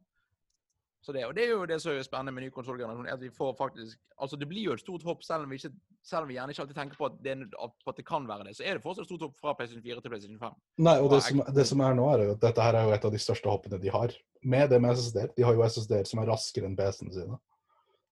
Så 1.05 1.13
det, 1.13 1.21
og 1.27 1.35
det 1.37 1.43
er 1.45 1.51
jo 1.51 1.65
det 1.69 1.75
som 1.83 1.93
er 1.93 2.05
spennende 2.05 2.33
med 2.33 2.47
ny 2.47 2.51
konsollgenerasjon, 2.53 3.07
at 3.13 3.21
vi 3.21 3.29
får 3.33 3.53
faktisk 3.59 4.01
Altså, 4.15 4.37
det 4.39 4.47
blir 4.47 4.63
jo 4.63 4.73
et 4.73 4.79
stort 4.79 5.03
hopp, 5.03 5.25
selv 5.27 5.43
om 5.43 5.51
vi, 5.51 5.57
ikke, 5.59 5.99
selv 6.07 6.23
om 6.23 6.29
vi 6.29 6.37
gjerne 6.37 6.53
ikke 6.53 6.61
alltid 6.63 6.77
tenker 6.77 6.95
på 6.97 7.07
at 7.09 7.17
det, 7.19 7.33
at 7.59 7.97
det 7.97 8.05
kan 8.07 8.23
være 8.29 8.45
det, 8.47 8.53
så 8.55 8.63
er 8.63 8.77
det 8.77 8.83
fortsatt 8.85 9.03
et 9.03 9.09
stort 9.09 9.25
hopp 9.25 9.41
fra 9.41 9.53
PlayStation 9.59 9.83
4 9.83 10.03
til 10.05 10.13
PlayStation 10.13 10.39
5. 10.39 10.53
Nei, 10.87 10.93
og 11.03 11.09
det 11.11 11.19
som, 11.25 11.41
det 11.57 11.65
som 11.67 11.83
er 11.83 11.97
nå, 11.99 12.05
er 12.13 12.23
jo 12.23 12.35
at 12.37 12.45
dette 12.45 12.63
her 12.63 12.77
er 12.79 12.87
jo 12.87 12.93
et 12.95 13.07
av 13.09 13.11
de 13.11 13.19
største 13.19 13.51
hoppene 13.51 13.79
de 13.83 13.91
har. 13.91 14.15
Med 14.55 14.71
det 14.71 14.79
med 14.79 14.95
SSD-er. 14.95 15.33
De 15.35 15.43
har 15.43 15.57
jo 15.57 15.67
SSD-er 15.67 16.07
som 16.07 16.23
er 16.23 16.31
raskere 16.31 16.69
enn 16.69 16.79
PC-ene 16.79 17.17
sine. 17.17 17.37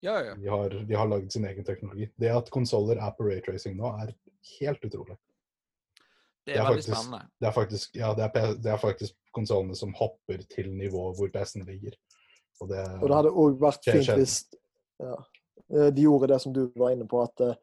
Ja, 0.04 0.18
ja. 0.20 0.34
De 0.36 0.48
har, 0.52 0.74
de 0.88 0.94
har 1.00 1.08
laget 1.08 1.32
sin 1.32 1.46
egen 1.48 1.64
teknologi. 1.64 2.10
Det 2.20 2.28
at 2.28 2.50
konsoller 2.52 2.98
er 3.00 3.12
på 3.16 3.24
raytracing 3.28 3.76
nå, 3.78 3.88
er 4.04 4.10
helt 4.58 4.82
utrolig. 4.84 5.16
Det 6.44 6.52
Det 6.52 6.56
er 6.56 6.60
er 6.60 6.68
veldig 6.68 6.82
faktisk- 6.84 6.98
spennende. 6.98 7.28
Det 7.40 7.46
er 7.48 7.52
faktisk, 7.56 7.94
ja, 7.96 8.10
det 8.14 8.24
er, 8.26 8.54
det 8.60 8.72
er 8.74 8.76
faktisk 8.82 9.14
konsollene 9.32 9.76
som 9.76 9.94
hopper 9.96 10.42
til 10.52 10.68
nivået 10.76 11.16
hvor 11.16 11.30
PC-en 11.32 11.64
ligger. 11.66 11.94
Og 12.60 12.68
det, 12.68 12.82
Og 13.02 13.08
det 13.08 13.16
hadde 13.16 13.32
òg 13.32 13.56
vært 13.62 13.88
er 13.88 13.96
fint 13.96 14.18
hvis 14.18 14.34
ja, 15.00 15.14
eh, 15.72 15.88
de 15.90 16.02
gjorde 16.04 16.28
det 16.34 16.40
som 16.44 16.52
du 16.52 16.66
var 16.76 16.92
inne 16.92 17.08
på, 17.08 17.22
at 17.22 17.32
de 17.40 17.54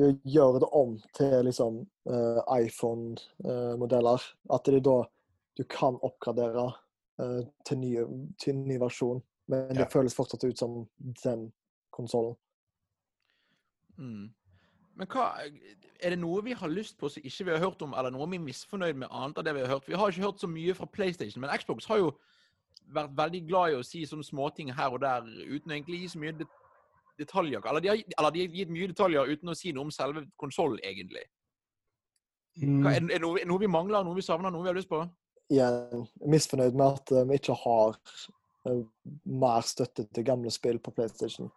gjør- 0.00 0.18
gjør 0.26 0.58
det 0.60 0.68
om 0.72 0.98
til 1.14 1.44
liksom 1.46 1.78
uh, 2.10 2.42
iPhone-modeller. 2.58 4.20
At 4.50 4.64
de 4.64 4.80
da 4.80 5.02
du 5.56 5.64
kan 5.64 5.96
oppgradere 6.02 6.66
eh, 7.20 7.46
til, 7.64 7.78
ny, 7.78 7.92
til 8.38 8.54
ny 8.58 8.76
versjon, 8.82 9.22
men 9.48 9.68
Ja. 9.76 9.84
det 9.84 9.92
føles 9.92 10.14
fortsatt 10.14 10.44
ut 10.44 10.58
som 10.58 10.88
den 11.24 11.52
konsollen. 11.92 12.36
Mm. 13.98 14.30
Men 14.96 15.06
hva 15.12 15.32
Er 16.02 16.10
det 16.10 16.18
noe 16.18 16.42
vi 16.44 16.52
har 16.52 16.68
lyst 16.68 16.98
på 16.98 17.08
som 17.10 17.22
ikke 17.24 17.44
vi 17.44 17.50
har 17.52 17.58
hørt 17.64 17.82
om, 17.82 17.94
eller 17.96 18.10
noe 18.12 18.26
vi 18.28 18.36
er 18.36 18.44
misfornøyd 18.44 18.96
med 18.96 19.08
annet 19.10 19.38
av 19.38 19.44
det 19.44 19.54
vi 19.54 19.60
har 19.60 19.68
hørt? 19.68 19.86
Vi 19.88 19.94
har 19.96 20.08
ikke 20.12 20.24
hørt 20.26 20.40
så 20.40 20.46
mye 20.48 20.74
fra 20.74 20.86
PlayStation, 20.86 21.40
men 21.40 21.50
Xbox 21.58 21.86
har 21.86 21.98
jo 21.98 22.10
vært 22.92 23.14
veldig 23.16 23.40
glad 23.48 23.72
i 23.72 23.76
å 23.78 23.84
si 23.84 24.02
sånne 24.06 24.24
småting 24.24 24.72
her 24.76 24.92
og 24.92 25.00
der 25.00 25.22
uten 25.24 25.72
å 25.72 25.74
egentlig 25.74 26.00
gi 26.02 26.08
så 26.12 26.18
mye 26.20 26.32
det 26.38 26.46
detaljer. 27.18 27.64
Eller 27.64 27.80
de, 27.80 27.88
har, 27.88 27.96
eller 28.18 28.30
de 28.30 28.40
har 28.46 28.54
gitt 28.54 28.68
mye 28.70 28.88
detaljer 28.92 29.32
uten 29.32 29.48
å 29.48 29.56
si 29.56 29.72
noe 29.72 29.84
om 29.84 29.90
selve 29.90 30.26
konsollen, 30.38 30.78
egentlig. 30.84 31.24
Mm, 32.60 32.82
Hva, 32.84 32.92
er, 32.96 33.00
det- 33.00 33.20
noe, 33.20 33.44
noe 33.44 33.58
vi 33.58 33.66
mangler, 33.66 34.04
noe 34.04 34.14
vi 34.14 34.22
savner, 34.22 34.50
noe 34.52 34.62
vi 34.62 34.68
har 34.68 34.74
lyst 34.76 34.88
på? 34.88 35.00
Igjen 35.50 36.06
misfornøyd 36.26 36.74
med 36.74 36.86
at 37.00 37.26
vi 37.28 37.38
ikke 37.38 37.54
har 37.64 37.96
mer 38.66 39.66
støtte 39.66 40.06
til 40.14 40.26
gamle 40.26 40.50
spill 40.54 40.78
på 40.82 40.92
PlayStation. 40.96 41.50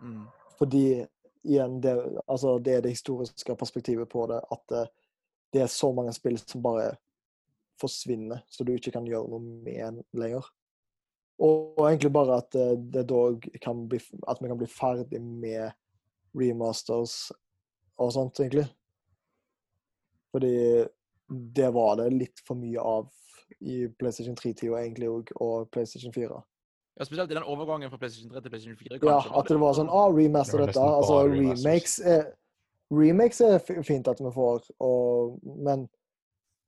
Mm. 0.00 0.24
Fordi 0.58 0.84
igjen, 1.44 1.80
det, 1.82 1.94
altså, 2.26 2.58
det 2.58 2.76
er 2.76 2.84
det 2.84 2.94
historiske 2.96 3.56
perspektivet 3.56 4.08
på 4.08 4.26
det. 4.30 4.40
At 4.52 4.62
det, 4.72 4.84
det 5.52 5.64
er 5.64 5.72
så 5.72 5.92
mange 5.92 6.12
spill 6.16 6.38
som 6.40 6.62
bare 6.64 6.94
forsvinner, 7.80 8.44
så 8.46 8.64
du 8.64 8.74
ikke 8.74 8.92
kan 8.94 9.06
gjøre 9.06 9.30
noe 9.30 9.42
med 9.42 10.02
lenger. 10.14 10.46
Og, 11.42 11.74
og 11.78 11.88
egentlig 11.88 12.12
bare 12.14 12.38
at 12.38 12.54
eh, 12.58 12.76
det 12.94 13.08
dog 13.10 13.46
kan 13.62 13.86
bli, 13.90 13.98
at 14.28 14.42
vi 14.42 14.50
kan 14.50 14.60
bli 14.60 14.70
ferdig 14.70 15.20
med 15.22 15.74
remasters 16.34 17.32
og 17.98 18.12
sånt, 18.14 18.40
egentlig. 18.40 18.66
Fordi 20.34 20.54
det 21.28 21.70
var 21.74 21.98
det 21.98 22.08
litt 22.14 22.42
for 22.46 22.58
mye 22.58 22.82
av 22.82 23.10
i 23.64 23.84
PlayStation 23.98 24.36
3-tida 24.38 24.80
egentlig 24.80 25.10
òg, 25.10 25.30
og 25.42 25.70
PlayStation 25.74 26.14
4. 26.14 26.40
Ja, 26.94 27.04
Spesielt 27.04 27.30
i 27.30 27.34
den 27.34 27.42
overgangen 27.42 27.90
fra 27.90 27.98
PlayStation 27.98 28.30
3 28.30 28.40
til 28.40 28.50
PlayStation 28.50 28.76
4. 28.78 28.98
Kanskje, 28.98 29.30
Ja, 29.30 29.38
at 29.40 29.48
det 29.50 29.60
var 29.60 29.74
sånn 29.74 29.90
ah, 29.90 30.08
remaster 30.14 30.62
Det 30.62 30.70
dette. 30.70 30.82
Altså, 30.98 31.20
remakes 31.32 31.98
er, 31.98 32.26
remakes 32.94 33.40
er 33.42 33.56
fint 33.82 34.10
at 34.10 34.20
vi 34.22 34.30
får, 34.34 34.68
og, 34.84 35.40
men 35.42 35.88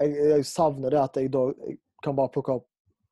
jeg, 0.03 0.17
jeg 0.33 0.49
savner 0.49 0.91
det 0.93 1.03
at 1.03 1.21
jeg 1.21 1.31
da 1.33 1.45
jeg 1.53 1.79
kan 2.05 2.17
bare 2.19 2.33
plukke 2.35 2.59
opp 2.59 2.67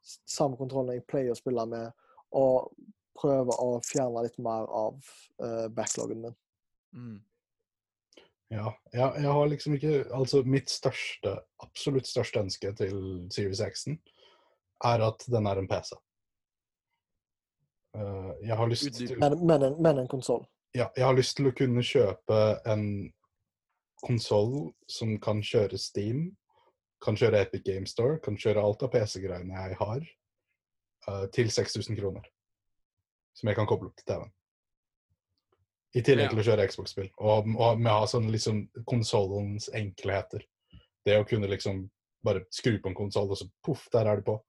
samme 0.04 0.58
kontrollen 0.58 0.98
jeg 0.98 1.06
pleier 1.08 1.32
å 1.32 1.38
spille 1.38 1.64
med, 1.70 1.94
og 2.36 2.74
prøve 3.16 3.54
å 3.62 3.78
fjerne 3.86 4.24
litt 4.26 4.36
mer 4.42 4.66
av 4.74 4.98
uh, 5.40 5.68
backloggen 5.72 6.26
min. 6.26 6.34
Mm. 6.94 7.20
Ja, 8.52 8.74
jeg, 8.92 9.22
jeg 9.24 9.30
har 9.34 9.48
liksom 9.50 9.74
ikke 9.74 9.92
Altså, 10.14 10.42
mitt 10.46 10.70
største, 10.70 11.38
absolutt 11.64 12.06
største 12.06 12.42
ønske 12.44 12.70
til 12.78 12.98
Series 13.34 13.62
X-en 13.64 13.96
er 14.84 15.02
at 15.06 15.24
den 15.32 15.48
er 15.48 15.58
en 15.58 15.70
PC. 15.70 15.94
Eh, 17.94 18.30
jeg 18.48 18.56
har 18.58 18.68
lyst 18.70 18.88
Utdyp. 18.88 19.08
til 19.08 19.18
Men, 19.22 19.36
men 19.46 19.62
en, 19.68 19.76
men 19.82 19.98
en 20.02 20.08
konsoll. 20.10 20.44
Ja, 20.74 20.88
jeg 20.96 21.04
har 21.06 21.14
lyst 21.14 21.36
til 21.38 21.46
å 21.50 21.54
kunne 21.54 21.82
kjøpe 21.86 22.38
en 22.66 23.12
konsoll 24.04 24.72
som 24.90 25.14
kan 25.22 25.40
kjøre 25.46 25.78
Steam, 25.78 26.24
kan 27.04 27.16
kjøre 27.16 27.40
Epic 27.44 27.62
Game 27.64 27.86
Store, 27.86 28.18
kan 28.24 28.36
kjøre 28.40 28.62
alt 28.64 28.82
av 28.82 28.90
PC-greiene 28.92 29.54
jeg 29.68 29.76
har, 29.80 30.00
eh, 31.08 31.26
til 31.32 31.50
6000 31.52 31.96
kroner. 32.00 32.26
Som 33.34 33.48
jeg 33.50 33.56
kan 33.58 33.66
koble 33.70 33.88
opp 33.90 33.96
til 33.96 34.06
TV-en. 34.10 34.32
I 35.94 36.02
tillegg 36.02 36.24
Ja. 36.26 36.30
til 36.30 36.38
å 36.42 36.46
kjøre 36.48 36.66
Xbox-spill. 36.68 37.10
Og, 37.18 37.46
og 37.56 37.78
med 37.78 37.92
å 37.92 38.00
ha 38.00 38.06
sånn 38.10 38.26
liksom 38.30 38.64
konsollens 38.90 39.68
enkelheter. 39.72 40.42
Det 41.06 41.18
å 41.20 41.26
kunne 41.28 41.46
liksom 41.46 41.84
bare 42.24 42.46
skru 42.50 42.80
på 42.82 42.88
en 42.90 42.94
konsoll, 42.98 43.30
og 43.30 43.36
så 43.38 43.46
poff, 43.62 43.86
der 43.92 44.06
er 44.10 44.16
det 44.16 44.24
på. 44.26 44.40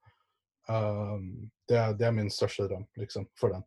Um, 0.70 1.52
det, 1.70 1.78
er, 1.78 1.94
det 1.94 2.08
er 2.08 2.12
min 2.12 2.30
største 2.34 2.66
drøm, 2.68 2.88
liksom, 2.98 3.28
for 3.38 3.54
den. 3.54 3.64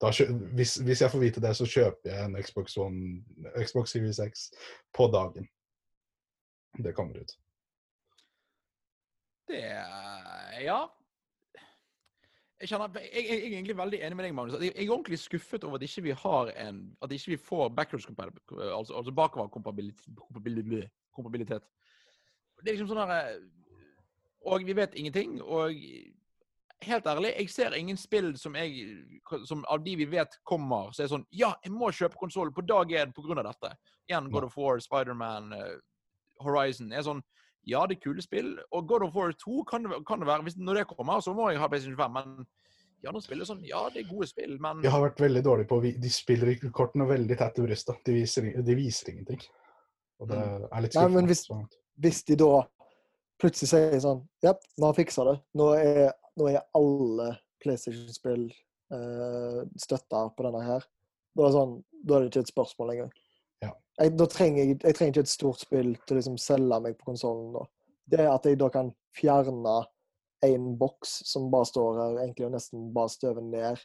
Da, 0.00 0.08
hvis, 0.56 0.76
hvis 0.80 1.00
jeg 1.02 1.10
får 1.12 1.20
vite 1.20 1.40
det, 1.44 1.50
så 1.56 1.66
kjøper 1.68 2.08
jeg 2.08 2.24
en 2.24 2.38
Xbox 2.42 2.76
One, 2.80 3.24
Xbox 3.66 3.90
Series 3.92 4.20
X 4.32 4.46
på 4.96 5.10
dagen. 5.12 5.48
Det 6.84 6.94
kommer 6.96 7.20
ut. 7.20 7.34
Det 9.48 9.64
er- 9.64 10.60
Ja. 10.60 10.86
Jeg, 12.60 12.68
kjenner, 12.68 12.88
jeg, 13.00 13.10
jeg, 13.14 13.36
er 13.40 13.56
egentlig 13.56 13.76
veldig 13.76 14.00
enig 14.04 14.16
med 14.16 14.24
deg, 14.24 14.34
Magnus. 14.34 14.56
Jeg, 14.60 14.72
jeg 14.76 14.86
er 14.86 14.90
ordentlig 14.92 15.18
skuffet 15.18 15.64
over 15.64 15.78
at 15.78 15.82
ikke 15.82 16.02
vi 16.02 16.10
har 16.12 16.50
en 16.60 16.96
At 17.02 17.12
ikke 17.12 17.30
vi 17.32 17.36
får 17.36 17.68
backwards 17.68 18.04
compatibility, 18.04 18.52
altså, 18.76 18.96
altså 18.96 19.12
bakoverkompabilitet. 19.12 20.04
kompabilitet- 20.20 20.90
kompabilitet. 21.14 21.62
Det 22.60 22.68
er 22.68 22.76
liksom 22.76 22.88
sånn 22.90 23.00
der 23.08 23.38
Og 24.46 24.64
vi 24.64 24.72
vet 24.72 24.94
ingenting. 24.94 25.40
Og 25.42 25.74
helt 26.82 27.06
ærlig, 27.06 27.34
jeg 27.36 27.50
ser 27.52 27.74
ingen 27.76 27.96
spill 28.00 28.32
som, 28.40 28.54
jeg, 28.56 28.86
som 29.44 29.64
av 29.68 29.82
de 29.84 29.96
vi 30.00 30.06
vet 30.08 30.38
kommer, 30.48 30.92
så 30.96 31.04
er 31.04 31.10
sånn 31.12 31.26
Ja, 31.30 31.52
jeg 31.64 31.72
må 31.72 31.90
kjøpe 31.92 32.16
konsollen 32.20 32.54
på 32.56 32.64
dag 32.66 32.88
én 32.88 33.12
pga. 33.12 33.42
dette. 33.42 33.74
Igjen 34.08 34.30
God 34.32 34.44
of 34.48 34.56
War, 34.56 34.80
Spiderman, 34.80 35.52
uh, 35.52 35.76
Horizon. 36.40 36.92
er 36.92 37.02
sånn 37.02 37.22
Ja, 37.68 37.84
det 37.86 37.98
er 37.98 38.00
kule 38.00 38.22
spill. 38.22 38.58
Og 38.72 38.86
God 38.88 39.02
of 39.02 39.14
War 39.14 39.32
2 39.32 39.64
kan 39.68 39.82
det, 39.84 40.06
kan 40.08 40.18
det 40.20 40.26
være. 40.26 40.42
Hvis, 40.42 40.56
når 40.56 40.74
det 40.80 40.86
kommer, 40.88 41.20
så 41.20 41.34
må 41.36 41.50
jeg 41.50 41.60
ha 41.60 41.68
PlayStation 41.68 41.98
5. 41.98 42.12
Men 42.12 42.46
ja, 43.04 43.12
nå 43.12 43.20
spiller 43.20 43.44
sånn 43.44 43.60
Ja, 43.68 43.88
det 43.92 44.04
er 44.06 44.08
gode 44.08 44.26
spill, 44.28 44.56
men 44.58 44.80
De 44.80 44.88
har 44.88 45.02
vært 45.04 45.20
veldig 45.20 45.42
dårlige 45.44 45.68
på 45.68 45.82
De 46.00 46.10
spiller 46.10 46.54
ikke 46.54 46.72
kortene 46.72 47.06
veldig 47.06 47.36
tett 47.36 47.54
til 47.54 47.66
brystet. 47.68 48.00
De 48.04 48.12
viser, 48.16 48.48
de 48.62 48.74
viser 48.74 49.12
ingenting. 49.12 49.40
Og 50.20 50.28
det 50.28 50.38
er 50.40 50.80
litt 50.80 50.94
Nei, 50.94 51.08
men 51.08 51.26
hvis- 51.26 51.46
Hvis 52.00 52.24
de 52.24 52.36
da 52.36 52.66
plutselig 53.40 53.70
sier 53.72 54.00
sånn 54.02 54.24
Ja, 54.44 54.54
vi 54.76 54.84
har 54.84 54.96
fiksa 54.96 55.26
det. 55.28 55.36
Nå 55.58 55.70
er, 55.78 56.12
nå 56.38 56.48
er 56.50 56.64
alle 56.76 57.32
PlayStation-spill 57.62 58.46
eh, 58.94 59.60
støtta 59.80 60.26
på 60.36 60.46
denne 60.46 60.62
her. 60.64 60.86
Da 61.36 61.44
er, 61.44 61.46
det 61.46 61.56
sånn, 61.56 61.74
da 62.02 62.16
er 62.16 62.24
det 62.24 62.32
ikke 62.32 62.44
et 62.46 62.52
spørsmål 62.52 62.92
lenger. 62.92 63.12
Ja. 63.64 63.74
Jeg, 64.00 64.16
da 64.18 64.26
trenger 64.30 64.64
jeg, 64.64 64.78
jeg 64.80 64.98
trenger 64.98 65.14
ikke 65.14 65.26
et 65.28 65.32
stort 65.32 65.62
spill 65.62 65.94
til 66.02 66.16
å 66.16 66.20
liksom 66.20 66.40
selge 66.42 66.80
meg 66.86 66.98
på 66.98 67.12
konsollen. 67.12 67.70
Det 68.10 68.26
at 68.26 68.48
jeg 68.48 68.58
da 68.60 68.70
kan 68.72 68.90
fjerne 69.16 69.76
en 70.46 70.76
boks 70.80 71.20
som 71.28 71.50
bare 71.52 71.68
står 71.68 71.98
her, 72.00 72.20
egentlig 72.24 72.48
og 72.48 72.54
nesten 72.54 72.88
bare 72.96 73.12
støver 73.12 73.44
ned, 73.44 73.82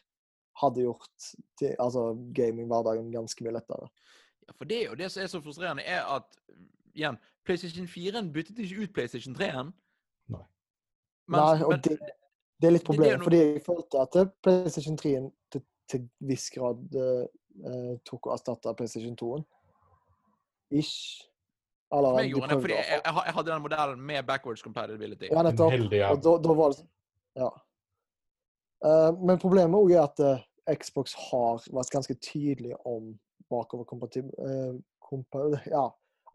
hadde 0.56 0.86
gjort 0.86 1.26
til, 1.60 1.74
altså, 1.82 2.14
gaming-hverdagen 2.36 3.10
ganske 3.12 3.44
mye 3.44 3.58
lettere. 3.58 3.90
Ja, 4.46 4.54
for 4.56 4.68
det 4.68 4.78
er 4.78 4.86
jo 4.88 4.98
det 4.98 5.10
som 5.12 5.22
er 5.22 5.28
så 5.30 5.42
frustrerende, 5.44 5.84
er 5.84 6.06
at 6.16 6.38
igjen, 6.96 7.18
PlayStation 7.46 7.88
4-en 7.90 8.32
byttet 8.34 8.58
ikke 8.64 8.84
ut 8.84 8.94
PlayStation 8.96 9.36
3-en. 9.38 9.72
Nei. 10.34 10.42
Nei, 11.34 11.62
og 11.66 11.78
det, 11.84 11.98
det 12.60 12.68
er 12.68 12.74
litt 12.76 12.86
problemet, 12.86 13.20
noe- 13.20 13.28
fordi 13.28 13.40
jeg 13.42 13.62
følte 13.66 14.02
at 14.02 14.18
PlayStation 14.44 14.98
3 15.00 15.14
til, 15.54 15.64
til 15.90 16.08
viss 16.28 16.48
grad 16.54 16.98
uh, 16.98 17.94
tok 18.06 18.28
og 18.30 18.34
erstatta 18.36 18.74
PlayStation 18.78 19.16
2-en. 19.20 19.46
Ish. 20.74 21.22
Eller 21.94 22.18
de 22.18 22.28
gjorde 22.32 22.48
det, 22.48 22.50
prøvde 22.50 22.62
fordi 22.64 22.74
jeg, 22.74 23.00
jeg, 23.04 23.14
jeg 23.26 23.34
hadde 23.36 23.50
den 23.52 23.62
modellen 23.62 24.00
med 24.02 24.26
backwards 24.26 24.64
compatibility. 24.64 25.28
Ja, 25.30 25.42
nettopp. 25.46 25.70
heldig. 25.70 26.02
Og 26.08 26.24
da, 26.24 26.34
da 26.48 26.58
var 26.58 26.74
det 26.74 26.86
Ja. 27.36 27.52
Uh, 28.86 29.12
men 29.24 29.38
problemet 29.40 29.78
òg 29.78 29.94
er 29.94 30.02
at 30.02 30.18
uh, 30.20 30.42
Xbox 30.74 31.14
har 31.30 31.62
vært 31.72 31.92
ganske 31.94 32.14
tydelig 32.20 32.74
om 32.84 33.14
bakoverkompatibilitet 33.50 34.82
Uh, 35.06 35.54
ja. 35.70 35.84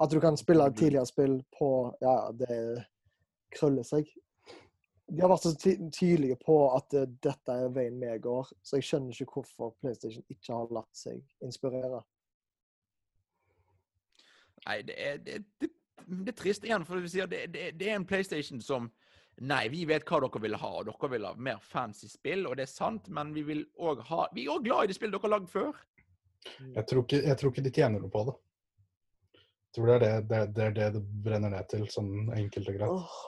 At 0.02 0.12
du 0.12 0.20
kan 0.20 0.38
spille 0.38 0.66
et 0.66 0.78
tidligere 0.78 1.06
spill 1.06 1.38
på 1.58 1.70
Ja, 2.02 2.32
det 2.34 2.86
krøller 3.54 3.86
seg. 3.86 4.08
De 5.12 5.20
har 5.20 5.30
vært 5.30 5.44
så 5.44 5.52
ty 5.60 5.76
tydelige 5.92 6.38
på 6.40 6.56
at 6.72 6.94
eh, 6.96 7.10
dette 7.24 7.52
er 7.52 7.74
veien 7.76 8.00
vi 8.00 8.14
går, 8.24 8.48
så 8.64 8.80
jeg 8.80 8.88
skjønner 8.88 9.12
ikke 9.12 9.42
hvorfor 9.42 9.74
PlayStation 9.84 10.24
ikke 10.32 10.56
har 10.56 10.72
latt 10.72 10.96
seg 10.96 11.20
inspirere. 11.44 12.00
Nei, 14.66 14.78
det 14.88 14.96
er, 14.96 15.20
det, 15.26 15.38
det, 15.60 15.72
det 16.06 16.32
er 16.32 16.38
trist 16.38 16.66
igjen, 16.66 16.86
for 16.88 17.02
det, 17.04 17.42
det, 17.52 17.66
det 17.76 17.90
er 17.90 18.00
en 18.00 18.08
PlayStation 18.08 18.62
som 18.64 18.92
Nei, 19.42 19.64
vi 19.72 19.86
vet 19.90 20.04
hva 20.06 20.20
dere 20.22 20.42
vil 20.44 20.56
ha, 20.60 20.70
og 20.82 20.86
dere 20.86 21.08
vil 21.16 21.24
ha 21.26 21.32
mer 21.40 21.62
fancy 21.66 22.10
spill, 22.12 22.44
og 22.46 22.58
det 22.60 22.68
er 22.68 22.72
sant, 22.72 23.08
men 23.10 23.32
vi 23.34 23.42
vil 23.48 23.64
òg 23.80 24.04
ha 24.12 24.26
Vi 24.36 24.44
er 24.46 24.54
òg 24.54 24.68
glad 24.68 24.86
i 24.86 24.92
det 24.92 24.98
spillet 24.98 25.16
dere 25.16 25.26
har 25.26 25.34
lagd 25.34 25.50
før. 25.50 25.80
Jeg 26.76 26.86
tror, 26.90 27.06
ikke, 27.06 27.22
jeg 27.26 27.38
tror 27.40 27.54
ikke 27.54 27.64
de 27.66 27.74
tjener 27.74 28.04
noe 28.04 28.12
på 28.12 28.26
det. 28.28 28.36
Tror 29.76 29.88
det 29.88 29.96
er 29.96 30.02
det 30.02 30.14
det, 30.30 30.40
det, 30.56 30.64
er 30.64 30.74
det, 30.76 30.88
det 30.98 31.04
brenner 31.24 31.54
ned 31.54 31.68
til, 31.72 31.86
sånn 31.92 32.32
enkelt 32.36 32.72
og 32.72 32.80
greit. 32.80 33.20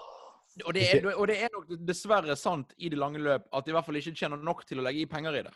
Og 0.63 0.73
det, 0.75 0.83
er, 0.85 1.07
og 1.15 1.25
det 1.31 1.39
er 1.41 1.49
nok 1.53 1.71
dessverre 1.81 2.35
sant 2.37 2.75
i 2.77 2.91
det 2.93 2.99
lange 2.99 3.21
løp 3.21 3.47
at 3.49 3.65
de 3.65 3.71
i 3.71 3.75
hvert 3.75 3.87
fall 3.87 3.97
ikke 3.97 4.13
tjener 4.19 4.37
nok 4.37 4.61
til 4.69 4.81
å 4.81 4.85
legge 4.85 5.01
i 5.01 5.09
penger 5.09 5.39
i 5.39 5.43
det. 5.47 5.53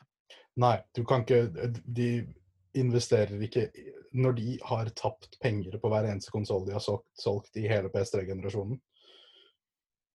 Nei, 0.58 0.78
du 0.98 1.04
kan 1.06 1.22
ikke 1.22 1.70
De 1.86 2.08
investerer 2.78 3.44
ikke 3.46 3.68
Når 4.18 4.34
de 4.40 4.56
har 4.66 4.90
tapt 4.98 5.38
penger 5.44 5.78
på 5.78 5.92
hver 5.92 6.08
eneste 6.10 6.34
konsoll 6.34 6.66
de 6.66 6.74
har 6.74 6.82
solgt, 6.84 7.06
solgt 7.22 7.60
i 7.62 7.68
hele 7.70 7.92
PS3-generasjonen, 7.94 8.80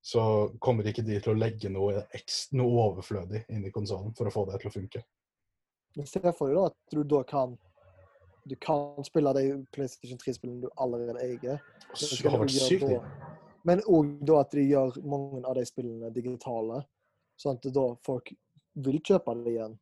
så 0.02 0.22
kommer 0.58 0.88
ikke 0.88 1.04
de 1.06 1.20
til 1.22 1.34
å 1.34 1.38
legge 1.38 1.70
noe, 1.70 2.02
ekstra, 2.16 2.58
noe 2.58 2.88
overflødig 2.88 3.44
inn 3.54 3.68
i 3.68 3.70
konsollen 3.74 4.16
for 4.18 4.26
å 4.26 4.34
få 4.34 4.48
det 4.48 4.58
til 4.62 4.72
å 4.72 4.74
funke. 4.74 5.02
Men 5.94 6.08
se 6.10 6.22
for 6.32 6.48
deg 6.48 6.58
da 6.58 6.64
at 6.72 6.96
du 6.96 7.02
da 7.06 7.20
kan 7.28 7.54
du 8.44 8.56
kan 8.56 9.04
spille 9.04 9.32
de 9.32 9.44
PlayStation 9.72 10.18
3-spillene 10.18 10.64
du 10.64 10.70
allerede 10.76 11.20
eier. 11.22 11.62
Det 11.92 12.30
har 12.30 12.42
vært 12.42 12.56
sykt 12.56 12.88
Men 13.68 13.82
òg 13.86 14.16
da 14.26 14.40
at 14.42 14.56
de 14.56 14.64
gjør 14.66 14.98
mange 15.06 15.44
av 15.46 15.54
de 15.58 15.64
spillene 15.66 16.10
digitale, 16.14 16.82
sånn 17.38 17.60
at 17.60 17.70
da 17.74 17.86
folk 18.06 18.32
vil 18.82 18.98
kjøpe 18.98 19.36
det 19.44 19.54
igjen. 19.54 19.76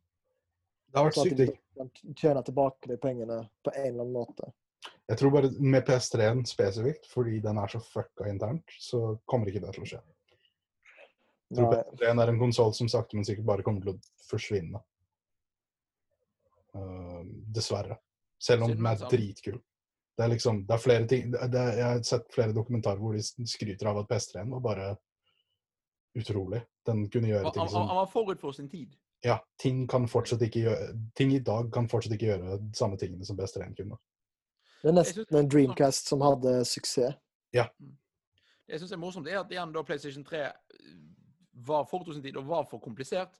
Det 0.91 0.99
har 0.99 1.09
vært 1.09 1.19
sykt 1.21 1.39
digg. 1.39 1.57
De 1.81 2.13
tjener 2.19 2.45
tilbake 2.45 2.91
de 2.91 2.99
pengene 3.01 3.39
på 3.65 3.73
en 3.73 3.87
eller 3.87 4.03
annen 4.03 4.13
måte. 4.13 4.51
Jeg 5.09 5.17
tror 5.19 5.33
bare 5.33 5.49
med 5.59 5.83
PS3-en 5.87 6.45
spesifikt, 6.47 7.07
fordi 7.09 7.41
den 7.43 7.57
er 7.59 7.71
så 7.71 7.81
fucka 7.83 8.29
internt, 8.29 8.77
så 8.79 9.17
kommer 9.25 9.49
ikke 9.49 9.63
det 9.65 9.73
til 9.75 9.85
å 9.85 9.89
skje. 9.89 10.03
Jeg 11.51 11.57
tror 11.57 11.73
PS3-en 11.73 12.21
er 12.23 12.31
en 12.31 12.39
konsoll 12.39 12.71
som 12.77 12.89
sakte, 12.91 13.17
men 13.17 13.27
sikkert 13.27 13.49
bare 13.49 13.65
kommer 13.65 13.83
til 13.83 13.95
å 13.95 14.27
forsvinne. 14.29 14.79
Uh, 16.71 17.25
dessverre. 17.51 17.97
Selv 18.41 18.65
om 18.65 18.73
den 18.73 18.89
er 18.89 19.03
dritkul. 19.09 19.59
Det 20.17 20.25
er 20.25 20.31
liksom, 20.33 20.65
det 20.67 20.73
er 20.75 20.81
flere 20.81 21.07
ting 21.07 21.31
det, 21.33 21.59
er, 21.59 21.77
Jeg 21.77 21.85
har 21.85 22.01
sett 22.05 22.33
flere 22.33 22.53
dokumentarer 22.53 22.99
hvor 22.99 23.15
de 23.15 23.47
skryter 23.47 23.89
av 23.89 24.01
at 24.01 24.09
PS3-en 24.09 24.51
var 24.57 24.63
bare 24.65 24.89
utrolig. 26.17 26.61
Den 26.85 27.05
kunne 27.09 27.31
gjøre 27.31 27.53
ting 27.55 27.69
som 27.71 27.87
han 27.87 28.01
var 28.01 28.09
forut 28.11 28.41
for 28.41 28.57
sin 28.57 28.69
tid. 28.69 28.97
Ja, 29.23 29.37
ting 29.61 29.85
kan 29.89 30.07
fortsatt 30.09 30.41
ikke 30.41 30.63
gjøre 30.63 30.93
Ting 31.15 31.33
i 31.35 31.43
dag 31.45 31.69
kan 31.73 31.85
fortsatt 31.89 32.15
ikke 32.15 32.31
gjøre 32.31 32.57
de 32.57 32.71
samme 32.77 32.97
tingene 32.97 33.25
som 33.25 33.37
PS3-en 33.39 33.77
kunne. 33.77 33.99
Det 34.81 34.89
er 34.89 34.97
nesten 34.97 35.37
en 35.37 35.49
Dreamcast 35.49 36.09
som 36.09 36.23
hadde 36.25 36.55
suksess. 36.65 37.17
Ja. 37.53 37.67
Det 37.77 37.97
jeg 38.71 38.79
synes 38.79 38.91
er 38.95 39.01
morsomt, 39.01 39.27
er 39.27 39.41
at 39.41 39.51
igjen 39.51 39.73
da 39.75 39.83
PlayStation 39.83 40.23
3 40.25 40.45
var 41.67 41.85
forut 41.89 42.07
for 42.07 42.15
sin 42.15 42.23
tid 42.23 42.37
og 42.39 42.47
var 42.47 42.65
for 42.69 42.79
komplisert. 42.79 43.35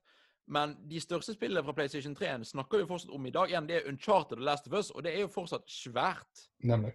Men 0.47 0.77
de 0.89 0.99
største 0.99 1.33
spillene 1.33 1.63
fra 1.63 1.73
PlayStation 1.73 2.15
3 2.15 2.43
snakker 2.45 2.77
vi 2.81 2.85
fortsatt 2.89 3.11
om 3.15 3.25
i 3.25 3.31
dag. 3.31 3.49
Igjen, 3.49 3.67
det 3.67 3.75
er 3.75 3.87
Uncharted 3.91 4.37
og 4.37 4.43
Last 4.43 4.67
of 4.67 4.73
Us, 4.73 4.89
og 4.91 5.03
det 5.03 5.13
er 5.15 5.19
jo 5.21 5.27
fortsatt 5.27 5.63
svært. 5.69 6.47
Nemlig. 6.63 6.93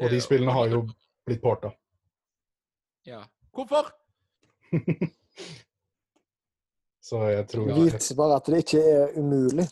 Og 0.00 0.10
de 0.12 0.20
spillene 0.20 0.52
har 0.52 0.68
jo 0.68 0.82
blitt 1.26 1.40
porta. 1.42 1.70
Ja. 3.06 3.22
Hvorfor? 3.56 3.88
Så 7.06 7.20
jeg 7.30 7.46
tror 7.48 7.68
jeg... 7.70 7.76
Vit 7.86 8.12
bare 8.18 8.36
at 8.40 8.46
det 8.50 8.58
ikke 8.64 8.80
er 8.82 9.12
umulig. 9.18 9.66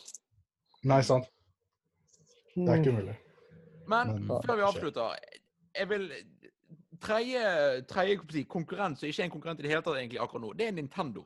Nei, 0.87 1.01
sant. 1.03 1.25
Det 2.55 2.67
er 2.69 2.79
ikke 2.79 2.91
Mm. 2.91 2.97
umulig. 2.97 3.15
Men 3.87 4.07
Men- 4.07 4.41
før 4.45 4.55
vi 4.55 4.61
avslutter 4.61 5.15
Jeg 5.77 5.89
vil 5.89 6.11
Tredje, 7.01 8.45
konkurrent 8.47 8.99
som 8.99 9.07
ikke 9.07 9.21
er 9.21 9.25
en 9.25 9.31
konkurrent 9.31 9.59
i 9.59 9.63
det 9.63 9.69
hele 9.71 9.81
tatt 9.83 9.97
egentlig 9.97 10.19
akkurat 10.21 10.41
nå, 10.41 10.53
det 10.53 10.67
er 10.67 10.71
Nintendo. 10.71 11.25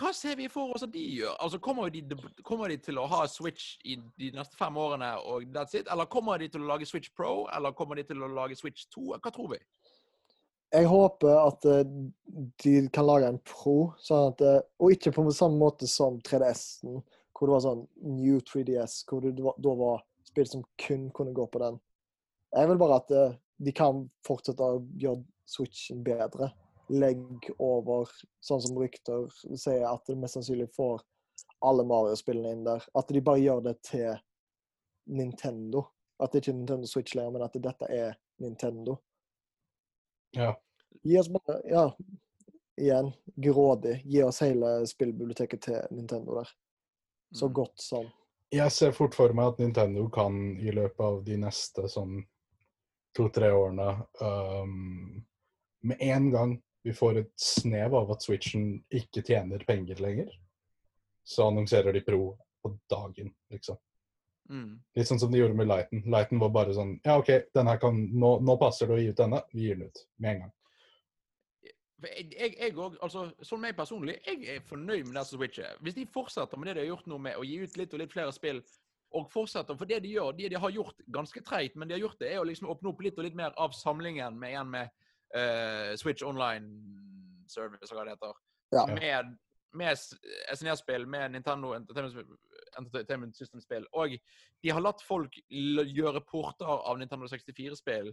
Hva 0.00 0.14
ser 0.16 0.36
vi 0.38 0.46
for 0.48 0.72
oss 0.72 0.84
at 0.86 0.92
de 0.94 1.02
gjør? 1.02 1.34
Altså, 1.44 1.58
Kommer 1.60 1.90
de, 1.92 2.00
kommer 2.46 2.72
de 2.72 2.78
til 2.80 2.98
å 2.98 3.06
ha 3.10 3.24
Switch 3.28 3.74
i 3.84 3.98
de 4.18 4.30
neste 4.32 4.56
fem 4.56 4.76
årene, 4.80 5.10
og 5.28 5.50
that's 5.52 5.76
it? 5.76 5.90
Eller 5.92 6.08
kommer 6.08 6.40
de 6.40 6.48
til 6.48 6.64
å 6.64 6.70
lage 6.70 6.88
Switch 6.88 7.12
Pro, 7.16 7.44
eller 7.52 7.76
kommer 7.76 8.00
de 8.00 8.06
til 8.08 8.22
å 8.24 8.30
lage 8.32 8.56
Switch 8.56 8.86
2? 8.94 9.18
Hva 9.18 9.32
tror 9.34 9.52
vi? 9.52 9.60
Jeg 10.70 10.86
håper 10.86 11.34
at 11.34 11.66
eh, 11.66 11.94
de 12.62 12.74
kan 12.94 13.08
lage 13.08 13.28
en 13.28 13.40
Pro, 13.44 13.92
sånn 13.98 14.30
at, 14.30 14.44
eh, 14.46 14.60
og 14.78 14.94
ikke 14.94 15.12
på 15.16 15.26
samme 15.34 15.58
måte 15.58 15.88
som 15.90 16.20
3DS-en, 16.24 17.00
hvor 17.34 17.50
det 17.50 17.56
var 17.56 17.64
sånn 17.64 17.84
New 18.14 18.38
3DS, 18.46 19.00
hvor 19.10 19.24
det 19.24 19.34
da 19.36 19.74
var 19.82 20.04
spill 20.30 20.46
som 20.46 20.64
kun 20.78 21.08
kunne 21.16 21.34
gå 21.34 21.46
på 21.50 21.62
den. 21.62 21.80
Jeg 22.54 22.70
vil 22.70 22.80
bare 22.80 23.00
at 23.02 23.12
eh, 23.16 23.36
de 23.60 23.74
kan 23.76 24.04
fortsette 24.26 24.64
å 24.64 24.80
gjøre 25.00 25.24
Switchen 25.50 26.04
bedre. 26.06 26.52
Legg 26.90 27.50
over, 27.58 28.10
sånn 28.42 28.62
som 28.64 28.78
rykter 28.80 29.28
sier, 29.54 29.84
at 29.86 30.06
de 30.10 30.16
mest 30.18 30.34
sannsynlig 30.38 30.68
får 30.74 31.02
alle 31.64 31.84
Mario-spillene 31.86 32.52
inn 32.56 32.64
der. 32.66 32.82
At 32.98 33.08
de 33.14 33.20
bare 33.24 33.40
gjør 33.42 33.62
det 33.68 33.76
til 33.86 34.16
Nintendo. 35.10 35.84
At 36.20 36.32
det 36.32 36.42
ikke 36.42 36.52
er 36.54 36.58
Nintendo 36.58 36.88
Switch 36.90 37.14
lenger, 37.16 37.36
men 37.36 37.44
at 37.46 37.54
dette 37.62 37.88
er 37.94 38.16
Nintendo. 38.42 38.98
Ja. 40.36 40.54
Gi 41.02 41.18
oss 41.20 41.28
bare 41.32 41.60
Ja, 41.70 41.84
igjen, 42.80 43.12
grådig. 43.36 44.00
Gi 44.04 44.22
oss 44.26 44.40
hele 44.44 44.86
spillbiblioteket 44.86 45.62
til 45.62 45.86
Nintendo 45.90 46.34
der. 46.40 46.48
Så 47.34 47.46
Mm. 47.48 47.52
godt 47.54 47.78
som. 47.80 48.10
Jeg 48.52 48.72
ser 48.72 48.92
fort 48.92 49.14
for 49.14 49.32
meg 49.32 49.52
at 49.52 49.58
Nintendo 49.58 50.08
kan 50.08 50.56
i 50.58 50.70
løpet 50.72 51.00
av 51.00 51.24
de 51.24 51.36
neste 51.36 51.86
sånn 51.88 52.26
to-tre 53.14 53.50
årene 53.52 54.06
um, 54.20 55.24
Med 55.82 55.96
en 56.00 56.30
gang 56.30 56.62
vi 56.82 56.94
får 56.96 57.18
et 57.20 57.32
snev 57.40 57.94
av 57.94 58.12
at 58.14 58.24
Switchen 58.24 58.80
ikke 58.88 59.22
tjener 59.26 59.64
penger 59.68 60.00
lenger, 60.00 60.32
så 61.26 61.50
annonserer 61.50 61.92
de 61.92 62.02
Pro 62.04 62.34
på 62.62 62.72
dagen, 62.90 63.32
liksom. 63.52 63.78
Mm. 64.50 64.80
Litt 64.98 65.06
sånn 65.06 65.20
som 65.22 65.30
de 65.30 65.38
gjorde 65.38 65.54
med 65.54 65.68
Lighten. 65.70 66.02
Lighten 66.10 66.40
var 66.42 66.50
bare 66.50 66.72
sånn 66.74 66.96
Ja, 67.04 67.20
OK, 67.20 67.28
denne 67.54 67.76
kan, 67.78 68.00
nå, 68.18 68.32
nå 68.42 68.56
passer 68.58 68.88
det 68.90 68.96
å 68.96 68.98
gi 68.98 69.12
ut 69.12 69.20
denne. 69.20 69.38
Vi 69.54 69.68
gir 69.68 69.78
den 69.78 69.86
ut 69.86 70.00
med 70.18 70.32
en 70.32 70.42
gang. 70.42 70.56
Jeg, 72.00 72.72
og, 72.72 72.96
altså, 73.04 73.28
Som 73.46 73.62
meg 73.62 73.76
personlig, 73.78 74.16
jeg 74.26 74.56
er 74.56 74.64
fornøyd 74.66 75.06
med 75.06 75.20
det 75.20 75.24
som 75.28 75.38
Switch 75.38 75.60
er. 75.62 75.76
Hvis 75.84 75.98
de 76.00 76.08
fortsetter 76.10 76.58
med 76.58 76.70
det 76.70 76.80
de 76.80 76.82
har 76.82 76.94
gjort 76.96 77.10
nå 77.12 77.20
med 77.22 77.38
å 77.38 77.46
gi 77.46 77.60
ut 77.62 77.76
litt 77.78 77.94
og 77.94 78.02
litt 78.02 78.14
flere 78.14 78.34
spill, 78.34 78.62
og 79.14 79.30
fortsetter 79.30 79.78
For 79.78 79.90
det 79.90 80.00
de 80.04 80.16
gjør, 80.16 80.32
det 80.38 80.50
de 80.50 80.58
har 80.64 80.74
gjort 80.74 81.06
ganske 81.14 81.42
treit, 81.46 81.76
men 81.76 81.88
de 81.88 81.98
har 81.98 82.04
gjort 82.04 82.18
det, 82.18 82.32
er 82.32 82.42
å 82.42 82.48
liksom 82.48 82.70
åpne 82.72 82.90
opp 82.90 83.06
litt 83.06 83.18
og 83.18 83.26
litt 83.26 83.38
mer 83.38 83.54
av 83.58 83.74
samlingen 83.76 84.38
med 84.38 84.54
igjen 84.54 84.70
med 84.70 84.90
eh, 85.36 85.92
Switch 85.96 86.22
Online 86.26 86.66
Service, 87.48 87.92
hva 87.94 88.04
det 88.04 88.16
heter. 88.16 88.34
Ja. 88.74 88.86
Med, 88.86 89.36
med 89.74 89.98
SNES-spill, 90.54 91.06
med 91.06 91.34
Nintendo 91.34 91.74
Entertainment, 91.74 92.36
Entertainment 92.78 93.36
System-spill. 93.36 93.86
Og 93.92 94.16
de 94.62 94.70
har 94.70 94.82
latt 94.84 95.02
folk 95.06 95.38
l 95.50 95.84
gjøre 95.90 96.22
porter 96.30 96.70
av 96.70 96.98
Nintendo 96.98 97.30
64-spill. 97.30 98.12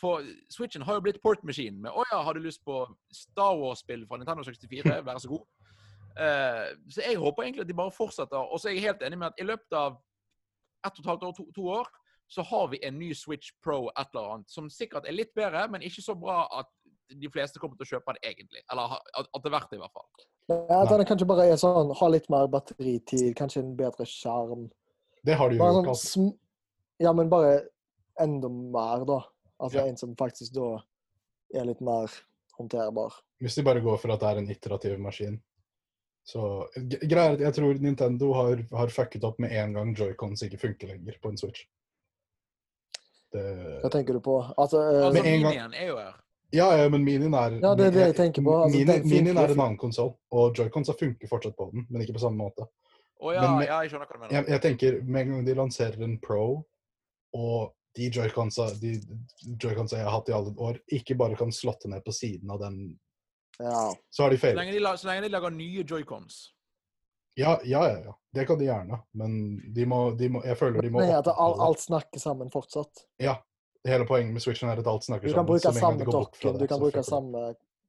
For 0.00 0.26
Switchen 0.50 0.82
har 0.82 0.98
jo 0.98 1.04
blitt 1.04 1.22
port-maskin 1.22 1.78
med 1.82 1.92
'Å 1.92 2.04
ja, 2.10 2.22
har 2.22 2.34
du 2.34 2.40
lyst 2.40 2.64
på 2.64 2.80
Star 3.12 3.54
Wars-spill 3.54 4.06
fra 4.06 4.18
Nintendo 4.18 4.42
64? 4.42 4.82
Vær 5.06 5.18
så 5.22 5.30
god'. 5.30 5.46
Uh, 6.16 6.72
så 6.88 7.02
jeg 7.04 7.20
håper 7.20 7.42
egentlig 7.42 7.60
at 7.60 7.68
de 7.68 7.76
bare 7.76 7.92
fortsetter. 7.92 8.36
Og 8.36 8.60
så 8.60 8.68
er 8.68 8.72
jeg 8.72 8.88
helt 8.88 9.02
enig 9.02 9.18
med 9.18 9.26
at 9.26 9.38
i 9.38 9.46
løpet 9.46 9.72
av 9.76 10.00
ett 10.86 10.98
og 10.98 11.04
et 11.04 11.10
halvt 11.10 11.22
år, 11.28 11.32
to, 11.36 11.44
to 11.54 11.68
år, 11.68 11.88
så 12.28 12.42
har 12.42 12.68
vi 12.68 12.80
en 12.86 12.98
ny 12.98 13.12
Switch 13.14 13.52
Pro 13.62 13.88
et 13.88 14.08
eller 14.14 14.32
annet, 14.34 14.50
som 14.50 14.70
sikkert 14.72 15.06
er 15.06 15.14
litt 15.14 15.34
bedre, 15.34 15.66
men 15.70 15.84
ikke 15.86 16.02
så 16.02 16.14
bra 16.18 16.46
at 16.58 16.70
de 17.14 17.28
fleste 17.30 17.60
kommer 17.62 17.76
til 17.78 17.86
å 17.86 17.90
kjøpe 17.94 18.14
den 18.16 18.32
egentlig. 18.32 18.62
Eller 18.72 18.96
at 18.98 19.28
det 19.30 19.46
er 19.46 19.54
verdt 19.54 19.70
det, 19.70 19.78
i 19.78 19.82
hvert 19.84 19.94
fall. 19.94 20.26
Ja, 20.50 20.80
den 20.90 21.02
er 21.02 21.08
kanskje 21.08 21.28
bare 21.30 21.46
er 21.50 21.60
sånn, 21.60 21.92
ha 22.00 22.08
litt 22.10 22.26
mer 22.30 22.48
batteritid, 22.50 23.30
kanskje 23.38 23.62
en 23.62 23.76
bedre 23.78 24.06
skjerm. 24.10 24.68
Det 25.26 25.34
har 25.38 25.50
de 25.50 25.58
jo 25.58 25.62
Bare 25.62 25.80
gjort. 25.82 26.02
sånn 26.02 26.32
sm 26.32 26.34
Ja, 27.02 27.12
men 27.12 27.28
bare 27.28 27.68
enda 28.20 28.48
mer, 28.48 29.04
da. 29.04 29.20
Altså 29.60 29.78
Ja. 29.78 29.86
en 29.86 29.96
som 29.96 30.14
faktisk 30.16 30.52
da 30.54 30.82
er 31.54 31.64
litt 31.64 31.80
mer 31.80 32.08
håndterbar. 32.58 33.12
Hvis 33.42 33.54
de 33.54 33.62
bare 33.62 33.80
går 33.80 33.98
for 34.00 34.12
at 34.12 34.20
det 34.20 34.28
er 34.28 34.38
en 34.38 34.50
iterativ 34.50 34.98
maskin. 34.98 35.40
Så 36.26 36.66
greier 36.74 37.34
er 37.34 37.38
jeg 37.38 37.54
tror 37.54 37.78
Nintendo 37.78 38.32
har, 38.34 38.56
har 38.72 38.88
fucket 38.88 39.22
opp 39.24 39.38
med 39.38 39.52
en 39.52 39.72
gang 39.74 39.94
joycons 39.94 40.42
ikke 40.42 40.58
funker 40.58 40.88
lenger 40.88 41.18
på 41.22 41.28
en 41.30 41.36
Switch. 41.36 41.66
Det, 43.36 43.80
Hva 43.82 43.90
tenker 43.92 44.16
du 44.16 44.20
på? 44.24 44.36
Altså, 44.56 44.80
eh, 44.80 45.04
Altså, 45.06 45.22
minien 45.22 45.42
gang- 45.44 45.74
er 45.74 45.86
jo 45.90 45.96
her. 46.00 46.14
ja, 46.52 46.68
ja, 46.82 46.88
men 46.88 47.04
Minien 47.04 47.34
er 47.34 47.58
Ja, 47.60 47.74
det 47.74 47.86
er 47.86 47.90
det 47.90 48.04
jeg 48.06 48.16
tenker 48.16 48.42
på. 48.46 48.54
Altså, 48.64 48.78
minien, 48.78 49.02
funker 49.02 49.14
Minien 49.14 49.36
er 49.38 49.52
en 49.52 49.60
annen 49.60 49.78
konsoll, 49.78 50.14
og 50.32 50.54
joycons 50.56 50.90
funker 50.98 51.28
fortsatt 51.28 51.56
på 51.56 51.70
den, 51.72 51.86
men 51.90 52.02
ikke 52.02 52.14
på 52.16 52.22
samme 52.24 52.38
måte. 52.38 52.66
Oh, 53.20 53.32
ja, 53.32 53.40
Men 53.40 53.58
med- 53.58 53.66
ja, 53.68 53.80
jeg 53.82 53.90
skjønner 53.90 54.06
hva 54.06 54.12
du 54.12 54.18
mener. 54.20 54.34
Jeg, 54.34 54.48
jeg 54.48 54.60
tenker 54.62 55.02
med 55.04 55.20
en 55.26 55.30
gang 55.32 55.44
de 55.46 55.54
lanserer 55.54 56.02
en 56.04 56.18
Pro, 56.18 56.64
og 57.34 57.72
de 57.96 58.10
joyconsa 58.10 58.66
joy 58.76 59.72
jeg 59.72 60.04
har 60.04 60.10
hatt 60.10 60.28
i 60.28 60.32
alle 60.36 60.52
år, 60.58 60.78
ikke 60.92 61.16
bare 61.16 61.34
kan 61.36 61.48
slotte 61.52 61.88
ned 61.88 62.02
på 62.04 62.12
siden 62.12 62.50
av 62.50 62.60
den, 62.60 62.98
ja. 63.58 63.94
så 64.10 64.22
har 64.22 64.30
de 64.30 64.36
Så 64.36 64.52
lenge 64.54 64.72
de, 64.72 64.80
la- 64.80 64.96
så 64.96 65.06
lenge 65.08 65.22
de 65.22 65.28
lager 65.32 65.50
nye 65.50 65.82
joycons. 65.84 66.52
Ja, 67.38 67.60
ja, 67.64 67.82
ja, 67.88 67.98
ja. 68.04 68.14
Det 68.32 68.46
kan 68.48 68.58
de 68.58 68.64
gjerne, 68.64 68.98
men 69.12 69.32
de 69.74 69.84
må, 69.86 70.10
de 70.16 70.28
må, 70.32 70.40
jeg 70.44 70.56
føler 70.56 70.82
de 70.82 70.90
må 70.92 71.00
Men 71.00 71.12
at 71.18 71.28
alt, 71.28 71.60
alt 71.60 71.82
snakker 71.84 72.20
sammen 72.20 72.50
fortsatt. 72.52 73.06
Ja. 73.20 73.36
Hele 73.86 74.06
poenget 74.08 74.32
med 74.32 74.42
Switchen 74.42 74.70
er 74.72 74.80
at 74.80 74.88
alt 74.88 75.04
snakker 75.04 75.28
sammen. 75.28 75.32
Du 75.32 75.38
kan 75.38 75.46
bruke 75.46 75.72
samme 75.72 76.06
dokken, 76.08 76.58
du 76.58 76.66
kan 76.66 76.80
bruke 76.80 77.02
samme 77.06 77.42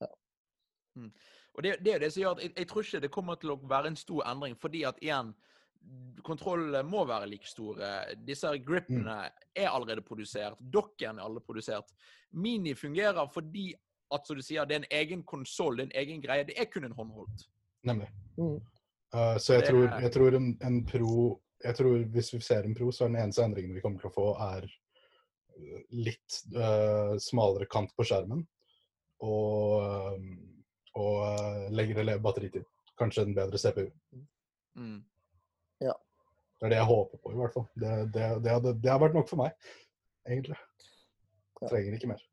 ja. 0.04 0.10
mm. 1.00 1.12
Og 1.58 1.64
det, 1.64 1.78
det 1.82 1.93
er 1.93 2.04
det 2.04 2.12
som 2.14 2.22
gjør 2.22 2.36
at 2.36 2.43
jeg, 2.43 2.54
jeg 2.58 2.70
tror 2.70 2.86
ikke 2.86 3.02
det 3.08 3.12
kommer 3.16 3.39
til 3.41 3.56
å 3.56 3.58
være 3.72 3.91
en 3.91 4.00
stor 4.00 4.28
endring, 4.30 4.60
fordi 4.62 4.84
at 4.88 5.00
igjen 5.02 5.34
Kontrollene 6.26 6.82
må 6.84 7.06
være 7.08 7.30
like 7.32 7.48
store. 7.48 7.89
Disse 8.28 8.50
gripene 8.60 8.66
grippene 8.68 9.18
er 9.56 9.70
allerede 9.70 10.04
produsert. 10.04 10.60
Dokken 10.60 11.22
er 11.22 11.24
allerede 11.24 11.48
produsert. 11.48 11.93
Mini 12.36 12.74
fungerer 12.76 13.30
fordi 13.32 13.70
at 14.12 14.28
som 14.28 14.36
du 14.36 14.43
sier, 14.43 14.68
det 14.68 14.76
er 14.76 14.82
en 14.84 14.91
egen 15.00 15.24
konsoll, 15.24 15.80
en 15.80 15.93
egen 15.95 16.20
greie. 16.24 16.43
Det 16.48 16.58
er 16.60 16.68
kun 16.72 16.88
en 16.88 16.95
håndholdt. 16.98 17.45
Nemlig. 17.88 18.10
Mm. 18.36 18.60
Uh, 19.16 19.38
så 19.39 19.55
jeg 19.55 19.64
Det 19.64 19.70
tror, 19.72 19.86
jeg 20.03 20.12
tror 20.12 20.36
en, 20.36 20.47
en 20.68 20.82
pro 20.86 21.12
jeg 21.64 21.74
tror 21.74 22.01
Hvis 22.14 22.34
vi 22.36 22.39
ser 22.43 22.66
en 22.68 22.76
pro, 22.78 22.91
så 22.91 23.05
er 23.05 23.10
den 23.10 23.22
eneste 23.22 23.41
endringen 23.41 23.74
vi 23.74 23.82
kommer 23.82 24.01
til 24.03 24.12
å 24.12 24.14
få, 24.14 24.26
er 24.45 24.68
uh, 24.68 25.80
litt 26.05 26.41
uh, 26.53 27.16
smalere 27.22 27.66
kant 27.72 27.95
på 27.97 28.05
skjermen. 28.05 28.43
Og, 29.26 30.22
og 31.01 31.16
uh, 31.26 31.64
lengre 31.74 32.05
le- 32.05 32.20
batteritid. 32.22 32.68
Kanskje 32.97 33.26
en 33.26 33.34
bedre 33.34 33.58
CPU. 33.58 33.88
Mm. 34.78 34.99
Det 36.58 36.66
er 36.66 36.74
det 36.74 36.80
jeg 36.80 36.89
håper 36.89 37.20
på, 37.22 37.34
i 37.34 37.38
hvert 37.38 37.53
fall. 37.53 37.68
Det, 37.78 37.91
det, 38.14 38.30
det, 38.45 38.53
hadde, 38.53 38.74
det 38.82 38.89
har 38.89 39.01
vært 39.01 39.18
nok 39.18 39.28
for 39.30 39.41
meg, 39.41 39.74
egentlig. 40.26 40.58
Jeg 41.62 41.70
Trenger 41.70 41.97
ikke 41.97 42.10
mer. 42.14 42.24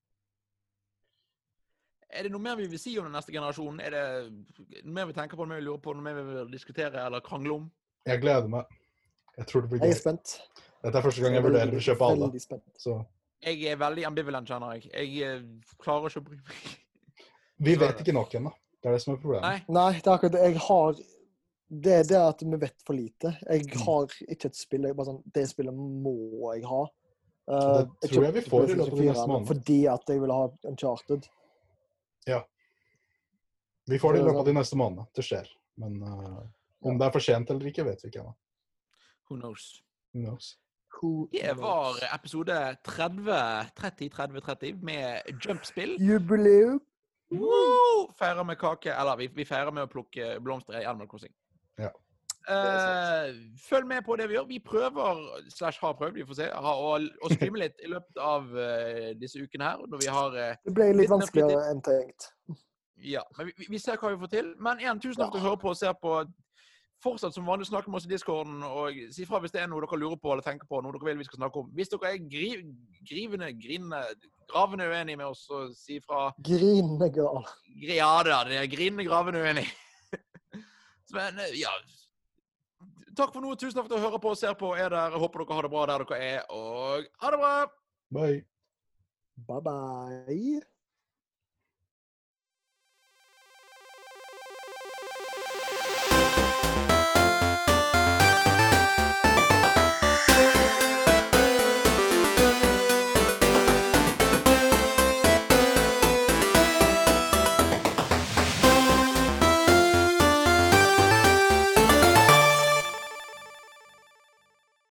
Er 2.14 2.26
det 2.28 2.30
noe 2.32 2.42
mer 2.44 2.56
vi 2.60 2.66
vil 2.70 2.78
si 2.78 2.92
om 3.00 3.08
den 3.08 3.14
neste 3.16 3.32
generasjonen? 3.34 3.80
Er 3.82 3.94
det 3.94 4.84
noe 4.84 4.94
mer 5.00 5.08
vi 5.10 5.16
tenker 5.16 5.38
på, 5.38 5.44
noe 5.46 5.54
mer 5.56 5.62
vi 5.62 5.66
lurer 5.66 5.82
på, 5.82 5.94
noe 5.96 6.04
mer 6.06 6.18
vi 6.20 6.24
vil 6.28 6.52
diskutere 6.52 7.02
eller 7.06 7.24
krangle 7.26 7.56
om? 7.58 7.64
Jeg 8.06 8.20
gleder 8.22 8.50
meg. 8.52 8.70
Jeg 9.38 9.48
tror 9.50 9.64
det 9.64 9.70
blir 9.72 9.82
gøy. 9.82 9.88
Jeg 9.88 9.96
er 9.96 10.00
spent. 10.00 10.34
Dette 10.84 11.00
er 11.00 11.06
første 11.08 11.24
gang 11.24 11.34
jeg 11.38 11.44
vurderer 11.46 11.74
å 11.74 11.82
kjøpe 11.88 12.10
alle. 12.12 12.28
Så 12.78 12.98
Jeg 13.44 13.64
er 13.72 13.80
veldig 13.80 14.04
ambivalent, 14.08 14.48
kjenner 14.48 14.76
jeg. 14.76 14.90
Jeg 14.92 15.26
eh, 15.26 15.74
klarer 15.82 16.06
ikke 16.12 16.22
å 16.22 16.26
bry 16.28 16.38
meg. 16.38 16.62
vi 17.66 17.74
vet 17.80 18.00
ikke 18.04 18.14
nok 18.14 18.34
ennå. 18.38 18.52
Det 18.80 18.90
er 18.90 18.96
det 18.98 19.02
som 19.02 19.14
er 19.14 19.20
problemet. 19.22 19.44
Nei. 19.48 19.74
Nei, 19.74 19.92
det 19.98 20.06
er 20.06 20.14
akkurat 20.14 20.36
det. 20.36 20.44
Jeg 20.52 20.62
har 20.68 21.02
Det 21.84 21.92
er 21.98 22.04
det 22.06 22.18
at 22.20 22.42
vi 22.44 22.56
vet 22.60 22.82
for 22.86 22.94
lite. 22.94 23.30
Jeg 23.48 23.64
Mm. 23.66 23.80
har 23.86 24.06
ikke 24.28 24.46
et 24.52 24.56
spill. 24.56 24.82
Jeg 24.86 24.94
bare 24.96 25.06
sånn 25.06 25.22
Det 25.32 25.48
spillet 25.48 25.74
må 25.74 26.52
jeg 26.54 26.64
ha. 26.68 26.82
Uh, 27.48 27.84
Det 28.00 28.10
tror 28.12 28.24
jeg 28.24 28.34
vi 28.34 28.40
får 28.44 28.68
i 28.68 28.74
løpet 28.74 28.92
av 28.92 28.98
de 28.98 29.06
neste 29.08 29.24
4 29.24 29.26
månedene. 29.28 29.48
Fordi 29.48 29.78
at 29.88 30.04
jeg 30.08 30.20
ville 30.20 30.32
ha 30.36 30.48
Uncharted. 30.70 31.26
Vi 33.90 33.98
får 33.98 34.12
det 34.12 34.20
i 34.20 34.24
løpet 34.24 34.40
av 34.40 34.46
de 34.48 34.56
neste 34.56 34.76
månedene. 34.80 35.06
Det 35.16 35.24
skjer. 35.26 35.48
Men 35.80 35.96
uh, 36.02 36.40
om 36.88 36.98
det 36.98 37.06
er 37.06 37.14
for 37.14 37.24
sent 37.24 37.50
eller 37.52 37.68
ikke, 37.68 37.84
vet 37.84 38.04
vi 38.04 38.10
ikke 38.10 38.22
ennå. 38.22 38.34
Who 39.28 39.36
knows? 39.40 39.66
Who 40.14 40.24
knows? 40.24 40.54
Det 41.32 41.52
var 41.58 41.98
episode 42.14 42.56
30, 42.86 43.24
30, 43.76 44.08
30, 44.14 44.40
30 44.40 44.84
med 44.86 45.34
Jump-spill. 45.42 45.96
Jubileum. 46.00 46.80
Woo! 47.34 48.06
Feirer 48.18 48.46
med 48.46 48.56
kake. 48.56 48.94
Eller 48.94 49.16
vi, 49.20 49.26
vi 49.34 49.44
feirer 49.44 49.74
med 49.74 49.84
å 49.84 49.90
plukke 49.90 50.38
blomster 50.40 50.78
i 50.80 50.86
Animal 50.86 51.10
Crossing. 51.10 51.34
Ja. 51.76 51.90
Eh, 52.44 53.34
følg 53.56 53.86
med 53.88 54.02
på 54.04 54.16
det 54.20 54.28
vi 54.28 54.36
gjør. 54.36 54.46
Vi 54.48 54.58
prøver, 54.60 55.20
slash 55.48 55.80
har 55.80 55.92
prøvd, 55.96 56.12
vi 56.18 56.26
får 56.28 56.40
se, 56.42 56.48
ha- 56.52 56.76
å, 56.76 56.98
å 57.00 57.32
streame 57.32 57.62
litt 57.62 57.80
i 57.80 57.88
løpet 57.88 58.20
av 58.20 58.50
uh, 58.52 59.12
disse 59.16 59.40
ukene 59.40 59.70
her. 59.70 59.84
Når 59.88 60.02
vi 60.02 60.10
har 60.12 60.36
uh, 60.36 60.50
Det 60.60 60.74
ble 60.76 60.90
Litt 60.92 61.04
litt 61.04 61.12
vanskeligere 61.14 61.70
enn 61.72 61.80
tenkt. 61.84 62.28
Ja, 63.00 63.24
men 63.38 63.48
vi, 63.48 63.70
vi 63.72 63.80
ser 63.80 63.96
hva 64.00 64.12
vi 64.12 64.20
får 64.20 64.32
til. 64.34 64.50
Men 64.60 64.82
igjen, 64.82 65.00
tusen 65.00 65.22
takk 65.22 65.32
for 65.32 65.40
at 65.40 65.46
høre 65.46 65.54
hører 65.54 65.62
på 65.64 65.72
og 65.72 65.80
ser 65.80 65.96
på. 66.02 66.18
Fortsatt 67.04 67.34
som 67.36 67.48
vanlig 67.48 67.66
snakke 67.68 67.90
med 67.92 67.98
oss 67.98 68.06
i 68.06 68.12
discorden, 68.12 68.62
og 68.64 68.96
si 69.12 69.26
fra 69.28 69.40
hvis 69.42 69.52
det 69.52 69.60
er 69.60 69.66
noe 69.68 69.82
dere 69.82 69.98
lurer 70.00 70.16
på 70.20 70.30
eller 70.32 70.44
tenker 70.44 70.68
på. 70.68 70.78
noe 70.80 70.94
dere 70.94 71.10
vil 71.10 71.18
vi 71.20 71.26
skal 71.26 71.42
snakke 71.42 71.60
om. 71.60 71.72
Hvis 71.76 71.92
dere 71.92 72.12
er 72.14 72.22
gri, 72.32 72.52
grivende, 73.08 73.50
grinende, 73.60 74.04
gravende 74.52 74.86
uenige 74.88 75.20
med 75.20 75.26
oss, 75.32 75.42
så 75.48 75.66
si 75.76 75.98
fra. 76.04 76.30
Grinende 76.44 77.10
gal. 77.12 77.44
Ja 77.88 78.14
da, 78.24 78.44
det 78.48 78.60
er 78.62 78.70
grinende, 78.72 79.04
gravende 79.08 79.44
uenig. 79.44 79.66
Men 81.16 81.44
ja 81.58 81.72
Takk 83.16 83.32
for 83.34 83.44
nå. 83.44 83.54
Tusen 83.54 83.78
takk 83.78 83.86
for 83.86 83.92
at 83.92 83.96
dere 83.96 84.04
hører 84.08 84.22
på 84.22 84.34
og 84.34 84.38
ser 84.40 84.58
på. 84.58 84.74
Er 84.74 84.92
der. 84.94 85.14
Jeg 85.14 85.22
håper 85.24 85.44
dere 85.44 85.58
har 85.58 85.68
det 85.68 85.72
bra 85.74 85.86
der 85.86 86.04
dere 86.04 86.20
er, 86.34 86.44
og 86.50 87.08
ha 87.22 87.34
det 87.34 87.40
bra! 87.42 87.56
Bye. 88.14 88.44
Bye 89.48 89.64
bye. 89.66 90.73